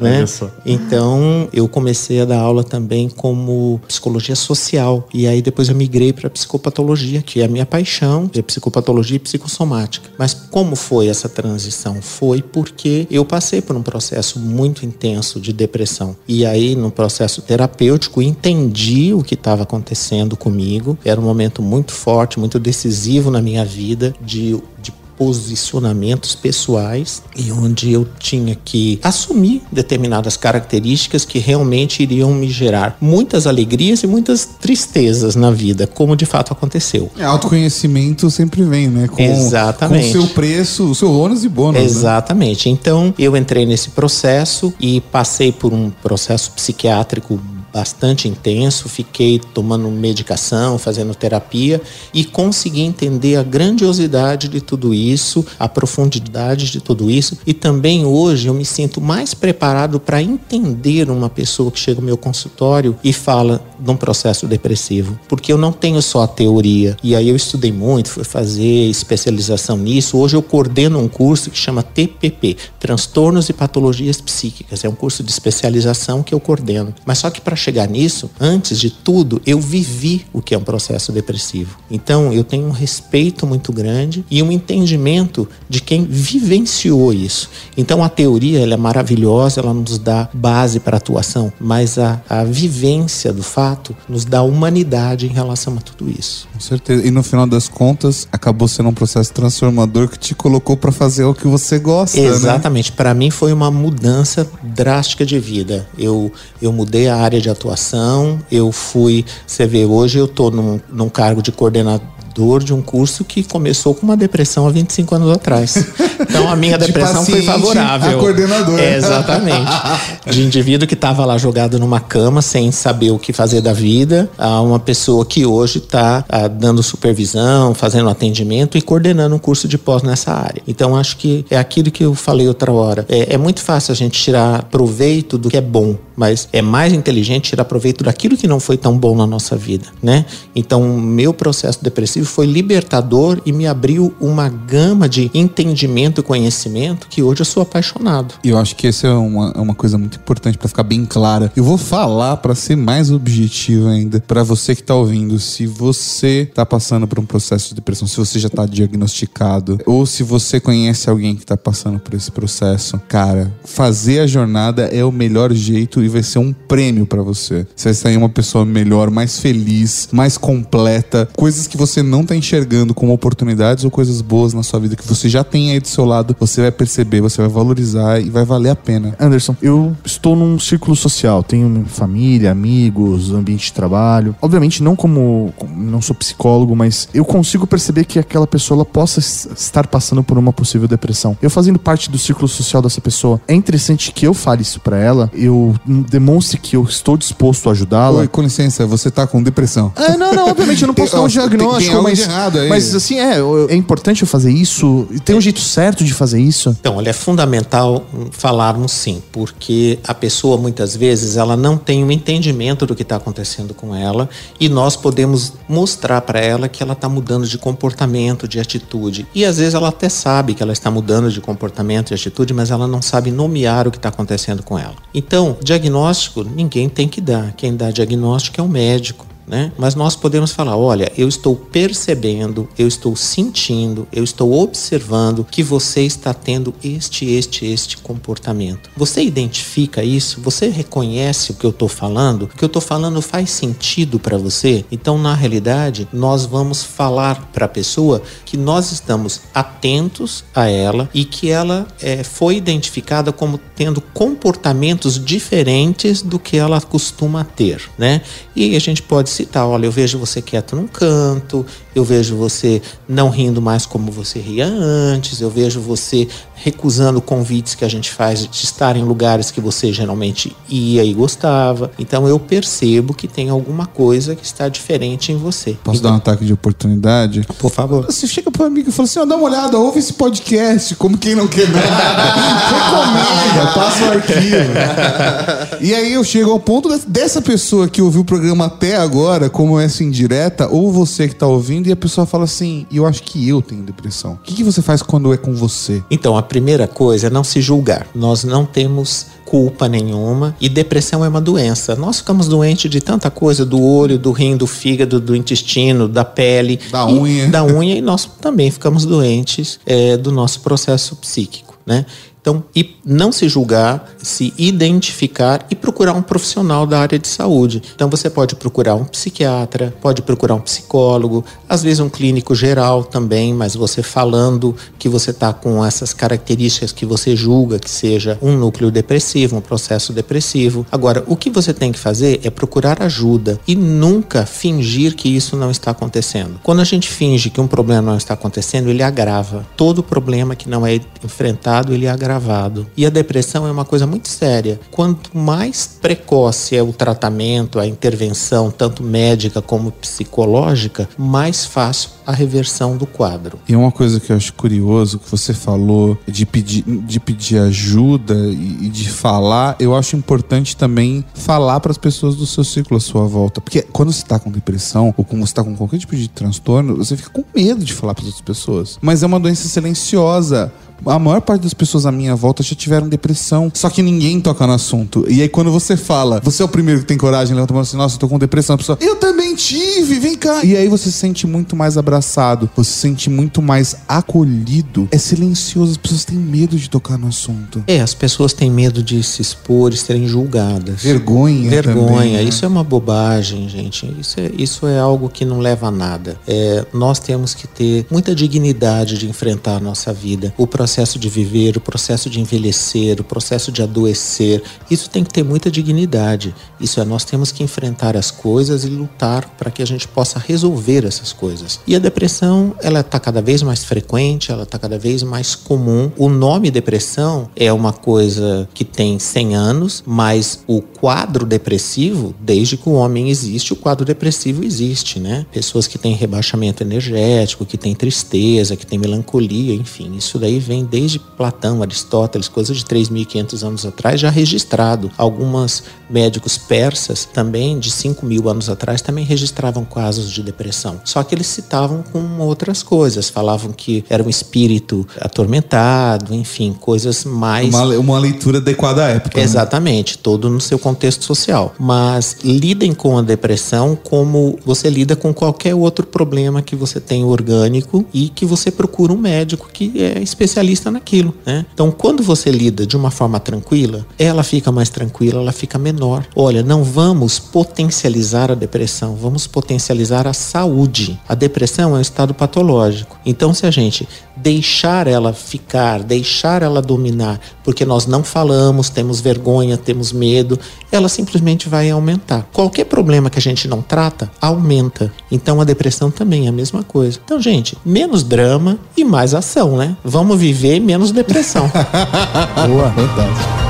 né? 0.00 0.18
olha 0.18 0.26
só. 0.26 0.50
Então, 0.66 1.48
eu 1.52 1.68
comecei 1.68 2.20
a 2.20 2.24
dar 2.24 2.40
aula 2.40 2.64
também 2.64 3.08
como 3.08 3.80
psicologia 3.86 4.34
social 4.34 5.08
e 5.14 5.26
aí 5.26 5.40
depois 5.40 5.68
eu 5.68 5.74
migrei 5.74 6.12
para 6.12 6.28
psicopatologia, 6.28 7.22
que 7.22 7.40
é 7.40 7.44
a 7.44 7.48
minha 7.48 7.66
paixão, 7.66 8.28
é 8.34 8.42
psicopatologia 8.42 9.16
e 9.16 9.20
psicossomática. 9.20 10.10
Mas 10.18 10.34
como 10.34 10.74
foi 10.74 11.06
essa 11.06 11.28
transição? 11.28 12.02
Foi 12.02 12.42
porque 12.42 13.06
eu 13.10 13.24
passei 13.24 13.60
por 13.60 13.76
um 13.76 13.82
processo 13.82 14.40
muito 14.40 14.84
intenso 14.84 15.40
de 15.40 15.52
depressão. 15.52 16.16
E 16.26 16.44
aí, 16.44 16.74
no 16.74 16.90
processo 16.90 17.42
terapêutico, 17.42 18.20
entendi 18.20 19.14
o 19.14 19.22
que 19.22 19.34
estava 19.34 19.62
acontecendo 19.62 20.36
comigo. 20.36 20.98
Era 21.04 21.20
um 21.20 21.24
momento 21.24 21.59
muito 21.60 21.92
forte, 21.92 22.38
muito 22.38 22.58
decisivo 22.58 23.30
na 23.30 23.40
minha 23.40 23.64
vida 23.64 24.14
de, 24.20 24.58
de 24.80 24.92
posicionamentos 25.20 26.34
pessoais 26.34 27.22
e 27.36 27.52
onde 27.52 27.92
eu 27.92 28.08
tinha 28.18 28.56
que 28.64 28.98
assumir 29.02 29.62
determinadas 29.70 30.34
características 30.34 31.26
que 31.26 31.38
realmente 31.38 32.02
iriam 32.02 32.32
me 32.32 32.48
gerar 32.48 32.96
muitas 32.98 33.46
alegrias 33.46 34.02
e 34.02 34.06
muitas 34.06 34.46
tristezas 34.46 35.36
na 35.36 35.50
vida, 35.50 35.86
como 35.86 36.16
de 36.16 36.24
fato 36.24 36.54
aconteceu. 36.54 37.10
É, 37.18 37.24
autoconhecimento 37.24 38.30
sempre 38.30 38.62
vem, 38.62 38.88
né? 38.88 39.08
Com, 39.08 39.22
Exatamente. 39.22 40.10
Com 40.10 40.20
o 40.20 40.22
seu 40.22 40.34
preço, 40.34 40.90
o 40.90 40.94
seu 40.94 41.12
ônus 41.12 41.44
e 41.44 41.50
bônus. 41.50 41.74
né? 41.74 41.84
Exatamente. 41.84 42.70
Então, 42.70 43.12
eu 43.18 43.36
entrei 43.36 43.66
nesse 43.66 43.90
processo 43.90 44.72
e 44.80 45.02
passei 45.02 45.52
por 45.52 45.74
um 45.74 45.90
processo 45.90 46.50
psiquiátrico 46.52 47.38
bastante 47.72 48.28
intenso, 48.28 48.88
fiquei 48.88 49.38
tomando 49.38 49.88
medicação, 49.90 50.78
fazendo 50.78 51.14
terapia 51.14 51.80
e 52.12 52.24
consegui 52.24 52.82
entender 52.82 53.36
a 53.36 53.42
grandiosidade 53.42 54.48
de 54.48 54.60
tudo 54.60 54.92
isso, 54.92 55.44
a 55.58 55.68
profundidade 55.68 56.70
de 56.70 56.80
tudo 56.80 57.10
isso 57.10 57.38
e 57.46 57.54
também 57.54 58.04
hoje 58.04 58.48
eu 58.48 58.54
me 58.54 58.64
sinto 58.64 59.00
mais 59.00 59.34
preparado 59.34 59.98
para 59.98 60.22
entender 60.22 61.10
uma 61.10 61.28
pessoa 61.28 61.70
que 61.70 61.78
chega 61.78 62.00
no 62.00 62.06
meu 62.06 62.16
consultório 62.16 62.96
e 63.02 63.12
fala 63.12 63.62
de 63.78 63.90
um 63.90 63.96
processo 63.96 64.46
depressivo, 64.46 65.18
porque 65.28 65.52
eu 65.52 65.58
não 65.58 65.72
tenho 65.72 66.00
só 66.02 66.22
a 66.22 66.28
teoria. 66.28 66.96
E 67.02 67.14
aí 67.14 67.28
eu 67.28 67.36
estudei 67.36 67.72
muito, 67.72 68.10
fui 68.10 68.24
fazer 68.24 68.88
especialização 68.88 69.76
nisso. 69.76 70.18
Hoje 70.18 70.36
eu 70.36 70.42
coordeno 70.42 70.98
um 70.98 71.08
curso 71.08 71.50
que 71.50 71.58
chama 71.58 71.82
TPP, 71.82 72.56
Transtornos 72.78 73.48
e 73.48 73.52
Patologias 73.52 74.20
Psíquicas. 74.20 74.84
É 74.84 74.88
um 74.88 74.94
curso 74.94 75.22
de 75.22 75.30
especialização 75.30 76.22
que 76.22 76.34
eu 76.34 76.40
coordeno. 76.40 76.94
Mas 77.04 77.18
só 77.18 77.30
que 77.30 77.40
para 77.40 77.56
chegar 77.60 77.88
nisso, 77.88 78.30
antes 78.40 78.78
de 78.78 78.90
tudo, 78.90 79.40
eu 79.46 79.60
vivi 79.60 80.26
o 80.32 80.40
que 80.40 80.54
é 80.54 80.58
um 80.58 80.62
processo 80.62 81.12
depressivo. 81.12 81.78
Então, 81.90 82.32
eu 82.32 82.42
tenho 82.42 82.66
um 82.66 82.70
respeito 82.70 83.46
muito 83.46 83.72
grande 83.72 84.24
e 84.30 84.42
um 84.42 84.50
entendimento 84.50 85.48
de 85.68 85.80
quem 85.80 86.04
vivenciou 86.04 87.12
isso. 87.12 87.50
Então, 87.76 88.02
a 88.02 88.08
teoria 88.08 88.60
ela 88.60 88.74
é 88.74 88.76
maravilhosa, 88.76 89.60
ela 89.60 89.74
nos 89.74 89.98
dá 89.98 90.28
base 90.32 90.80
para 90.80 90.96
atuação, 90.96 91.52
mas 91.60 91.98
a, 91.98 92.20
a 92.28 92.44
vivência 92.44 93.32
do 93.32 93.42
fato 93.42 93.96
nos 94.08 94.24
dá 94.24 94.42
humanidade 94.42 95.26
em 95.26 95.30
relação 95.30 95.76
a 95.76 95.80
tudo 95.80 96.10
isso. 96.10 96.48
Com 96.52 96.60
certeza. 96.60 97.06
E 97.06 97.10
no 97.10 97.22
final 97.22 97.46
das 97.46 97.68
contas, 97.68 98.26
acabou 98.32 98.66
sendo 98.68 98.88
um 98.88 98.94
processo 98.94 99.32
transformador 99.32 100.08
que 100.08 100.18
te 100.18 100.34
colocou 100.34 100.76
pra 100.76 100.92
fazer 100.92 101.24
o 101.24 101.34
que 101.34 101.46
você 101.46 101.78
gosta, 101.78 102.18
né? 102.20 102.26
Exatamente. 102.26 102.92
Para 102.92 103.12
mim 103.12 103.30
foi 103.30 103.52
uma 103.52 103.70
mudança 103.70 104.48
drástica 104.62 105.26
de 105.26 105.38
vida. 105.38 105.86
Eu, 105.98 106.32
eu 106.60 106.72
mudei 106.72 107.08
a 107.08 107.16
área 107.16 107.40
de 107.40 107.49
atuação, 107.52 108.38
eu 108.50 108.70
fui. 108.72 109.24
Você 109.46 109.66
vê, 109.66 109.84
hoje 109.84 110.18
eu 110.18 110.26
estou 110.26 110.50
num, 110.50 110.80
num 110.90 111.08
cargo 111.08 111.42
de 111.42 111.52
coordenador 111.52 112.62
de 112.62 112.72
um 112.72 112.80
curso 112.80 113.24
que 113.24 113.42
começou 113.42 113.94
com 113.94 114.06
uma 114.06 114.16
depressão 114.16 114.66
há 114.66 114.70
25 114.70 115.14
anos 115.14 115.30
atrás. 115.32 115.86
Então 116.20 116.50
a 116.50 116.54
minha 116.54 116.76
De 116.76 116.86
depressão 116.86 117.24
foi 117.24 117.40
favorável. 117.40 118.18
a 118.18 118.20
coordenador. 118.20 118.78
É, 118.78 118.94
exatamente. 118.94 119.70
De 120.30 120.42
indivíduo 120.42 120.86
que 120.86 120.92
estava 120.92 121.24
lá 121.24 121.38
jogado 121.38 121.78
numa 121.78 121.98
cama 121.98 122.42
sem 122.42 122.70
saber 122.70 123.10
o 123.10 123.18
que 123.18 123.32
fazer 123.32 123.62
da 123.62 123.72
vida, 123.72 124.28
a 124.36 124.60
uma 124.60 124.78
pessoa 124.78 125.24
que 125.24 125.46
hoje 125.46 125.78
está 125.78 126.22
dando 126.58 126.82
supervisão, 126.82 127.72
fazendo 127.72 128.10
atendimento 128.10 128.76
e 128.76 128.82
coordenando 128.82 129.34
um 129.34 129.38
curso 129.38 129.66
de 129.66 129.78
pós 129.78 130.02
nessa 130.02 130.30
área. 130.32 130.62
Então 130.68 130.94
acho 130.94 131.16
que 131.16 131.44
é 131.50 131.56
aquilo 131.56 131.90
que 131.90 132.04
eu 132.04 132.14
falei 132.14 132.46
outra 132.46 132.70
hora. 132.70 133.06
É, 133.08 133.34
é 133.34 133.38
muito 133.38 133.62
fácil 133.62 133.92
a 133.92 133.96
gente 133.96 134.20
tirar 134.22 134.64
proveito 134.64 135.38
do 135.38 135.48
que 135.48 135.56
é 135.56 135.62
bom, 135.62 135.96
mas 136.20 136.50
é 136.52 136.60
mais 136.60 136.92
inteligente 136.92 137.48
tirar 137.48 137.64
proveito 137.64 138.04
daquilo 138.04 138.36
que 138.36 138.46
não 138.46 138.60
foi 138.60 138.76
tão 138.76 138.98
bom 138.98 139.16
na 139.16 139.26
nossa 139.26 139.56
vida, 139.56 139.86
né? 140.02 140.26
Então, 140.54 141.00
meu 141.00 141.32
processo 141.32 141.82
depressivo 141.82 142.26
foi 142.26 142.44
libertador 142.44 143.40
e 143.46 143.52
me 143.52 143.66
abriu 143.66 144.14
uma 144.20 144.46
gama 144.46 145.08
de 145.08 145.30
entendimento 145.32 146.20
e 146.20 146.22
conhecimento 146.22 147.08
que 147.08 147.22
hoje 147.22 147.40
eu 147.40 147.46
sou 147.46 147.62
apaixonado. 147.62 148.34
E 148.44 148.50
eu 148.50 148.58
acho 148.58 148.76
que 148.76 148.86
essa 148.86 149.06
é 149.06 149.12
uma, 149.12 149.52
é 149.56 149.60
uma 149.60 149.74
coisa 149.74 149.96
muito 149.96 150.18
importante 150.18 150.58
pra 150.58 150.68
ficar 150.68 150.82
bem 150.82 151.06
clara. 151.06 151.50
Eu 151.56 151.64
vou 151.64 151.78
falar 151.78 152.36
pra 152.36 152.54
ser 152.54 152.76
mais 152.76 153.10
objetivo 153.10 153.88
ainda 153.88 154.20
pra 154.20 154.42
você 154.42 154.74
que 154.74 154.82
tá 154.82 154.94
ouvindo. 154.94 155.38
Se 155.38 155.66
você 155.66 156.50
tá 156.54 156.66
passando 156.66 157.08
por 157.08 157.18
um 157.18 157.24
processo 157.24 157.70
de 157.70 157.76
depressão, 157.76 158.06
se 158.06 158.18
você 158.18 158.38
já 158.38 158.50
tá 158.50 158.66
diagnosticado, 158.66 159.78
ou 159.86 160.04
se 160.04 160.22
você 160.22 160.60
conhece 160.60 161.08
alguém 161.08 161.34
que 161.34 161.46
tá 161.46 161.56
passando 161.56 161.98
por 161.98 162.12
esse 162.12 162.30
processo, 162.30 163.00
cara, 163.08 163.50
fazer 163.64 164.20
a 164.20 164.26
jornada 164.26 164.82
é 164.82 165.02
o 165.02 165.10
melhor 165.10 165.50
jeito 165.54 166.02
e 166.02 166.09
vai 166.10 166.22
ser 166.22 166.38
um 166.38 166.52
prêmio 166.52 167.06
pra 167.06 167.22
você. 167.22 167.66
Você 167.74 167.88
vai 167.88 167.94
sair 167.94 168.16
uma 168.16 168.28
pessoa 168.28 168.64
melhor, 168.64 169.10
mais 169.10 169.40
feliz, 169.40 170.08
mais 170.12 170.36
completa, 170.36 171.28
coisas 171.36 171.66
que 171.66 171.76
você 171.76 172.02
não 172.02 172.24
tá 172.24 172.36
enxergando 172.36 172.94
como 172.94 173.12
oportunidades 173.12 173.84
ou 173.84 173.90
coisas 173.90 174.20
boas 174.20 174.52
na 174.52 174.62
sua 174.62 174.80
vida 174.80 174.96
que 174.96 175.06
você 175.06 175.28
já 175.28 175.42
tem 175.42 175.72
aí 175.72 175.80
do 175.80 175.88
seu 175.88 176.04
lado, 176.04 176.36
você 176.38 176.62
vai 176.62 176.72
perceber, 176.72 177.20
você 177.20 177.40
vai 177.40 177.50
valorizar 177.50 178.20
e 178.20 178.30
vai 178.30 178.44
valer 178.44 178.70
a 178.70 178.76
pena. 178.76 179.14
Anderson, 179.18 179.56
eu 179.62 179.96
estou 180.04 180.36
num 180.36 180.58
círculo 180.58 180.96
social, 180.96 181.42
tenho 181.42 181.84
família, 181.86 182.50
amigos, 182.50 183.30
ambiente 183.30 183.66
de 183.66 183.72
trabalho. 183.72 184.34
Obviamente 184.40 184.82
não 184.82 184.96
como 184.96 185.52
não 185.76 186.00
sou 186.00 186.14
psicólogo, 186.14 186.74
mas 186.76 187.08
eu 187.14 187.24
consigo 187.24 187.66
perceber 187.66 188.04
que 188.04 188.18
aquela 188.18 188.46
pessoa 188.46 188.84
possa 188.84 189.20
estar 189.20 189.86
passando 189.86 190.22
por 190.22 190.38
uma 190.38 190.52
possível 190.52 190.88
depressão. 190.88 191.36
Eu 191.40 191.50
fazendo 191.50 191.78
parte 191.78 192.10
do 192.10 192.18
círculo 192.18 192.48
social 192.48 192.82
dessa 192.82 193.00
pessoa, 193.00 193.40
é 193.46 193.54
interessante 193.54 194.12
que 194.12 194.26
eu 194.26 194.34
fale 194.34 194.62
isso 194.62 194.80
pra 194.80 194.98
ela, 194.98 195.30
eu 195.34 195.74
demonstre 196.02 196.58
que 196.58 196.76
eu 196.76 196.82
estou 196.84 197.16
disposto 197.16 197.68
a 197.68 197.72
ajudá-la. 197.72 198.20
Oi, 198.20 198.28
com 198.28 198.42
licença, 198.42 198.86
você 198.86 199.10
tá 199.10 199.26
com 199.26 199.42
depressão. 199.42 199.92
É, 199.96 200.16
não, 200.16 200.32
não, 200.32 200.48
obviamente 200.48 200.82
eu 200.82 200.86
não 200.88 200.94
posso 200.94 201.10
Tem- 201.12 201.18
dar 201.20 201.22
um 201.22 201.26
ó, 201.26 201.28
tem- 201.28 201.40
tem 201.40 201.48
diagnóstico, 201.58 201.96
algo 201.96 202.08
mas, 202.08 202.18
errado 202.20 202.58
aí. 202.58 202.68
mas 202.68 202.94
assim, 202.94 203.18
é, 203.18 203.36
é 203.68 203.74
importante 203.74 204.22
eu 204.22 204.28
fazer 204.28 204.50
isso, 204.52 205.06
e 205.10 205.20
tem 205.20 205.36
um 205.36 205.40
jeito 205.40 205.60
certo 205.60 206.04
de 206.04 206.12
fazer 206.14 206.40
isso. 206.40 206.76
Então, 206.80 206.96
olha, 206.96 207.10
é 207.10 207.12
fundamental 207.12 208.04
hum, 208.14 208.26
falarmos 208.30 208.92
sim, 208.92 209.22
porque 209.32 209.98
a 210.06 210.14
pessoa 210.14 210.56
muitas 210.56 210.94
vezes 210.96 211.36
ela 211.36 211.56
não 211.56 211.76
tem 211.76 212.04
um 212.04 212.10
entendimento 212.10 212.86
do 212.86 212.94
que 212.94 213.02
está 213.02 213.16
acontecendo 213.16 213.74
com 213.74 213.94
ela 213.94 214.28
e 214.58 214.68
nós 214.68 214.96
podemos 214.96 215.52
mostrar 215.68 216.20
para 216.22 216.40
ela 216.40 216.68
que 216.68 216.82
ela 216.82 216.92
está 216.92 217.08
mudando 217.08 217.46
de 217.46 217.58
comportamento, 217.58 218.46
de 218.48 218.58
atitude. 218.60 219.26
E 219.34 219.44
às 219.44 219.58
vezes 219.58 219.74
ela 219.74 219.88
até 219.88 220.08
sabe 220.08 220.54
que 220.54 220.62
ela 220.62 220.72
está 220.72 220.90
mudando 220.90 221.30
de 221.30 221.40
comportamento 221.40 222.10
e 222.10 222.14
atitude, 222.14 222.52
mas 222.52 222.70
ela 222.70 222.86
não 222.86 223.00
sabe 223.02 223.30
nomear 223.30 223.86
o 223.88 223.90
que 223.90 223.96
está 223.96 224.08
acontecendo 224.08 224.62
com 224.62 224.78
ela. 224.78 224.94
Então, 225.14 225.56
diagnóstico 225.80 226.44
ninguém 226.44 226.88
tem 226.88 227.08
que 227.08 227.20
dar. 227.20 227.52
Quem 227.54 227.74
dá 227.74 227.90
diagnóstico 227.90 228.60
é 228.60 228.64
o 228.64 228.68
médico. 228.68 229.29
Né? 229.50 229.72
Mas 229.76 229.96
nós 229.96 230.14
podemos 230.14 230.52
falar, 230.52 230.76
olha, 230.76 231.10
eu 231.18 231.28
estou 231.28 231.56
percebendo, 231.56 232.68
eu 232.78 232.86
estou 232.86 233.16
sentindo, 233.16 234.06
eu 234.12 234.22
estou 234.22 234.52
observando 234.62 235.44
que 235.44 235.60
você 235.60 236.02
está 236.02 236.32
tendo 236.32 236.72
este, 236.84 237.26
este, 237.26 237.66
este 237.66 237.96
comportamento. 237.96 238.88
Você 238.96 239.22
identifica 239.22 240.04
isso? 240.04 240.40
Você 240.40 240.68
reconhece 240.68 241.50
o 241.50 241.54
que 241.54 241.66
eu 241.66 241.70
estou 241.70 241.88
falando? 241.88 242.44
O 242.44 242.48
que 242.48 242.62
eu 242.62 242.68
estou 242.68 242.80
falando 242.80 243.20
faz 243.20 243.50
sentido 243.50 244.20
para 244.20 244.38
você? 244.38 244.84
Então, 244.92 245.18
na 245.18 245.34
realidade, 245.34 246.06
nós 246.12 246.46
vamos 246.46 246.84
falar 246.84 247.50
para 247.52 247.64
a 247.64 247.68
pessoa 247.68 248.22
que 248.44 248.56
nós 248.56 248.92
estamos 248.92 249.40
atentos 249.52 250.44
a 250.54 250.68
ela 250.68 251.10
e 251.12 251.24
que 251.24 251.50
ela 251.50 251.88
é, 252.00 252.22
foi 252.22 252.56
identificada 252.56 253.32
como 253.32 253.58
tendo 253.74 254.00
comportamentos 254.00 255.22
diferentes 255.22 256.22
do 256.22 256.38
que 256.38 256.56
ela 256.56 256.80
costuma 256.80 257.42
ter, 257.42 257.82
né? 257.98 258.20
E 258.54 258.76
a 258.76 258.78
gente 258.78 259.02
pode 259.02 259.30
citar, 259.40 259.66
olha, 259.66 259.86
eu 259.86 259.92
vejo 259.92 260.18
você 260.18 260.42
quieto 260.42 260.76
num 260.76 260.86
canto, 260.86 261.64
eu 261.94 262.04
vejo 262.04 262.36
você 262.36 262.80
não 263.08 263.30
rindo 263.30 263.60
mais 263.60 263.86
como 263.86 264.12
você 264.12 264.38
ria 264.38 264.66
antes, 264.66 265.40
eu 265.40 265.50
vejo 265.50 265.80
você 265.80 266.28
recusando 266.62 267.22
convites 267.22 267.74
que 267.74 267.84
a 267.84 267.88
gente 267.88 268.10
faz 268.10 268.46
de 268.46 268.64
estar 268.64 268.94
em 268.96 269.02
lugares 269.02 269.50
que 269.50 269.60
você 269.60 269.92
geralmente 269.92 270.54
ia 270.68 271.02
e 271.02 271.12
gostava. 271.14 271.90
Então 271.98 272.28
eu 272.28 272.38
percebo 272.38 273.14
que 273.14 273.26
tem 273.26 273.48
alguma 273.48 273.86
coisa 273.86 274.36
que 274.36 274.44
está 274.44 274.68
diferente 274.68 275.32
em 275.32 275.36
você. 275.36 275.76
Posso 275.82 276.00
então, 276.00 276.10
dar 276.10 276.16
um 276.16 276.18
ataque 276.18 276.44
de 276.44 276.52
oportunidade? 276.52 277.46
Por 277.58 277.70
favor. 277.70 278.04
Você 278.04 278.26
chega 278.26 278.50
pro 278.50 278.64
amigo 278.64 278.90
e 278.90 278.92
fala 278.92 279.08
assim: 279.08 279.20
ó, 279.20 279.24
dá 279.24 279.36
uma 279.36 279.46
olhada, 279.46 279.78
ouve 279.78 279.98
esse 279.98 280.12
podcast, 280.12 280.94
como 280.96 281.16
quem 281.16 281.34
não 281.34 281.48
quer 281.48 281.68
nada. 281.68 281.80
Recomenda, 282.70 283.72
passa 283.74 284.04
o 284.04 284.10
arquivo. 284.10 285.80
e 285.80 285.94
aí 285.94 286.12
eu 286.12 286.22
chego 286.22 286.50
ao 286.50 286.60
ponto 286.60 286.90
dessa 287.06 287.40
pessoa 287.40 287.88
que 287.88 288.02
ouviu 288.02 288.20
o 288.20 288.24
programa 288.24 288.66
até 288.66 288.96
agora, 288.96 289.29
como 289.50 289.78
essa 289.78 290.02
indireta, 290.02 290.66
ou 290.68 290.90
você 290.90 291.28
que 291.28 291.34
tá 291.34 291.46
ouvindo, 291.46 291.88
e 291.88 291.92
a 291.92 291.96
pessoa 291.96 292.26
fala 292.26 292.44
assim: 292.44 292.86
eu 292.90 293.06
acho 293.06 293.22
que 293.22 293.48
eu 293.48 293.62
tenho 293.62 293.82
depressão. 293.82 294.32
O 294.32 294.38
que, 294.38 294.54
que 294.54 294.64
você 294.64 294.82
faz 294.82 295.02
quando 295.02 295.32
é 295.32 295.36
com 295.36 295.54
você? 295.54 296.02
Então, 296.10 296.36
a 296.36 296.42
primeira 296.42 296.88
coisa 296.88 297.28
é 297.28 297.30
não 297.30 297.44
se 297.44 297.60
julgar. 297.60 298.06
Nós 298.14 298.42
não 298.44 298.64
temos 298.64 299.26
culpa 299.50 299.88
nenhuma 299.88 300.54
e 300.60 300.68
depressão 300.68 301.24
é 301.24 301.28
uma 301.28 301.40
doença. 301.40 301.96
Nós 301.96 302.18
ficamos 302.18 302.46
doentes 302.46 302.88
de 302.88 303.00
tanta 303.00 303.28
coisa, 303.30 303.66
do 303.66 303.82
olho, 303.82 304.16
do 304.16 304.30
rim, 304.30 304.56
do 304.56 304.66
fígado, 304.66 305.18
do 305.20 305.34
intestino, 305.34 306.06
da 306.06 306.24
pele, 306.24 306.78
Da 306.90 307.06
unha. 307.06 307.48
da 307.48 307.64
unha 307.64 307.96
e 307.96 308.00
nós 308.00 308.28
também 308.40 308.70
ficamos 308.70 309.04
doentes 309.04 309.80
é, 309.84 310.16
do 310.16 310.30
nosso 310.30 310.60
processo 310.60 311.16
psíquico, 311.16 311.76
né? 311.84 312.06
Então, 312.40 312.64
e 312.74 312.96
não 313.04 313.30
se 313.30 313.48
julgar, 313.48 314.12
se 314.22 314.52
identificar 314.56 315.66
e 315.70 315.74
procurar 315.74 316.14
um 316.14 316.22
profissional 316.22 316.86
da 316.86 317.00
área 317.00 317.18
de 317.18 317.28
saúde. 317.28 317.82
Então, 317.94 318.08
você 318.08 318.30
pode 318.30 318.54
procurar 318.56 318.94
um 318.94 319.04
psiquiatra, 319.04 319.94
pode 320.00 320.22
procurar 320.22 320.54
um 320.54 320.60
psicólogo, 320.60 321.44
às 321.68 321.82
vezes 321.82 322.00
um 322.00 322.08
clínico 322.08 322.54
geral 322.54 323.04
também, 323.04 323.52
mas 323.52 323.74
você 323.74 324.02
falando 324.02 324.74
que 324.98 325.08
você 325.08 325.30
está 325.30 325.52
com 325.52 325.84
essas 325.84 326.12
características 326.12 326.92
que 326.92 327.06
você 327.06 327.36
julga 327.36 327.78
que 327.78 327.90
seja 327.90 328.38
um 328.40 328.56
núcleo 328.56 328.90
depressivo, 328.90 329.56
um 329.56 329.60
processo 329.60 330.12
depressivo. 330.12 330.86
Agora, 330.90 331.24
o 331.26 331.36
que 331.36 331.50
você 331.50 331.74
tem 331.74 331.92
que 331.92 331.98
fazer 331.98 332.40
é 332.42 332.50
procurar 332.50 333.02
ajuda 333.02 333.58
e 333.66 333.74
nunca 333.74 334.46
fingir 334.46 335.14
que 335.14 335.28
isso 335.28 335.56
não 335.56 335.70
está 335.70 335.90
acontecendo. 335.90 336.60
Quando 336.62 336.80
a 336.80 336.84
gente 336.84 337.08
finge 337.08 337.50
que 337.50 337.60
um 337.60 337.66
problema 337.66 338.10
não 338.10 338.16
está 338.16 338.34
acontecendo, 338.34 338.88
ele 338.88 339.02
agrava. 339.02 339.66
Todo 339.76 340.02
problema 340.02 340.56
que 340.56 340.68
não 340.68 340.86
é 340.86 341.00
enfrentado, 341.24 341.92
ele 341.92 342.06
é 342.06 342.10
agravado. 342.30 342.86
E 342.96 343.04
a 343.04 343.10
depressão 343.10 343.66
é 343.66 343.70
uma 343.70 343.84
coisa 343.84 344.06
muito 344.06 344.28
séria. 344.28 344.78
Quanto 344.90 345.36
mais 345.36 345.98
precoce 346.00 346.76
é 346.76 346.82
o 346.82 346.92
tratamento, 346.92 347.78
a 347.78 347.86
intervenção, 347.86 348.70
tanto 348.70 349.02
médica 349.02 349.60
como 349.60 349.90
psicológica, 349.90 351.08
mais 351.18 351.64
fácil 351.64 352.10
a 352.26 352.32
reversão 352.32 352.96
do 352.96 353.06
quadro. 353.06 353.58
E 353.68 353.74
uma 353.74 353.90
coisa 353.90 354.20
que 354.20 354.30
eu 354.30 354.36
acho 354.36 354.52
curioso 354.52 355.18
que 355.18 355.28
você 355.28 355.52
falou 355.52 356.16
de 356.28 356.46
pedir, 356.46 356.84
de 356.86 357.18
pedir 357.18 357.58
ajuda 357.58 358.34
e, 358.34 358.88
de 358.88 359.10
falar, 359.10 359.74
eu 359.80 359.96
acho 359.96 360.14
importante 360.16 360.76
também 360.76 361.24
falar 361.34 361.80
para 361.80 361.90
as 361.90 361.98
pessoas 361.98 362.36
do 362.36 362.46
seu 362.46 362.62
círculo 362.62 362.98
à 362.98 363.00
sua 363.00 363.26
volta. 363.26 363.60
Porque 363.60 363.82
quando 363.82 364.12
você 364.12 364.24
tá 364.24 364.38
com 364.38 364.50
depressão 364.50 365.12
ou 365.16 365.24
quando 365.24 365.44
você 365.44 365.54
tá 365.54 365.64
com 365.64 365.74
qualquer 365.74 365.98
tipo 365.98 366.14
de 366.14 366.28
transtorno, 366.28 366.96
você 366.96 367.16
fica 367.16 367.30
com 367.30 367.44
medo 367.54 367.84
de 367.84 367.92
falar 367.92 368.14
para 368.14 368.24
outras 368.24 368.42
pessoas. 368.42 368.98
Mas 369.02 369.22
é 369.22 369.26
uma 369.26 369.40
doença 369.40 369.66
silenciosa. 369.66 370.72
A 371.06 371.18
maior 371.18 371.40
parte 371.40 371.62
das 371.62 371.74
pessoas 371.74 372.06
à 372.06 372.12
minha 372.12 372.34
volta 372.36 372.62
já 372.62 372.74
tiveram 372.74 373.08
depressão, 373.08 373.70
só 373.74 373.88
que 373.88 374.02
ninguém 374.02 374.40
toca 374.40 374.66
no 374.66 374.72
assunto. 374.72 375.24
E 375.28 375.40
aí 375.42 375.48
quando 375.48 375.70
você 375.70 375.96
fala, 375.96 376.40
você 376.42 376.62
é 376.62 376.64
o 376.64 376.68
primeiro 376.68 377.00
que 377.00 377.06
tem 377.06 377.16
coragem, 377.16 377.54
levanta 377.54 377.72
a 377.72 377.74
mão 377.74 377.82
assim, 377.82 377.96
nossa, 377.96 378.16
eu 378.16 378.20
tô 378.20 378.28
com 378.28 378.38
depressão, 378.38 378.74
a 378.74 378.78
pessoa, 378.78 378.98
eu 379.00 379.16
também 379.16 379.54
tive, 379.54 380.18
vem 380.18 380.36
cá. 380.36 380.64
E 380.64 380.76
aí 380.76 380.88
você 380.88 381.10
se 381.10 381.12
sente 381.12 381.46
muito 381.46 381.74
mais 381.74 381.96
abraçado, 381.96 382.68
você 382.76 382.90
se 382.90 382.98
sente 382.98 383.30
muito 383.30 383.62
mais 383.62 383.96
acolhido. 384.06 385.08
É 385.10 385.18
silencioso, 385.18 385.92
as 385.92 385.96
pessoas 385.96 386.24
têm 386.24 386.38
medo 386.38 386.76
de 386.76 386.88
tocar 386.88 387.18
no 387.18 387.28
assunto. 387.28 387.82
É, 387.86 388.00
as 388.00 388.14
pessoas 388.14 388.52
têm 388.52 388.70
medo 388.70 389.02
de 389.02 389.22
se 389.22 389.42
expor 389.42 389.92
e 389.92 389.96
serem 389.96 390.26
julgadas. 390.26 391.02
Vergonha. 391.02 391.70
Vergonha, 391.70 392.06
também, 392.06 392.32
né? 392.34 392.42
isso 392.42 392.64
é 392.64 392.68
uma 392.68 392.84
bobagem, 392.84 393.68
gente. 393.68 394.12
Isso 394.20 394.40
é, 394.40 394.50
isso 394.56 394.86
é 394.86 394.98
algo 394.98 395.28
que 395.28 395.44
não 395.44 395.58
leva 395.58 395.88
a 395.88 395.90
nada. 395.90 396.36
É, 396.46 396.84
nós 396.92 397.18
temos 397.18 397.54
que 397.54 397.66
ter 397.66 398.06
muita 398.10 398.34
dignidade 398.34 399.18
de 399.18 399.28
enfrentar 399.28 399.76
a 399.76 399.80
nossa 399.80 400.12
vida. 400.12 400.52
O 400.56 400.66
processo 400.66 400.89
de 401.18 401.28
viver, 401.28 401.76
o 401.76 401.80
processo 401.80 402.28
de 402.28 402.40
envelhecer, 402.40 403.20
o 403.20 403.24
processo 403.24 403.70
de 403.70 403.82
adoecer. 403.82 404.62
Isso 404.90 405.08
tem 405.08 405.22
que 405.22 405.32
ter 405.32 405.42
muita 405.42 405.70
dignidade. 405.70 406.54
Isso 406.80 407.00
é, 407.00 407.04
nós 407.04 407.24
temos 407.24 407.52
que 407.52 407.62
enfrentar 407.62 408.16
as 408.16 408.30
coisas 408.30 408.84
e 408.84 408.88
lutar 408.88 409.48
para 409.56 409.70
que 409.70 409.82
a 409.82 409.86
gente 409.86 410.08
possa 410.08 410.38
resolver 410.38 411.04
essas 411.04 411.32
coisas. 411.32 411.80
E 411.86 411.94
a 411.94 411.98
depressão, 411.98 412.74
ela 412.82 413.00
está 413.00 413.20
cada 413.20 413.40
vez 413.40 413.62
mais 413.62 413.84
frequente, 413.84 414.50
ela 414.50 414.64
está 414.64 414.78
cada 414.78 414.98
vez 414.98 415.22
mais 415.22 415.54
comum. 415.54 416.10
O 416.16 416.28
nome 416.28 416.70
depressão 416.70 417.48
é 417.54 417.72
uma 417.72 417.92
coisa 417.92 418.68
que 418.74 418.84
tem 418.84 419.18
100 419.18 419.54
anos, 419.54 420.02
mas 420.06 420.62
o 420.66 420.80
quadro 420.80 421.46
depressivo, 421.46 422.34
desde 422.40 422.76
que 422.76 422.88
o 422.88 422.92
homem 422.92 423.30
existe, 423.30 423.72
o 423.72 423.76
quadro 423.76 424.04
depressivo 424.04 424.64
existe, 424.64 425.18
né? 425.18 425.46
Pessoas 425.52 425.86
que 425.86 425.98
têm 425.98 426.14
rebaixamento 426.14 426.82
energético, 426.82 427.64
que 427.64 427.78
têm 427.78 427.94
tristeza, 427.94 428.76
que 428.76 428.86
têm 428.86 428.98
melancolia, 428.98 429.74
enfim, 429.74 430.16
isso 430.16 430.38
daí 430.38 430.58
vem 430.58 430.79
desde 430.84 431.18
Platão, 431.18 431.82
Aristóteles, 431.82 432.48
coisa 432.48 432.74
de 432.74 432.84
3.500 432.84 433.66
anos 433.66 433.86
atrás, 433.86 434.20
já 434.20 434.30
registrado. 434.30 435.10
Algumas 435.16 435.82
médicos 436.08 436.58
persas 436.58 437.24
também, 437.24 437.78
de 437.78 437.90
5 437.90 438.24
mil 438.26 438.48
anos 438.48 438.68
atrás, 438.68 439.00
também 439.00 439.24
registravam 439.24 439.84
casos 439.84 440.30
de 440.30 440.42
depressão. 440.42 441.00
Só 441.04 441.22
que 441.22 441.34
eles 441.34 441.46
citavam 441.46 442.02
com 442.02 442.38
outras 442.38 442.82
coisas, 442.82 443.28
falavam 443.28 443.72
que 443.72 444.04
era 444.08 444.22
um 444.22 444.28
espírito 444.28 445.06
atormentado, 445.20 446.34
enfim, 446.34 446.74
coisas 446.78 447.24
mais. 447.24 447.74
Uma, 447.74 447.84
uma 447.98 448.18
leitura 448.18 448.58
adequada 448.58 449.04
à 449.04 449.08
época. 449.08 449.38
né? 449.38 449.44
Exatamente, 449.44 450.18
todo 450.18 450.48
no 450.48 450.60
seu 450.60 450.78
contexto 450.78 451.24
social. 451.24 451.74
Mas 451.78 452.36
lidem 452.42 452.92
com 452.92 453.18
a 453.18 453.22
depressão 453.22 453.96
como 453.96 454.58
você 454.64 454.88
lida 454.90 455.14
com 455.14 455.32
qualquer 455.32 455.74
outro 455.74 456.06
problema 456.06 456.62
que 456.62 456.74
você 456.74 457.00
tem 457.00 457.24
orgânico 457.24 458.04
e 458.12 458.28
que 458.28 458.44
você 458.44 458.70
procura 458.70 459.12
um 459.12 459.16
médico 459.16 459.68
que 459.72 460.02
é 460.02 460.20
especialista 460.22 460.69
naquilo, 460.90 461.34
né? 461.44 461.64
Então, 461.72 461.90
quando 461.90 462.22
você 462.22 462.50
lida 462.50 462.86
de 462.86 462.96
uma 462.96 463.10
forma 463.10 463.40
tranquila, 463.40 464.06
ela 464.18 464.42
fica 464.42 464.70
mais 464.70 464.88
tranquila, 464.88 465.40
ela 465.40 465.52
fica 465.52 465.78
menor. 465.78 466.26
Olha, 466.36 466.62
não 466.62 466.84
vamos 466.84 467.38
potencializar 467.38 468.50
a 468.50 468.54
depressão, 468.54 469.16
vamos 469.16 469.46
potencializar 469.46 470.26
a 470.26 470.32
saúde. 470.32 471.18
A 471.28 471.34
depressão 471.34 471.96
é 471.96 471.98
um 471.98 472.02
estado 472.02 472.34
patológico. 472.34 473.18
Então, 473.24 473.52
se 473.54 473.66
a 473.66 473.70
gente 473.70 474.06
deixar 474.36 475.06
ela 475.06 475.32
ficar, 475.32 476.02
deixar 476.02 476.62
ela 476.62 476.80
dominar, 476.80 477.40
porque 477.62 477.84
nós 477.84 478.06
não 478.06 478.24
falamos, 478.24 478.88
temos 478.88 479.20
vergonha, 479.20 479.76
temos 479.76 480.12
medo, 480.12 480.58
ela 480.90 481.08
simplesmente 481.08 481.68
vai 481.68 481.90
aumentar. 481.90 482.48
Qualquer 482.52 482.84
problema 482.84 483.30
que 483.30 483.38
a 483.38 483.42
gente 483.42 483.68
não 483.68 483.82
trata, 483.82 484.30
aumenta. 484.40 485.12
Então 485.30 485.60
a 485.60 485.64
depressão 485.64 486.10
também 486.10 486.46
é 486.46 486.48
a 486.48 486.52
mesma 486.52 486.82
coisa. 486.82 487.20
Então, 487.24 487.40
gente, 487.40 487.76
menos 487.84 488.22
drama 488.22 488.78
e 488.96 489.04
mais 489.04 489.34
ação, 489.34 489.76
né? 489.76 489.96
Vamos 490.02 490.38
viver 490.38 490.49
menos 490.80 491.12
depressão. 491.12 491.70
Boa. 492.68 492.90
Fantástico. 492.90 493.60